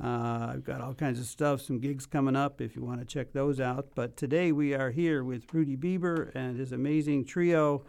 Uh, 0.00 0.52
I've 0.52 0.64
got 0.64 0.80
all 0.80 0.94
kinds 0.94 1.18
of 1.18 1.26
stuff, 1.26 1.62
some 1.62 1.78
gigs 1.78 2.04
coming 2.06 2.36
up 2.36 2.60
if 2.60 2.76
you 2.76 2.82
want 2.82 3.00
to 3.00 3.06
check 3.06 3.32
those 3.32 3.60
out. 3.60 3.88
But 3.94 4.16
today 4.16 4.52
we 4.52 4.74
are 4.74 4.90
here 4.90 5.24
with 5.24 5.52
Rudi 5.54 5.76
Biber 5.76 6.32
and 6.34 6.58
his 6.58 6.72
amazing 6.72 7.24
trio 7.24 7.82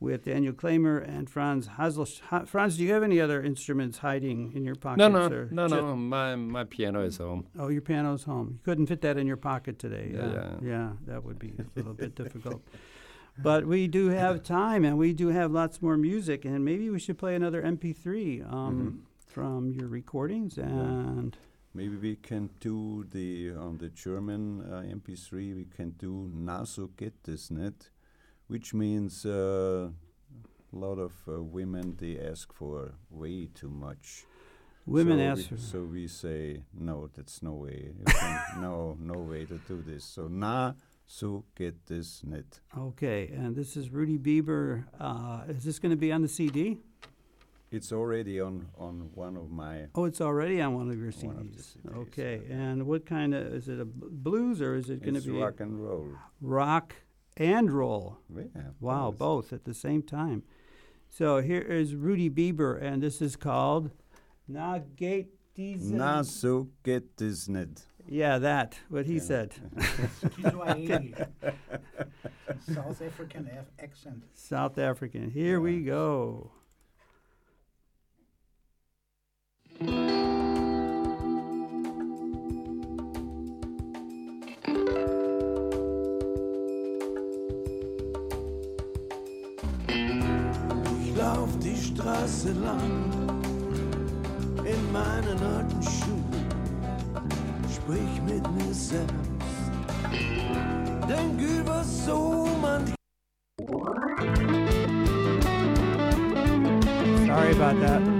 with 0.00 0.24
Daniel 0.24 0.52
Klamer 0.52 0.98
and 1.08 1.30
Franz 1.30 1.68
Hasel. 1.68 2.46
Franz, 2.48 2.76
do 2.76 2.82
you 2.84 2.92
have 2.92 3.02
any 3.04 3.20
other 3.20 3.42
instruments 3.42 3.98
hiding 3.98 4.52
in 4.54 4.64
your 4.64 4.74
pocket? 4.74 4.98
No, 4.98 5.08
no, 5.08 5.26
or 5.26 5.48
no, 5.52 5.66
no. 5.68 5.96
My 5.96 6.34
my 6.34 6.64
piano 6.64 7.02
is 7.02 7.18
home. 7.18 7.46
Oh, 7.58 7.68
your 7.68 7.80
piano's 7.80 8.24
home. 8.24 8.48
You 8.54 8.60
couldn't 8.64 8.86
fit 8.86 9.00
that 9.02 9.16
in 9.16 9.26
your 9.26 9.36
pocket 9.38 9.78
today. 9.78 10.10
Yeah, 10.12 10.32
Yeah, 10.32 10.50
yeah. 10.62 10.90
that 11.06 11.24
would 11.24 11.38
be 11.38 11.54
a 11.58 11.64
little 11.76 11.94
bit 11.94 12.14
difficult. 12.14 12.62
But 13.38 13.66
we 13.66 13.86
do 13.86 14.08
have 14.08 14.42
time, 14.42 14.84
and 14.84 14.96
we 14.98 15.12
do 15.12 15.28
have 15.28 15.52
lots 15.52 15.80
more 15.82 15.96
music, 15.98 16.44
and 16.44 16.64
maybe 16.64 16.88
we 16.90 16.98
should 16.98 17.18
play 17.18 17.34
another 17.34 17.62
MP3 17.62 18.50
um, 18.50 19.02
from 19.36 19.70
your 19.70 19.86
recordings. 19.86 20.56
And 20.56 21.36
Maybe 21.74 21.96
we 21.96 22.16
can 22.16 22.48
do 22.58 23.04
the 23.12 23.52
on 23.52 23.76
the 23.76 23.90
German 23.90 24.62
uh, 24.62 24.96
MP3. 24.98 25.54
We 25.54 25.66
can 25.76 25.90
do 25.98 26.30
"Na 26.32 26.64
so 26.64 26.88
geht 26.96 27.28
es 27.28 27.50
nicht," 27.50 27.90
which 28.48 28.72
means 28.72 29.26
uh, 29.26 29.90
a 30.72 30.76
lot 30.76 30.98
of 30.98 31.12
uh, 31.28 31.42
women 31.42 31.96
they 31.98 32.18
ask 32.18 32.50
for 32.54 32.94
way 33.10 33.48
too 33.54 33.68
much. 33.68 34.24
women 34.86 35.18
so 35.18 35.24
ask 35.32 35.50
we. 35.50 35.58
So 35.58 35.78
we 35.84 36.08
say 36.08 36.62
no. 36.72 37.10
That's 37.14 37.42
no 37.42 37.52
way. 37.52 37.92
No, 38.58 38.96
no 38.98 39.18
way 39.20 39.44
to 39.44 39.58
do 39.68 39.82
this. 39.82 40.04
So 40.04 40.28
"Na 40.28 40.72
so 41.06 41.44
geht 41.54 41.90
es 41.90 42.22
nicht." 42.24 42.60
Okay, 42.74 43.30
and 43.36 43.54
this 43.54 43.76
is 43.76 43.90
Rudi 43.90 44.16
Biber. 44.16 44.86
Uh, 44.98 45.52
is 45.52 45.62
this 45.62 45.78
going 45.78 45.92
to 45.92 46.00
be 46.00 46.10
on 46.10 46.22
the 46.22 46.28
CD? 46.28 46.78
It's 47.70 47.92
already 47.92 48.40
on 48.40 48.68
on 48.78 49.10
one 49.14 49.36
of 49.36 49.50
my. 49.50 49.86
Oh, 49.94 50.04
it's 50.04 50.20
already 50.20 50.60
on 50.60 50.74
one 50.74 50.88
of 50.88 50.96
your 50.98 51.10
One 51.22 51.36
of 51.36 51.46
CDs. 51.46 51.76
CDs, 51.78 51.96
okay, 51.98 52.40
yeah. 52.48 52.54
and 52.54 52.86
what 52.86 53.04
kind 53.06 53.34
of 53.34 53.42
is 53.54 53.68
it? 53.68 53.80
A 53.80 53.84
b- 53.84 54.06
blues 54.10 54.60
or 54.62 54.76
is 54.76 54.88
it 54.88 55.02
going 55.02 55.14
to 55.14 55.20
be 55.20 55.30
rock 55.30 55.60
and 55.60 55.82
roll. 55.82 56.06
rock 56.40 56.94
and 57.36 57.70
roll? 57.72 58.18
Yeah. 58.34 58.44
Wow, 58.80 59.10
both. 59.10 59.18
both 59.18 59.52
at 59.52 59.64
the 59.64 59.74
same 59.74 60.02
time. 60.02 60.44
So 61.10 61.40
here 61.40 61.60
is 61.60 61.94
Rudi 61.96 62.30
Biber, 62.30 62.76
and 62.80 63.02
this 63.02 63.20
is 63.20 63.34
called 63.36 63.90
Na 64.48 64.78
geht 64.96 65.28
diese. 65.56 65.90
Na 65.92 66.22
so 66.22 66.68
geht 66.84 67.20
es 67.20 67.48
nicht. 67.48 67.82
Yeah, 68.08 68.38
that 68.38 68.78
what 68.88 69.06
he 69.06 69.14
Yeah. 69.14 69.20
said. 69.22 69.54
South 72.72 73.02
African 73.02 73.50
accent. 73.80 74.22
South 74.34 74.78
African. 74.78 75.30
Here 75.30 75.60
we 75.60 75.82
go. 75.82 76.52
Ich 79.78 79.86
lauf 91.14 91.50
die 91.62 91.76
Straße 91.76 92.52
lang 92.52 93.04
in 94.64 94.92
meinen 94.92 95.38
alten 95.42 95.82
Schuhen, 95.82 96.46
sprich 97.70 98.22
mit 98.26 98.50
mir 98.54 98.72
selbst, 98.72 99.12
denk 101.06 101.38
über 101.38 101.84
so 101.84 102.48
manch 102.62 102.94
Sorry 107.26 107.52
about 107.52 107.80
that. 107.80 108.15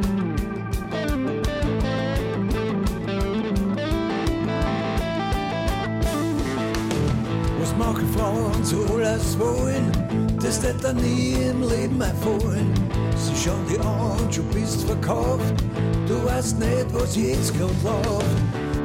So 8.66 8.84
alles 8.96 9.38
wollen? 9.38 9.92
Das 10.42 10.60
wird 10.60 10.82
dann 10.82 10.96
nie 10.96 11.34
im 11.34 11.62
Leben 11.68 12.00
erfolgen. 12.00 12.74
Sie 13.16 13.36
schauen 13.36 13.64
die 13.70 13.78
an, 13.78 14.18
du 14.34 14.42
bist 14.52 14.82
verkauft. 14.82 15.54
Du 16.08 16.24
weißt 16.24 16.58
nicht, 16.58 16.86
was 16.92 17.14
jetzt 17.14 17.56
grad 17.56 17.70
läuft. 17.84 18.26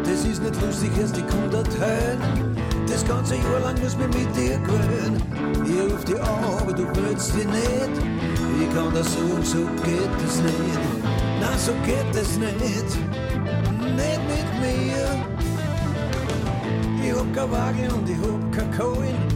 Das 0.03 0.23
ist 0.23 0.43
nicht 0.43 0.61
lustig, 0.61 0.91
erst 0.99 1.17
die 1.17 1.23
kommt 1.23 1.55
heim. 1.79 2.19
Das 2.87 3.03
ganze 3.07 3.37
Jahr 3.37 3.59
lang 3.61 3.81
muss 3.81 3.97
man 3.97 4.09
mit 4.09 4.29
dir 4.35 4.59
gewöhnen. 4.59 5.19
Ich 5.65 5.91
ruf 5.91 6.05
dich 6.05 6.21
an, 6.21 6.43
aber 6.61 6.73
du 6.73 6.85
willst 6.93 7.33
dich 7.33 7.45
nicht. 7.45 8.05
Ich 8.61 8.75
kann 8.75 8.93
das 8.93 9.11
sagen, 9.11 9.43
so 9.43 9.65
geht 9.83 10.17
es 10.27 10.35
nicht. 10.43 10.81
Nein, 11.41 11.57
so 11.57 11.71
geht 11.83 12.15
es 12.15 12.37
nicht. 12.37 12.99
Nicht 13.97 14.21
mit 14.29 14.47
mir. 14.61 15.31
Ich 17.03 17.17
hab 17.17 17.33
kein 17.33 17.51
Wagen 17.51 17.91
und 17.97 18.07
ich 18.07 18.17
hab 18.17 18.51
kein 18.51 18.77
Kohlen, 18.77 19.30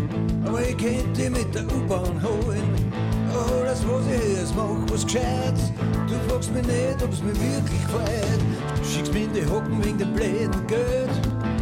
aber 0.46 0.62
ich 0.62 0.78
könnt 0.78 1.18
dich 1.18 1.30
mit 1.30 1.54
der 1.54 1.64
U-Bahn 1.64 2.22
holen. 2.22 2.94
Alles, 3.34 3.84
was 3.88 4.06
ich 4.08 4.38
jetzt 4.38 4.56
mach, 4.56 4.92
was 4.92 5.06
gescheit. 5.06 5.54
Du 6.08 6.16
fragst 6.30 6.54
mich 6.54 6.66
nicht, 6.66 7.04
ob's 7.04 7.22
mir 7.22 7.36
wirklich 7.36 7.82
gefällt. 7.86 8.42
Schickst 8.84 9.14
mir 9.14 9.24
in 9.24 9.34
die 9.34 9.46
Hocken 9.46 9.84
wegen 9.84 9.98
dem 9.98 10.14
blöden 10.14 10.68
Geld. 10.68 11.10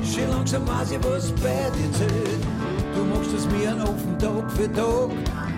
Schon 0.03 0.29
langsam 0.29 0.67
weiß 0.67 0.91
ich, 0.91 1.03
was 1.03 1.31
bei 1.31 1.69
dir 1.75 1.91
zählt. 1.93 2.43
Du 2.95 3.03
machst 3.05 3.33
es 3.33 3.47
mir 3.47 3.71
einen 3.71 3.81
offen 3.81 4.17
Tag 4.19 4.51
für 4.51 4.71
Tag. 4.71 5.09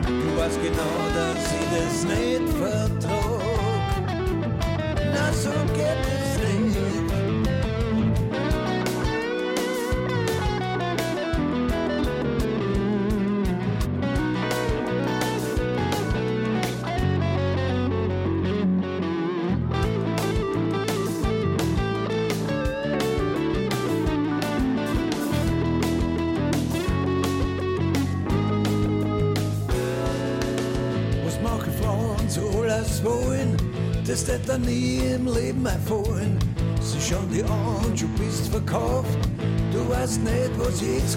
Du 0.07 0.41
weißt 0.41 0.59
genau, 0.61 0.95
dass 1.15 1.43
ich 1.51 1.67
das 1.75 2.03
nicht 2.05 2.49
vertrag. 2.57 3.24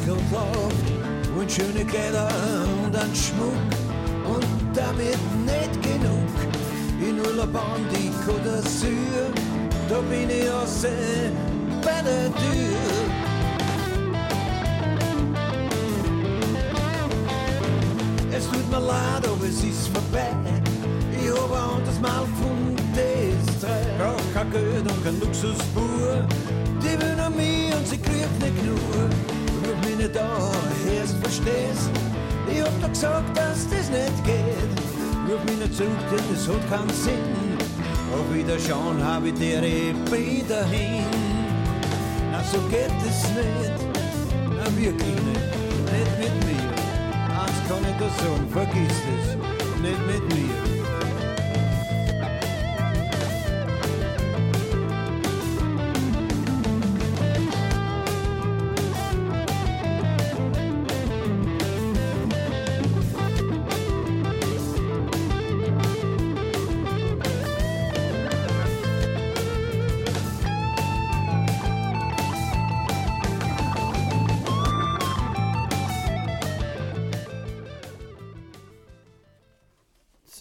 Grad 0.07 0.19
läuft. 0.33 1.35
Wollen 1.35 1.49
schöne 1.49 1.85
Kleider 1.85 2.29
und 2.85 2.97
einen 2.97 3.14
Schmuck. 3.14 3.89
und 4.35 4.47
damit 4.75 5.19
nicht 5.45 5.83
genug. 5.83 6.35
In 7.01 7.21
Urlaubahn 7.21 7.83
die 7.93 8.11
Côte 8.27 8.43
d'Azur, 8.45 9.31
da 9.89 9.99
bin 10.11 10.29
ich 10.29 10.51
außer 10.51 10.89
bei 11.83 12.03
der 12.03 12.27
Tür. 12.41 12.79
Es 18.37 18.45
tut 18.47 18.71
mir 18.71 18.81
leid, 18.81 19.27
aber 19.27 19.47
es 19.47 19.62
ist 19.64 19.89
vorbei. 19.89 20.31
Ich 21.21 21.31
hab 21.31 21.53
ein 21.53 21.77
anderes 21.77 22.01
Mal 22.01 22.25
von 22.41 22.77
das 22.95 23.61
drei. 23.61 23.83
Brauch 23.99 24.35
kein 24.35 24.51
Geld 24.51 24.91
und 24.91 25.05
kein 25.05 25.21
Luxusspur. 25.21 26.27
Die 26.83 27.01
will 27.01 27.16
nur 27.16 27.31
mich 27.31 27.75
und 27.75 27.87
sie 27.87 27.99
kriegt 27.99 28.43
nicht 28.43 28.64
nur. 28.64 29.38
Ruf 29.69 29.87
mich 29.87 29.99
nicht 29.99 30.16
an, 30.16 30.51
erst 30.97 31.19
verstehst. 31.19 31.91
Ich 32.51 32.62
hab 32.62 32.81
doch 32.81 32.89
gesagt, 32.89 33.37
dass 33.37 33.69
das 33.69 33.91
nicht 33.91 34.25
geht. 34.25 34.79
Ruf 35.29 35.45
mich 35.45 35.59
nicht 35.59 35.77
zurück, 35.77 35.91
denn 36.11 36.25
das 36.33 36.49
hat 36.49 36.71
keinen 36.71 36.89
Sinn. 36.97 37.59
Auf 38.14 38.35
Wiederschauen 38.35 39.05
hab 39.05 39.25
ich 39.27 39.35
dir 39.35 39.62
eh 39.62 39.93
dahin. 40.49 41.05
Na, 42.33 42.43
so 42.45 42.59
geht 42.71 42.91
es 43.07 43.29
nicht. 43.37 43.79
Na, 44.57 44.64
wirklich 44.75 45.19
nicht. 45.29 45.59
Nicht 45.93 46.19
mit 46.19 46.35
mir. 46.47 46.69
Eins 47.39 47.59
kann 47.69 47.85
ich 47.85 47.97
dir 47.99 48.12
sagen, 48.25 48.49
vergiss 48.51 48.99
es. 49.19 49.37
Nicht 49.83 50.07
mit 50.07 50.35
mir. 50.35 50.78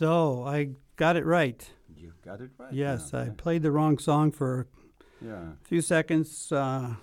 So 0.08 0.44
I 0.46 0.70
got 0.96 1.18
it 1.18 1.26
right. 1.26 1.62
You 1.94 2.14
got 2.24 2.40
it 2.40 2.52
right. 2.58 2.72
Yes, 2.72 3.10
yeah. 3.14 3.24
I 3.24 3.30
played 3.46 3.62
the 3.62 3.72
wrong 3.72 3.98
song 3.98 4.32
for 4.32 4.68
Yeah. 5.22 5.52
a 5.62 5.68
few 5.68 5.82
seconds, 5.82 6.50
uh, 6.52 6.96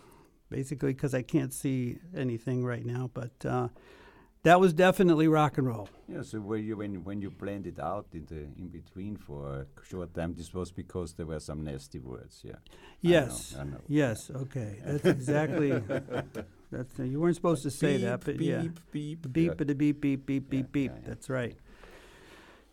basically 0.49 0.95
because 0.95 1.13
I 1.15 1.23
can't 1.23 1.53
see 1.53 1.99
anything 2.17 2.65
right 2.65 2.87
now. 2.97 3.11
But 3.13 3.37
uh, 3.45 3.69
that 4.45 4.59
was 4.59 4.73
definitely 4.73 5.29
rock 5.29 5.59
and 5.59 5.67
roll. 5.67 5.89
Yeah, 6.09 6.23
so 6.23 6.39
when 6.41 6.65
you 6.65 6.77
when 6.79 7.05
when 7.05 7.21
you 7.21 7.31
blend 7.31 7.67
it 7.67 7.79
out 7.79 8.07
in 8.15 8.25
the 8.33 8.41
in 8.63 8.69
between 8.79 9.17
for 9.27 9.41
a 9.61 9.67
short 9.91 10.15
time, 10.15 10.33
this 10.35 10.55
was 10.55 10.73
because 10.73 11.13
there 11.17 11.27
were 11.27 11.41
some 11.41 11.61
nasty 11.63 11.99
words. 11.99 12.41
Yeah. 12.43 12.53
I 12.53 12.57
know, 12.57 13.11
Yes. 13.17 13.55
I 13.61 13.65
know. 13.65 13.81
Yes. 13.87 14.31
Okay. 14.45 14.71
That's 14.87 15.05
exactly. 15.19 15.71
that's 16.73 16.99
you 16.99 17.21
weren't 17.21 17.37
supposed 17.37 17.63
to 17.65 17.71
say 17.71 17.99
that, 18.07 18.25
but 18.25 18.39
beep, 18.39 18.49
yeah. 18.49 18.63
beep, 18.93 19.33
Beep, 19.33 19.61
yeah. 19.61 19.73
a 19.73 19.75
beep, 19.75 20.01
beep, 20.01 20.27
beep, 20.27 20.49
beep, 20.51 20.53
Yeah, 20.53 20.63
beep. 20.73 20.91
yeah, 20.91 21.01
yeah. 21.03 21.09
That's 21.09 21.29
right. 21.29 21.57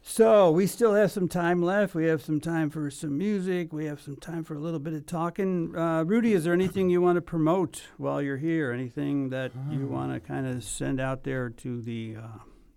So 0.04 0.50
we 0.52 0.66
still 0.68 0.94
have 0.96 1.12
some 1.12 1.28
time 1.28 1.62
left. 1.62 1.94
We 1.94 2.06
have 2.06 2.22
some 2.24 2.40
time 2.40 2.70
for 2.70 2.90
some 2.90 3.18
music. 3.18 3.72
We 3.72 3.86
have 3.86 4.02
some 4.02 4.16
time 4.16 4.44
for 4.44 4.56
a 4.56 4.60
little 4.60 4.80
bit 4.80 4.94
of 4.94 5.06
talking. 5.06 5.76
Uh, 5.76 6.04
Rudi, 6.04 6.34
is 6.34 6.44
there 6.44 6.54
anything 6.54 6.90
you 6.90 7.02
want 7.02 7.18
to 7.18 7.22
promote 7.22 7.84
while 7.98 8.22
you're 8.22 8.38
here? 8.38 8.72
Anything 8.72 9.30
that 9.30 9.52
you 9.70 9.82
Um. 9.86 9.92
want 9.92 10.14
to 10.14 10.20
kind 10.20 10.48
of 10.48 10.64
send 10.64 11.00
out 11.00 11.24
there 11.24 11.50
to 11.50 11.82
the 11.82 12.16
uh, 12.18 12.28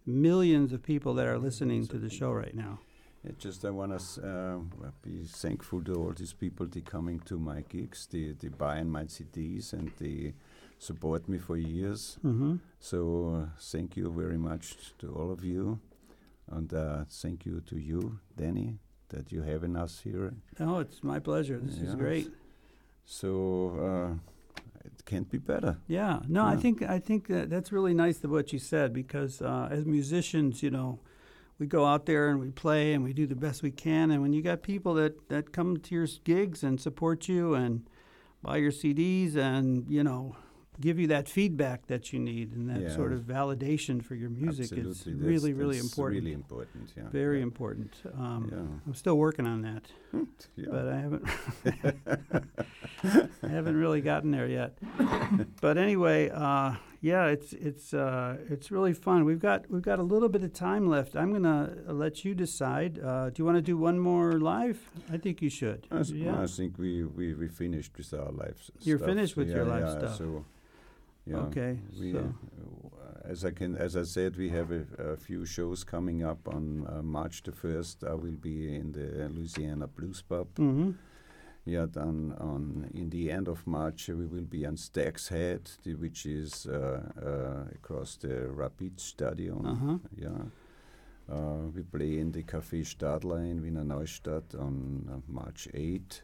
millions 0.06 0.72
of 0.72 0.82
people 0.82 1.14
that 1.14 1.26
are 1.26 1.38
listening 1.38 1.86
to 1.88 1.98
the 1.98 2.10
show 2.10 2.30
right 2.30 2.54
now? 2.54 2.78
Yeah, 3.24 3.32
just 3.38 3.64
I 3.64 3.70
want 3.70 3.98
to 3.98 4.28
uh, 4.28 4.90
be 5.02 5.24
thankful 5.24 5.82
to 5.84 5.94
all 5.94 6.12
these 6.12 6.34
people 6.34 6.66
that 6.66 6.84
coming 6.84 7.20
to 7.20 7.38
my 7.38 7.62
gigs, 7.70 8.06
they 8.10 8.34
they 8.38 8.48
buying 8.48 8.90
my 8.90 9.04
CDs 9.04 9.72
and 9.72 9.90
they 9.98 10.34
support 10.78 11.26
me 11.26 11.38
for 11.38 11.56
years. 11.56 12.18
Mm-hmm. 12.22 12.56
So 12.80 12.98
uh, 13.34 13.46
thank 13.58 13.96
you 13.96 14.12
very 14.12 14.36
much 14.36 14.92
to 14.98 15.06
all 15.14 15.30
of 15.32 15.42
you, 15.42 15.78
and 16.50 16.72
uh, 16.72 17.04
thank 17.08 17.46
you 17.46 17.60
to 17.62 17.76
you, 17.76 18.18
Danny, 18.36 18.78
that 19.08 19.32
you 19.32 19.42
having 19.42 19.76
us 19.76 20.00
here. 20.02 20.34
Oh, 20.60 20.78
it's 20.78 21.02
my 21.02 21.18
pleasure. 21.18 21.58
This 21.62 21.78
is 21.78 21.94
great. 21.94 22.28
So 23.04 24.18
uh, 24.18 24.34
it 24.84 25.04
can't 25.04 25.30
be 25.30 25.38
better. 25.38 25.78
Yeah, 25.86 26.20
no, 26.28 26.44
I 26.44 26.56
think 26.56 26.82
I 26.82 26.98
think 26.98 27.28
that 27.28 27.50
that's 27.50 27.72
really 27.72 27.94
nice 27.94 28.22
of 28.24 28.30
what 28.30 28.52
you 28.52 28.58
said 28.58 28.92
because 28.92 29.42
uh, 29.42 29.68
as 29.70 29.84
musicians, 29.84 30.62
you 30.62 30.70
know, 30.70 31.00
we 31.58 31.66
go 31.66 31.84
out 31.84 32.06
there 32.06 32.28
and 32.28 32.40
we 32.40 32.50
play 32.50 32.94
and 32.94 33.04
we 33.04 33.12
do 33.12 33.26
the 33.26 33.36
best 33.36 33.62
we 33.62 33.70
can, 33.70 34.10
and 34.10 34.22
when 34.22 34.32
you 34.32 34.42
got 34.42 34.62
people 34.62 34.94
that 34.94 35.28
that 35.28 35.52
come 35.52 35.78
to 35.78 35.94
your 35.94 36.08
gigs 36.24 36.62
and 36.62 36.80
support 36.80 37.28
you 37.28 37.54
and 37.54 37.88
buy 38.42 38.56
your 38.58 38.72
CDs 38.72 39.36
and 39.36 39.88
you 39.88 40.02
know 40.02 40.36
give 40.80 40.98
you 40.98 41.06
that 41.08 41.28
feedback 41.28 41.86
that 41.86 42.12
you 42.12 42.18
need 42.18 42.52
and 42.52 42.68
that 42.68 42.92
sort 42.92 43.12
of 43.12 43.20
validation 43.20 44.02
for 44.04 44.14
your 44.14 44.30
music 44.30 44.64
Absolutely, 44.72 44.90
is 44.90 44.98
that's- 45.04 45.20
really 45.22 45.52
really 45.52 45.78
important. 45.78 46.22
Really 46.24 46.32
important. 46.34 46.92
Yeah. 46.96 47.08
Very 47.10 47.38
yeah. 47.38 47.42
important. 47.44 47.94
Um, 48.18 48.48
Yeah. 48.50 48.58
I'm 48.86 48.94
still 48.94 49.16
working 49.16 49.46
on 49.46 49.62
that, 49.62 49.84
Yeah. 50.56 50.66
but 50.70 50.88
I 50.88 51.00
haven't. 51.00 51.24
I 53.42 53.48
haven't 53.48 53.76
really 53.76 54.00
gotten 54.00 54.30
there 54.30 54.46
yet. 54.48 54.78
but 55.60 55.76
anyway, 55.78 56.30
uh, 56.30 56.74
yeah, 57.00 57.26
it's 57.26 57.52
it's 57.52 57.92
uh, 57.92 58.38
it's 58.48 58.70
really 58.70 58.94
fun. 58.94 59.24
We've 59.24 59.40
got 59.40 59.70
we've 59.70 59.82
got 59.82 59.98
a 59.98 60.02
little 60.02 60.28
bit 60.30 60.42
of 60.42 60.52
time 60.54 60.88
left. 60.88 61.14
I'm 61.16 61.32
gonna 61.32 61.76
let 61.86 62.24
you 62.24 62.34
decide. 62.34 62.98
Uh, 62.98 63.28
do 63.30 63.34
you 63.42 63.44
want 63.44 63.56
to 63.58 63.62
do 63.62 63.76
one 63.76 63.98
more 63.98 64.32
live? 64.40 64.78
I 65.12 65.18
think 65.18 65.42
you 65.42 65.50
should. 65.50 65.86
I, 65.90 66.00
yeah. 66.00 66.40
I 66.40 66.46
think 66.46 66.78
we, 66.78 67.04
we, 67.04 67.34
we 67.34 67.48
finished 67.48 67.92
with 67.96 68.12
our 68.14 68.30
live 68.32 68.56
s- 68.58 68.70
You're 68.80 68.98
stuff. 68.98 69.08
finished 69.10 69.36
with 69.36 69.48
yeah, 69.50 69.56
your 69.56 69.64
live 69.66 69.82
yeah, 69.82 69.98
stuff. 69.98 70.16
So, 70.16 70.44
yeah, 71.26 71.36
Okay, 71.36 71.78
We, 72.00 72.12
so- 72.12 72.18
uh, 72.18 73.28
as 73.30 73.44
I 73.44 73.50
can, 73.52 73.76
as 73.76 73.96
I 73.96 74.02
said, 74.02 74.36
we 74.36 74.50
have 74.50 74.70
a, 74.70 74.84
a 74.98 75.16
few 75.16 75.46
shows 75.46 75.82
coming 75.84 76.22
up 76.24 76.46
on 76.48 76.86
uh, 76.86 77.02
March 77.02 77.42
the 77.42 77.52
first. 77.52 78.04
I 78.04 78.14
will 78.14 78.36
be 78.40 78.74
in 78.76 78.92
the 78.92 79.28
Louisiana 79.28 79.86
Blues 79.86 80.22
Pub. 80.22 80.48
Mm-hmm. 80.56 80.90
Yeah, 81.66 81.86
then 81.90 82.34
on 82.38 82.90
in 82.92 83.08
the 83.08 83.30
end 83.30 83.48
of 83.48 83.66
March 83.66 84.10
uh, 84.10 84.14
we 84.14 84.26
will 84.26 84.44
be 84.44 84.66
on 84.66 84.76
Stag's 84.76 85.28
Head, 85.28 85.70
the, 85.82 85.94
which 85.94 86.26
is 86.26 86.66
uh, 86.66 87.00
uh, 87.24 87.74
across 87.74 88.16
the 88.16 88.48
Rapid 88.48 89.00
Stadion. 89.00 89.64
Uh-huh. 89.64 89.98
Yeah. 90.14 90.42
Uh, 91.34 91.68
we 91.74 91.82
play 91.82 92.18
in 92.18 92.32
the 92.32 92.42
Café 92.42 92.84
Stadler 92.84 93.50
in 93.50 93.62
Wiener 93.62 93.82
Neustadt 93.84 94.54
on 94.60 95.08
uh, 95.10 95.16
March 95.26 95.66
8. 95.72 96.22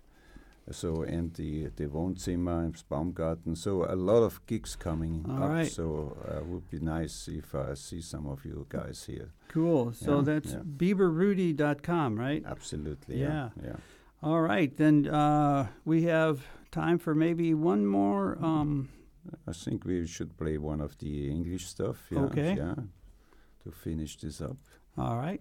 So 0.72 1.02
and 1.02 1.32
the 1.34 1.68
the 1.76 1.86
Wohnzimmer 1.86 2.72
Baumgarten. 2.88 3.56
So 3.56 3.84
a 3.84 3.96
lot 3.96 4.22
of 4.22 4.40
gigs 4.46 4.76
coming 4.76 5.24
All 5.28 5.42
up. 5.44 5.50
right. 5.50 5.70
So 5.72 6.16
uh, 6.28 6.44
would 6.44 6.70
be 6.70 6.78
nice 6.80 7.28
if 7.28 7.54
I 7.54 7.74
see 7.74 8.00
some 8.02 8.26
of 8.26 8.44
you 8.44 8.66
guys 8.68 9.04
here. 9.06 9.30
Cool. 9.48 9.92
So 9.92 10.16
Yeah, 10.16 10.22
that's 10.22 10.52
yeah. 10.52 10.60
bieberrudy.com, 10.60 12.16
right? 12.18 12.42
Absolutely. 12.46 13.16
Yeah. 13.20 13.50
Yeah. 13.62 13.66
yeah. 13.68 13.76
All 14.22 14.42
right, 14.42 14.76
then 14.76 15.06
uh, 15.08 15.68
we 15.86 16.02
have 16.02 16.44
time 16.70 16.98
for 16.98 17.14
maybe 17.14 17.54
one 17.54 17.86
more. 17.86 18.36
Um, 18.44 18.90
I 19.48 19.52
think 19.52 19.84
we 19.86 20.06
should 20.06 20.36
play 20.36 20.58
one 20.58 20.80
of 20.82 20.98
the 20.98 21.30
English 21.30 21.66
stuff. 21.66 21.96
Yeah, 22.10 22.20
Okay. 22.24 22.54
Yeah. 22.56 22.74
To 23.64 23.70
finish 23.70 24.16
this 24.18 24.40
up. 24.42 24.56
all 24.98 25.16
right. 25.16 25.40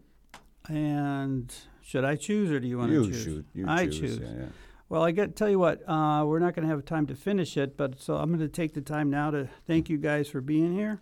And 0.70 1.54
should 1.82 2.06
I 2.06 2.16
choose 2.16 2.52
or 2.52 2.60
do 2.60 2.68
you 2.68 2.78
want 2.78 2.92
to 2.92 3.06
choose? 3.06 3.24
should. 3.24 3.46
You 3.54 3.66
I 3.68 3.86
choose. 3.88 4.00
choose. 4.00 4.20
Yeah, 4.20 4.40
yeah. 4.44 4.46
Well, 4.90 5.04
I 5.04 5.12
got 5.12 5.26
to 5.28 5.32
tell 5.32 5.50
you 5.50 5.60
what, 5.60 5.88
uh, 5.88 6.24
we're 6.26 6.40
not 6.40 6.56
going 6.56 6.68
to 6.68 6.74
have 6.74 6.84
time 6.84 7.06
to 7.08 7.16
finish 7.16 7.58
it, 7.58 7.78
but 7.78 8.02
so 8.02 8.16
I'm 8.16 8.30
going 8.30 8.40
to 8.40 8.48
take 8.48 8.74
the 8.74 8.82
time 8.82 9.12
now 9.12 9.30
to 9.30 9.48
thank 9.68 9.88
you 9.88 10.00
guys 10.00 10.28
for 10.28 10.42
being 10.42 10.74
here. 10.74 11.00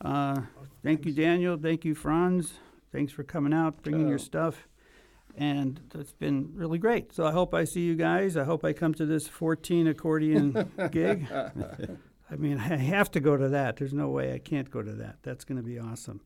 Uh, 0.00 0.42
thank 0.84 1.04
you, 1.04 1.12
Daniel. 1.12 1.56
Thank 1.56 1.84
you, 1.84 1.96
Franz. 1.96 2.52
Thanks 2.92 3.12
for 3.12 3.24
coming 3.24 3.52
out, 3.52 3.82
bringing 3.82 4.08
your 4.08 4.18
stuff, 4.20 4.68
and 5.36 5.80
it's 5.96 6.12
been 6.12 6.52
really 6.54 6.78
great. 6.78 7.12
So 7.12 7.26
I 7.26 7.32
hope 7.32 7.54
I 7.54 7.64
see 7.64 7.80
you 7.80 7.96
guys. 7.96 8.36
I 8.36 8.44
hope 8.44 8.64
I 8.64 8.72
come 8.72 8.94
to 8.94 9.04
this 9.04 9.26
14 9.26 9.88
accordion 9.88 10.70
gig. 10.92 11.26
I 11.32 12.36
mean, 12.36 12.58
I 12.58 12.76
have 12.76 13.10
to 13.12 13.20
go 13.20 13.36
to 13.36 13.48
that. 13.48 13.78
There's 13.78 13.92
no 13.92 14.10
way 14.10 14.32
I 14.32 14.38
can't 14.38 14.70
go 14.70 14.80
to 14.80 14.92
that. 14.92 15.16
That's 15.22 15.44
going 15.44 15.58
to 15.58 15.64
be 15.64 15.78
awesome. 15.80 16.20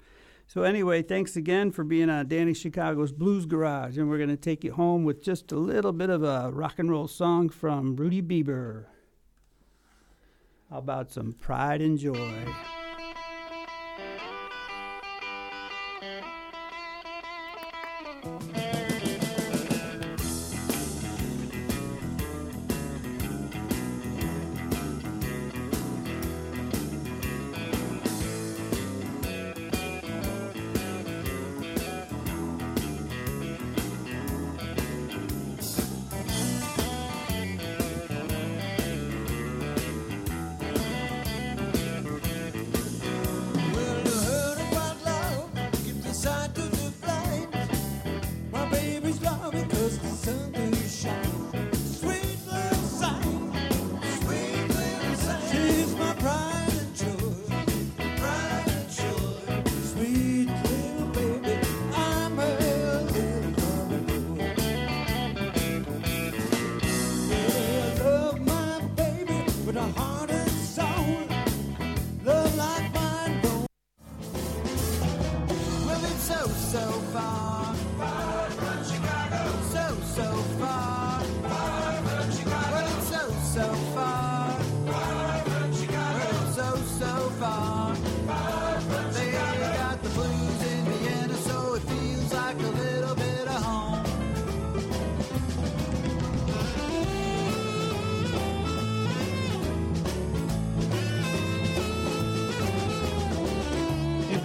So 0.46 0.62
anyway, 0.62 1.02
thanks 1.02 1.34
again 1.36 1.72
for 1.72 1.82
being 1.82 2.10
on 2.10 2.28
Danny 2.28 2.52
Chicago's 2.52 3.12
Blues 3.12 3.46
Garage, 3.46 3.96
and 3.96 4.10
we're 4.10 4.18
going 4.18 4.28
to 4.28 4.36
take 4.36 4.64
you 4.64 4.72
home 4.72 5.04
with 5.04 5.22
just 5.22 5.50
a 5.50 5.56
little 5.56 5.92
bit 5.92 6.10
of 6.10 6.22
a 6.22 6.50
rock 6.52 6.78
and 6.78 6.90
roll 6.90 7.08
song 7.08 7.48
from 7.48 7.96
Rudi 7.96 8.20
Biber. 8.20 8.84
How 10.70 10.78
about 10.78 11.10
some 11.10 11.32
pride 11.32 11.80
and 11.80 11.98
joy? 11.98 12.44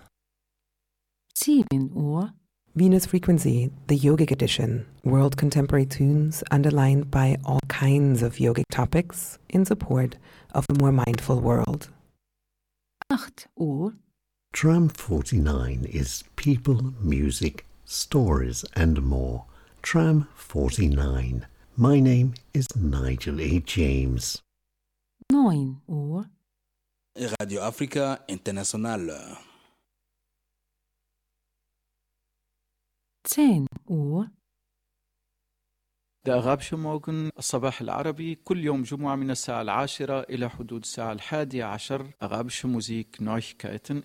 7 1.35 1.93
Uhr. 1.93 2.33
Venus 2.77 3.07
Frequency, 3.07 3.71
the 3.87 3.97
yogic 3.97 4.33
edition, 4.33 4.85
world 5.05 5.37
contemporary 5.37 5.87
tunes 5.87 6.43
underlined 6.51 7.09
by 7.09 7.37
all 7.45 7.61
kinds 7.69 8.21
of 8.21 8.39
yogic 8.39 8.65
topics 8.69 9.39
in 9.49 9.65
support 9.65 10.17
of 10.53 10.67
a 10.69 10.75
more 10.75 10.91
mindful 10.91 11.39
world. 11.39 11.89
8 13.13 13.47
Uhr. 13.61 13.95
Tram 14.53 14.89
49 14.89 15.87
is 15.89 16.25
people, 16.35 16.95
music, 17.01 17.65
stories, 17.85 18.65
and 18.75 19.01
more. 19.05 19.45
Tram 19.83 20.27
49. 20.35 21.47
My 21.77 22.01
name 22.01 22.35
is 22.53 22.67
Nigel 22.75 23.41
A. 23.41 23.61
James. 23.61 24.43
9 25.31 25.81
Uhr. 25.89 26.27
Radio 27.39 27.63
Africa 27.63 28.19
International. 28.27 29.39
10 33.27 33.67
Uhr. 33.91 34.29
الأغابش 36.27 36.75
موغن 36.75 37.31
الصباح 37.39 37.81
العربي 37.81 38.35
كل 38.35 38.65
يوم 38.65 38.83
جمعة 38.83 39.17
من 39.17 39.31
الساعة 39.31 39.63
العاشرة 39.63 40.21
إلى 40.21 40.51
حدود 40.51 40.83
الساعة 40.83 41.13
الحادية 41.13 41.65
عشر 41.65 42.11
أغابش 42.23 42.65
موزيك 42.67 43.17
Neuigkeiten 43.17 44.03